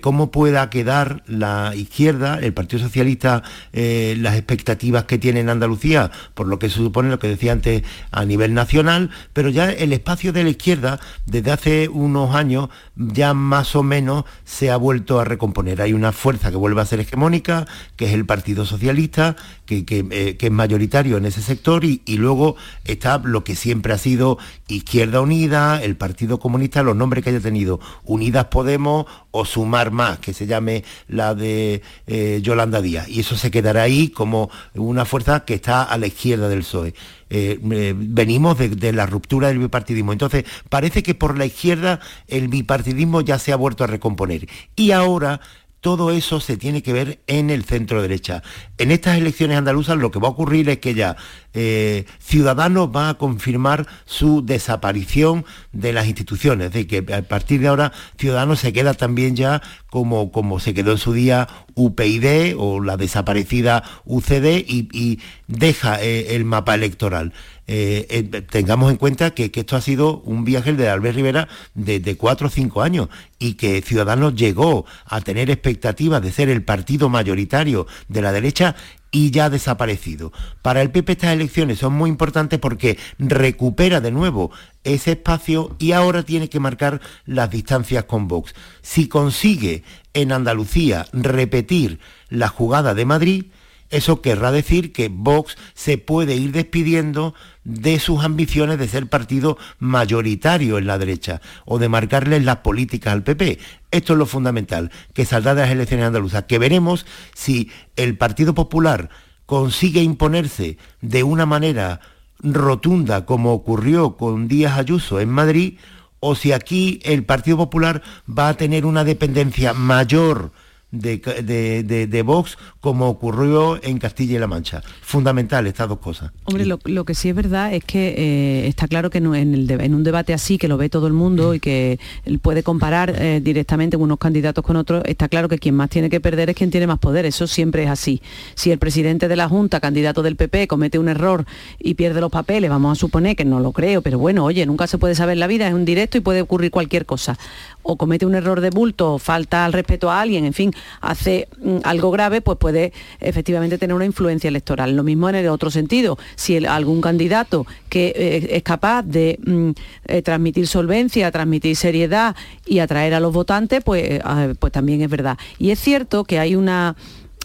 cómo 0.00 0.30
pueda 0.30 0.70
quedar 0.70 1.22
la 1.26 1.72
izquierda, 1.74 2.38
el 2.40 2.52
Partido 2.52 2.82
Socialista, 2.82 3.42
eh, 3.72 4.16
las 4.18 4.36
expectativas 4.36 5.04
que 5.04 5.18
tiene 5.18 5.40
en 5.40 5.48
Andalucía, 5.48 6.10
por 6.34 6.46
lo 6.46 6.58
que 6.58 6.68
se 6.68 6.76
supone 6.76 7.10
lo 7.10 7.18
que 7.18 7.28
decía 7.28 7.52
antes 7.52 7.82
a 8.10 8.24
nivel 8.24 8.54
nacional, 8.54 9.10
pero 9.32 9.48
ya 9.48 9.70
el 9.70 9.92
espacio 9.92 10.32
de 10.32 10.44
la 10.44 10.50
izquierda 10.50 11.00
desde 11.26 11.50
hace 11.50 11.88
unos 11.88 12.34
años 12.34 12.68
ya 12.96 13.34
más 13.34 13.76
o 13.76 13.82
menos 13.82 14.24
se 14.44 14.70
ha 14.70 14.76
vuelto 14.76 15.20
a 15.20 15.24
recomponer. 15.24 15.82
Hay 15.82 15.92
una 15.92 16.12
fuerza 16.12 16.50
que 16.50 16.56
vuelve 16.56 16.80
a 16.80 16.86
ser 16.86 17.00
hegemónica, 17.00 17.66
que 17.96 18.06
es 18.06 18.12
el 18.12 18.26
Partido 18.26 18.64
Socialista, 18.64 19.36
que, 19.66 19.84
eh, 19.88 20.36
es 20.40 20.50
mayoritario 20.50 21.16
en 21.16 21.26
ese 21.26 21.42
sector, 21.42 21.84
y, 21.84 22.02
y 22.06 22.16
luego 22.16 22.56
está 22.84 23.18
lo 23.18 23.44
que 23.44 23.56
siempre 23.56 23.92
ha 23.92 23.98
sido 23.98 24.38
Izquierda 24.68 25.20
Unida, 25.20 25.82
el 25.82 25.96
Partido 25.96 26.38
Comunista, 26.38 26.82
los 26.82 26.96
nombres 26.96 27.24
que 27.24 27.30
haya 27.30 27.40
tenido, 27.40 27.80
Unidas 28.04 28.46
Podemos 28.46 29.06
o 29.36 29.44
Sumar 29.44 29.90
Más, 29.90 30.18
que 30.18 30.32
se 30.32 30.46
llame 30.46 30.84
la 31.08 31.34
de 31.34 31.82
eh, 32.06 32.40
Yolanda 32.42 32.80
Díaz. 32.80 33.08
Y 33.08 33.20
eso 33.20 33.36
se 33.36 33.50
quedará 33.50 33.82
ahí 33.82 34.08
como 34.08 34.50
una 34.74 35.04
fuerza 35.04 35.44
que 35.44 35.54
está 35.54 35.82
a 35.82 35.98
la 35.98 36.06
izquierda 36.06 36.48
del 36.48 36.60
PSOE. 36.60 36.94
Eh, 37.28 37.58
eh, 37.70 37.94
venimos 37.96 38.56
de, 38.58 38.68
de, 38.68 38.92
la 38.92 39.06
ruptura 39.06 39.48
del 39.48 39.58
bipartidismo. 39.58 40.12
Entonces, 40.12 40.44
parece 40.68 41.02
que 41.02 41.14
por 41.14 41.36
la 41.36 41.44
izquierda 41.44 42.00
el 42.28 42.48
bipartidismo 42.48 43.20
ya 43.20 43.38
se 43.38 43.52
ha 43.52 43.56
vuelto 43.56 43.84
a 43.84 43.88
recomponer. 43.88 44.48
Y 44.76 44.92
ahora 44.92 45.40
todo 45.86 46.10
eso 46.10 46.40
se 46.40 46.56
tiene 46.56 46.82
que 46.82 46.92
ver 46.92 47.20
en 47.28 47.48
el 47.48 47.64
centro 47.64 48.02
derecha. 48.02 48.42
En 48.76 48.90
estas 48.90 49.18
elecciones 49.18 49.56
andaluzas 49.56 49.96
lo 49.96 50.10
que 50.10 50.18
va 50.18 50.26
a 50.26 50.32
ocurrir 50.32 50.68
es 50.68 50.78
que 50.78 50.94
ya 50.94 51.16
eh, 51.58 52.04
Ciudadanos 52.18 52.90
va 52.94 53.08
a 53.08 53.14
confirmar 53.14 53.86
su 54.04 54.44
desaparición 54.44 55.46
de 55.72 55.94
las 55.94 56.06
instituciones, 56.06 56.70
de 56.70 56.86
que 56.86 56.98
a 57.14 57.22
partir 57.22 57.62
de 57.62 57.68
ahora 57.68 57.92
Ciudadanos 58.18 58.60
se 58.60 58.74
queda 58.74 58.92
también 58.92 59.36
ya 59.36 59.62
como, 59.88 60.30
como 60.32 60.60
se 60.60 60.74
quedó 60.74 60.92
en 60.92 60.98
su 60.98 61.14
día 61.14 61.48
UPyD 61.74 62.56
o 62.58 62.82
la 62.82 62.98
desaparecida 62.98 63.82
UCD 64.04 64.64
y, 64.68 65.20
deja 65.46 66.02
eh, 66.02 66.36
el 66.36 66.44
mapa 66.44 66.74
electoral. 66.74 67.32
Eh, 67.68 68.06
eh, 68.10 68.42
tengamos 68.42 68.92
en 68.92 68.96
cuenta 68.96 69.32
que, 69.32 69.50
esto 69.52 69.76
ha 69.76 69.80
sido 69.80 70.20
un 70.20 70.44
viaje 70.44 70.72
de 70.74 70.88
Albert 70.88 71.16
Rivera 71.16 71.48
de, 71.74 72.16
cuatro 72.16 72.46
o 72.46 72.50
cinco 72.50 72.82
años 72.82 73.08
y 73.38 73.54
que 73.54 73.82
Ciudadanos 73.82 74.34
llegó 74.34 74.86
a 75.04 75.20
tener 75.20 75.50
expectativas 75.50 76.22
de 76.22 76.30
ser 76.30 76.48
el 76.48 76.62
partido 76.62 77.08
mayoritario 77.08 77.86
de 78.08 78.22
la 78.22 78.32
derecha 78.32 78.76
y 79.10 79.30
ya 79.30 79.46
ha 79.46 79.50
desaparecido. 79.50 80.32
Para 80.62 80.82
el 80.82 80.90
PP 80.90 81.12
estas 81.12 81.32
elecciones 81.32 81.78
son 81.78 81.94
muy 81.94 82.10
importantes 82.10 82.58
porque 82.58 82.98
recupera 83.18 84.00
de 84.00 84.10
nuevo 84.10 84.50
ese 84.84 85.12
espacio 85.12 85.74
y 85.78 85.92
ahora 85.92 86.22
tiene 86.22 86.48
que 86.48 86.60
marcar 86.60 87.00
las 87.24 87.50
distancias 87.50 88.04
con 88.04 88.28
Vox. 88.28 88.54
Si 88.82 89.08
consigue 89.08 89.84
en 90.14 90.32
Andalucía 90.32 91.06
repetir 91.12 92.00
la 92.28 92.48
jugada 92.48 92.94
de 92.94 93.04
Madrid, 93.04 93.44
eso 93.90 94.20
querrá 94.20 94.52
decir 94.52 94.92
que 94.92 95.08
Vox 95.08 95.56
se 95.74 95.98
puede 95.98 96.34
ir 96.34 96.52
despidiendo 96.52 97.34
de 97.64 97.98
sus 97.98 98.24
ambiciones 98.24 98.78
de 98.78 98.88
ser 98.88 99.08
partido 99.08 99.58
mayoritario 99.78 100.78
en 100.78 100.86
la 100.86 100.98
derecha 100.98 101.40
o 101.64 101.78
de 101.78 101.88
marcarle 101.88 102.40
las 102.40 102.58
políticas 102.58 103.12
al 103.12 103.22
PP. 103.22 103.58
Esto 103.90 104.12
es 104.12 104.18
lo 104.18 104.26
fundamental, 104.26 104.90
que 105.14 105.24
saldrá 105.24 105.54
de 105.54 105.62
las 105.62 105.70
elecciones 105.70 106.06
andaluzas, 106.06 106.44
que 106.44 106.58
veremos 106.58 107.06
si 107.34 107.70
el 107.96 108.16
Partido 108.16 108.54
Popular 108.54 109.10
consigue 109.46 110.02
imponerse 110.02 110.76
de 111.00 111.22
una 111.22 111.46
manera 111.46 112.00
rotunda 112.40 113.24
como 113.24 113.52
ocurrió 113.52 114.16
con 114.16 114.48
Díaz 114.48 114.78
Ayuso 114.78 115.20
en 115.20 115.30
Madrid 115.30 115.78
o 116.20 116.34
si 116.34 116.52
aquí 116.52 117.00
el 117.04 117.24
Partido 117.24 117.56
Popular 117.56 118.02
va 118.26 118.48
a 118.48 118.54
tener 118.54 118.84
una 118.84 119.04
dependencia 119.04 119.72
mayor 119.72 120.52
de, 120.90 122.06
de, 122.08 122.22
Vox 122.22 122.56
como 122.80 123.08
ocurrió 123.08 123.82
en 123.82 123.98
Castilla 123.98 124.36
y 124.36 124.38
La 124.38 124.46
Mancha. 124.46 124.82
Fundamental 125.00 125.66
estas 125.66 125.88
dos 125.88 125.98
cosas. 125.98 126.30
Hombre, 126.44 126.64
lo, 126.64 127.04
que 127.04 127.14
sí 127.14 127.28
es 127.28 127.34
verdad 127.34 127.74
es 127.74 127.84
que 127.84 128.14
eh, 128.16 128.68
está 128.68 128.86
claro 128.88 129.10
que 129.10 129.18
en, 129.18 129.26
el 129.34 129.70
en, 129.70 129.94
un 129.94 130.04
debate 130.04 130.32
así, 130.32 130.58
que 130.58 130.68
lo 130.68 130.76
ve 130.76 130.88
todo 130.88 131.06
el 131.06 131.12
mundo 131.12 131.54
y 131.54 131.60
que 131.60 131.98
puede 132.40 132.62
comparar 132.62 133.14
eh, 133.20 133.40
directamente 133.42 133.96
unos 133.96 134.18
candidatos 134.18 134.64
con 134.64 134.76
otros, 134.76 135.02
está 135.06 135.28
claro 135.28 135.48
que 135.48 135.58
quien 135.58 135.74
más 135.74 135.90
tiene 135.90 136.08
que 136.08 136.20
perder 136.20 136.50
es 136.50 136.56
quien 136.56 136.70
tiene 136.70 136.86
más 136.86 136.98
poder. 136.98 137.26
Eso 137.26 137.46
siempre 137.46 137.84
es 137.84 137.90
así. 137.90 138.22
Si 138.54 138.70
el 138.70 138.78
presidente 138.78 139.28
de 139.28 139.36
la 139.36 139.48
Junta, 139.48 139.80
candidato 139.80 140.22
del 140.22 140.36
PP, 140.36 140.68
comete 140.68 140.98
un 140.98 141.08
error 141.08 141.44
y 141.78 141.94
pierde 141.94 142.20
los 142.20 142.30
papeles, 142.30 142.70
vamos 142.70 142.96
a 142.96 143.00
suponer 143.00 143.36
que 143.36 143.44
no 143.44 143.60
lo 143.60 143.72
creo, 143.72 144.02
pero 144.02 144.18
bueno, 144.18 144.44
oye, 144.44 144.64
nunca 144.66 144.86
se 144.86 144.98
puede 144.98 145.14
saber 145.14 145.36
la 145.36 145.46
vida, 145.46 145.66
es 145.66 145.74
un 145.74 145.84
directo 145.84 146.18
y 146.18 146.20
puede 146.20 146.42
ocurrir 146.42 146.70
cualquier 146.70 147.06
cosa. 147.06 147.38
O 147.82 147.96
comete 147.96 148.26
un 148.26 148.34
error 148.34 148.60
de 148.60 148.70
bulto, 148.70 149.18
falta 149.18 149.64
al 149.64 149.72
respeto 149.72 150.10
a 150.10 150.20
alguien, 150.20 150.44
en 150.44 150.52
fin, 150.52 150.72
hace 151.00 151.48
mm, 151.62 151.78
algo 151.84 152.10
grave, 152.10 152.40
pues 152.40 152.58
puede 152.58 152.92
efectivamente 153.20 153.78
tener 153.78 153.94
una 153.94 154.04
influencia 154.04 154.48
electoral. 154.48 154.96
Lo 154.96 155.02
mismo 155.02 155.28
en 155.28 155.36
el 155.36 155.48
otro 155.48 155.70
sentido, 155.70 156.18
si 156.34 156.64
algún 156.66 157.00
candidato 157.00 157.66
que 157.88 158.12
eh, 158.16 158.48
es 158.50 158.62
capaz 158.62 159.02
de 159.02 159.38
mm, 159.44 159.70
eh, 160.06 160.22
transmitir 160.22 160.66
solvencia, 160.66 161.30
transmitir 161.30 161.76
seriedad 161.76 162.36
y 162.64 162.78
atraer 162.78 163.14
a 163.14 163.20
los 163.20 163.32
votantes, 163.32 163.82
pues, 163.84 164.02
eh, 164.04 164.54
pues 164.58 164.72
también 164.72 165.02
es 165.02 165.10
verdad. 165.10 165.38
Y 165.58 165.70
es 165.70 165.80
cierto 165.80 166.24
que 166.24 166.38
hay 166.38 166.54
una 166.56 166.96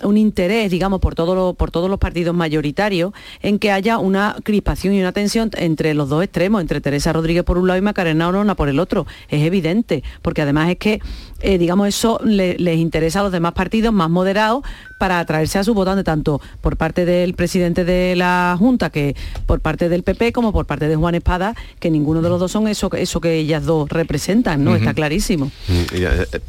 un 0.03 0.17
interés, 0.17 0.71
digamos, 0.71 0.99
por, 0.99 1.15
por 1.15 1.71
todos 1.71 1.89
los 1.89 1.99
partidos 1.99 2.35
mayoritarios 2.35 3.13
en 3.41 3.59
que 3.59 3.71
haya 3.71 3.97
una 3.97 4.35
crispación 4.43 4.93
y 4.93 4.99
una 4.99 5.11
tensión 5.11 5.51
entre 5.57 5.93
los 5.93 6.09
dos 6.09 6.23
extremos, 6.23 6.61
entre 6.61 6.81
Teresa 6.81 7.13
Rodríguez 7.13 7.43
por 7.43 7.57
un 7.57 7.67
lado 7.67 7.77
y 7.77 7.81
Macarena 7.81 8.27
Orona 8.27 8.55
por 8.55 8.69
el 8.69 8.79
otro. 8.79 9.05
Es 9.29 9.43
evidente, 9.45 10.03
porque 10.21 10.41
además 10.41 10.69
es 10.69 10.77
que, 10.77 11.01
eh, 11.41 11.57
digamos, 11.57 11.87
eso 11.87 12.19
les 12.23 12.77
interesa 12.77 13.19
a 13.19 13.23
los 13.23 13.31
demás 13.31 13.53
partidos 13.53 13.93
más 13.93 14.09
moderados 14.09 14.63
para 14.97 15.19
atraerse 15.19 15.57
a 15.57 15.63
su 15.63 15.73
votante, 15.73 16.03
tanto 16.03 16.41
por 16.61 16.77
parte 16.77 17.05
del 17.05 17.33
presidente 17.33 17.83
de 17.85 18.15
la 18.15 18.55
Junta, 18.59 18.89
que 18.89 19.15
por 19.45 19.59
parte 19.59 19.89
del 19.89 20.03
PP, 20.03 20.31
como 20.31 20.53
por 20.53 20.65
parte 20.65 20.87
de 20.87 20.95
Juan 20.95 21.15
Espada, 21.15 21.55
que 21.79 21.89
ninguno 21.89 22.21
de 22.21 22.29
los 22.29 22.39
dos 22.39 22.51
son 22.51 22.67
eso, 22.67 22.89
eso 22.93 23.19
que 23.19 23.35
ellas 23.35 23.65
dos 23.65 23.89
representan, 23.89 24.63
¿no? 24.63 24.75
Está 24.75 24.93
clarísimo. 24.93 25.51
Mm, 25.67 25.95
y, 25.95 26.05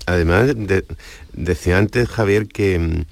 además, 0.07 0.55
decía 1.32 1.78
antes 1.78 2.09
Javier 2.09 2.47
que 2.47 3.05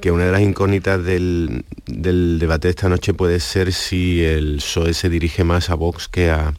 que 0.00 0.10
una 0.10 0.26
de 0.26 0.32
las 0.32 0.42
incógnitas 0.42 1.02
del, 1.04 1.64
del 1.86 2.38
debate 2.38 2.68
de 2.68 2.70
esta 2.70 2.88
noche 2.88 3.14
puede 3.14 3.40
ser 3.40 3.72
si 3.72 4.22
el 4.22 4.56
PSOE 4.56 4.94
se 4.94 5.08
dirige 5.08 5.44
más 5.44 5.70
a 5.70 5.74
Vox 5.74 6.08
que 6.08 6.30
a 6.30 6.54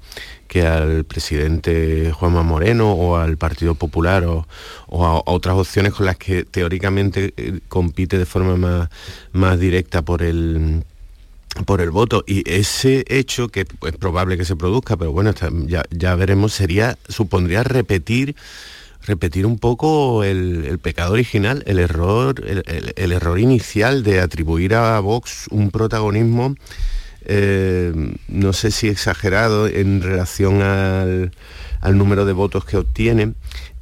que 0.47 0.65
al 0.65 1.03
presidente 1.03 2.11
Juanma 2.13 2.41
Moreno 2.41 2.93
o 2.93 3.17
al 3.17 3.37
Partido 3.37 3.75
Popular 3.75 4.23
o, 4.25 4.45
a, 4.89 5.17
a 5.17 5.21
otras 5.25 5.55
opciones 5.57 5.93
con 5.93 6.05
las 6.05 6.17
que 6.17 6.45
teóricamente 6.45 7.33
eh, 7.37 7.59
compite 7.67 8.17
de 8.17 8.25
forma 8.25 8.55
más, 8.55 8.89
más 9.33 9.59
directa 9.59 10.01
por 10.01 10.21
el 10.21 10.83
por 11.65 11.81
el 11.81 11.89
voto. 11.89 12.23
Y 12.27 12.49
ese 12.49 13.03
hecho 13.07 13.49
que 13.49 13.61
es 13.61 13.97
probable 13.97 14.37
que 14.37 14.45
se 14.45 14.55
produzca 14.55 14.95
pero 14.95 15.11
bueno 15.11 15.33
ya, 15.65 15.83
ya 15.89 16.15
veremos 16.15 16.53
sería 16.53 16.97
supondría 17.09 17.63
repetir 17.63 18.35
repetir 19.07 19.45
un 19.45 19.57
poco 19.57 20.23
el, 20.23 20.65
el 20.65 20.79
pecado 20.79 21.13
original 21.13 21.63
el 21.65 21.79
error 21.79 22.43
el, 22.45 22.93
el- 22.95 23.11
error 23.13 23.39
inicial 23.39 24.03
de 24.03 24.19
atribuir 24.19 24.75
a 24.75 24.99
Vox 24.99 25.47
un 25.49 25.71
protagonismo 25.71 26.55
eh, 27.25 27.93
no 28.27 28.53
sé 28.53 28.71
si 28.71 28.87
exagerado 28.87 29.67
en 29.67 30.01
relación 30.01 30.61
al, 30.61 31.31
al 31.81 31.97
número 31.97 32.25
de 32.25 32.33
votos 32.33 32.65
que 32.65 32.77
obtiene 32.77 33.33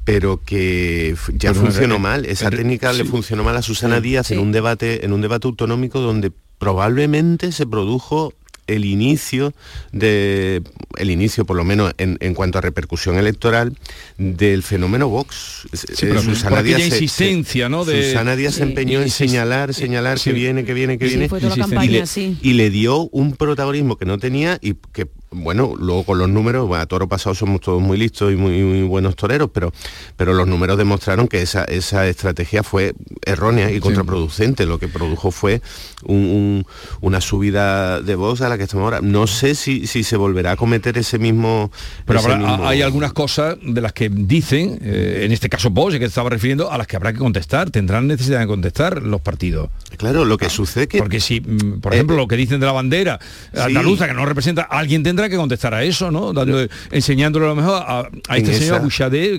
pero 0.04 0.40
que 0.44 1.16
ya 1.34 1.50
Pero, 1.52 1.62
funcionó 1.64 1.96
eh, 1.96 1.98
mal. 1.98 2.26
Esa 2.26 2.44
pero- 2.48 2.58
técnica 2.58 2.92
le 2.92 3.04
funcionó 3.04 3.42
mal 3.42 3.56
a 3.56 3.62
Susana 3.62 4.00
Díaz 4.00 4.30
en 4.30 4.38
un 4.38 4.52
debate 4.52 5.04
en 5.04 5.12
un 5.12 5.20
debate 5.20 5.48
autonómico 5.48 6.00
donde 6.00 6.30
probablemente 6.58 7.50
se 7.50 7.66
produjo 7.66 8.32
el 8.66 8.84
inicio 8.84 9.52
de 9.92 10.62
el 10.96 11.10
inicio 11.10 11.44
por 11.44 11.56
lo 11.56 11.64
menos 11.64 11.92
en, 11.98 12.16
en 12.20 12.34
cuanto 12.34 12.58
a 12.58 12.60
repercusión 12.60 13.16
electoral 13.18 13.76
del 14.18 14.62
fenómeno 14.62 15.08
Vox 15.08 15.68
Sí, 15.72 15.86
pero 16.00 16.20
por 16.22 16.58
aquella 16.58 16.84
insistencia, 16.84 17.68
¿no? 17.68 17.84
de- 17.84 18.04
Susana 18.10 18.36
Díaz 18.36 18.54
se 18.56 18.62
empeñó 18.62 19.02
en 19.02 19.10
señalar 19.10 19.74
señalar 19.74 20.18
Sí. 20.18 20.30
que 20.30 20.34
viene 20.34 20.64
que 20.64 20.74
viene 20.74 20.98
que 20.98 21.06
Sí, 21.06 21.14
viene 21.14 21.28
fue 21.28 21.40
toda 21.40 21.56
la 21.56 21.56
y 21.56 21.60
campaña 21.60 21.90
le- 21.92 22.02
así. 22.02 22.38
y 22.42 22.52
le 22.54 22.70
dio 22.70 23.08
un 23.12 23.36
protagonismo 23.36 23.96
que 23.96 24.04
no 24.06 24.18
tenía 24.18 24.58
y 24.62 24.74
que 24.92 25.06
bueno 25.30 25.74
luego 25.78 26.04
con 26.04 26.18
los 26.18 26.28
números 26.28 26.66
bueno, 26.68 26.82
a 26.82 26.86
toro 26.86 27.08
pasado 27.08 27.34
somos 27.34 27.60
todos 27.60 27.82
muy 27.82 27.98
listos 27.98 28.32
y 28.32 28.36
muy, 28.36 28.62
muy 28.62 28.82
buenos 28.82 29.16
toreros 29.16 29.50
pero 29.52 29.72
pero 30.16 30.32
los 30.34 30.46
números 30.46 30.78
demostraron 30.78 31.26
que 31.28 31.42
esa 31.42 31.64
esa 31.64 32.06
estrategia 32.06 32.62
fue 32.62 32.94
errónea 33.24 33.70
y 33.70 33.80
contraproducente 33.80 34.66
lo 34.66 34.78
que 34.78 34.88
produjo 34.88 35.30
fue 35.30 35.60
un- 36.04 36.16
un- 36.16 36.66
una 37.00 37.20
subida 37.20 38.00
de 38.00 38.14
voz 38.14 38.40
a 38.40 38.48
la 38.48 38.56
que 38.56 38.64
estamos 38.64 38.84
ahora 38.84 39.00
no 39.02 39.26
sé 39.26 39.54
si, 39.54 39.86
si 39.86 40.04
se 40.04 40.16
volverá 40.16 40.52
a 40.52 40.56
cometer 40.56 40.96
ese 40.96 41.18
mismo 41.18 41.70
Pero 42.06 42.20
ese 42.20 42.28
habrá- 42.32 42.46
mismo- 42.46 42.66
hay 42.68 42.82
algunas 42.82 43.12
cosas 43.12 43.56
de 43.62 43.80
las 43.80 43.92
que 43.92 44.08
dicen, 44.08 44.78
eh, 44.82 45.22
en 45.24 45.32
este 45.32 45.48
caso 45.48 45.70
Bosch, 45.70 45.98
que 45.98 46.04
estaba 46.04 46.30
refiriendo, 46.30 46.70
a 46.70 46.78
las 46.78 46.86
que 46.86 46.96
habrá 46.96 47.12
que 47.12 47.18
contestar. 47.18 47.70
Tendrán 47.70 48.06
necesidad 48.06 48.40
de 48.40 48.46
contestar 48.46 49.02
los 49.02 49.20
partidos. 49.20 49.70
Claro, 49.96 50.24
lo 50.24 50.36
que 50.38 50.50
sucede 50.50 50.86
que... 50.86 50.98
Porque 50.98 51.18
si, 51.20 51.40
mm, 51.40 51.80
por 51.80 51.94
ejemplo, 51.94 52.16
lo 52.16 52.28
que 52.28 52.36
dicen 52.36 52.60
de 52.60 52.66
la 52.66 52.72
bandera 52.72 53.18
andaluza, 53.58 54.06
que 54.06 54.14
no 54.14 54.24
representa, 54.26 54.62
alguien 54.62 55.02
tendrá 55.02 55.15
que 55.30 55.36
contestar 55.36 55.74
a 55.74 55.82
eso, 55.82 56.10
¿no? 56.10 56.32
Dando- 56.32 56.66
enseñándolo 56.90 57.46
a 57.46 57.48
lo 57.48 57.56
mejor 57.56 57.82
a, 57.86 58.08
a 58.28 58.36
este 58.36 58.52
señor 58.54 58.76
esa- 58.76 58.82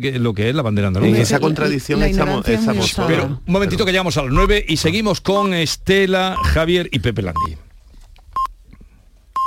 que 0.01 0.09
es 0.15 0.19
lo 0.21 0.33
que 0.33 0.49
es 0.49 0.55
la 0.55 0.61
bandera 0.61 0.87
andaluza. 0.89 1.15
En 1.15 1.21
esa 1.21 1.39
contradicción 1.39 1.99
La 1.99 2.07
estamos- 2.07 2.47
estamos. 2.47 2.95
Pero 3.07 3.25
un 3.25 3.39
momentito 3.53 3.85
que 3.85 3.91
llegamos 3.91 4.17
a 4.17 4.23
las 4.23 4.31
9 4.31 4.65
y 4.67 4.77
seguimos 4.77 5.21
con 5.21 5.53
Estela, 5.53 6.35
Javier 6.43 6.89
y 6.91 6.99
Pepe 6.99 7.21
Landi. 7.21 7.57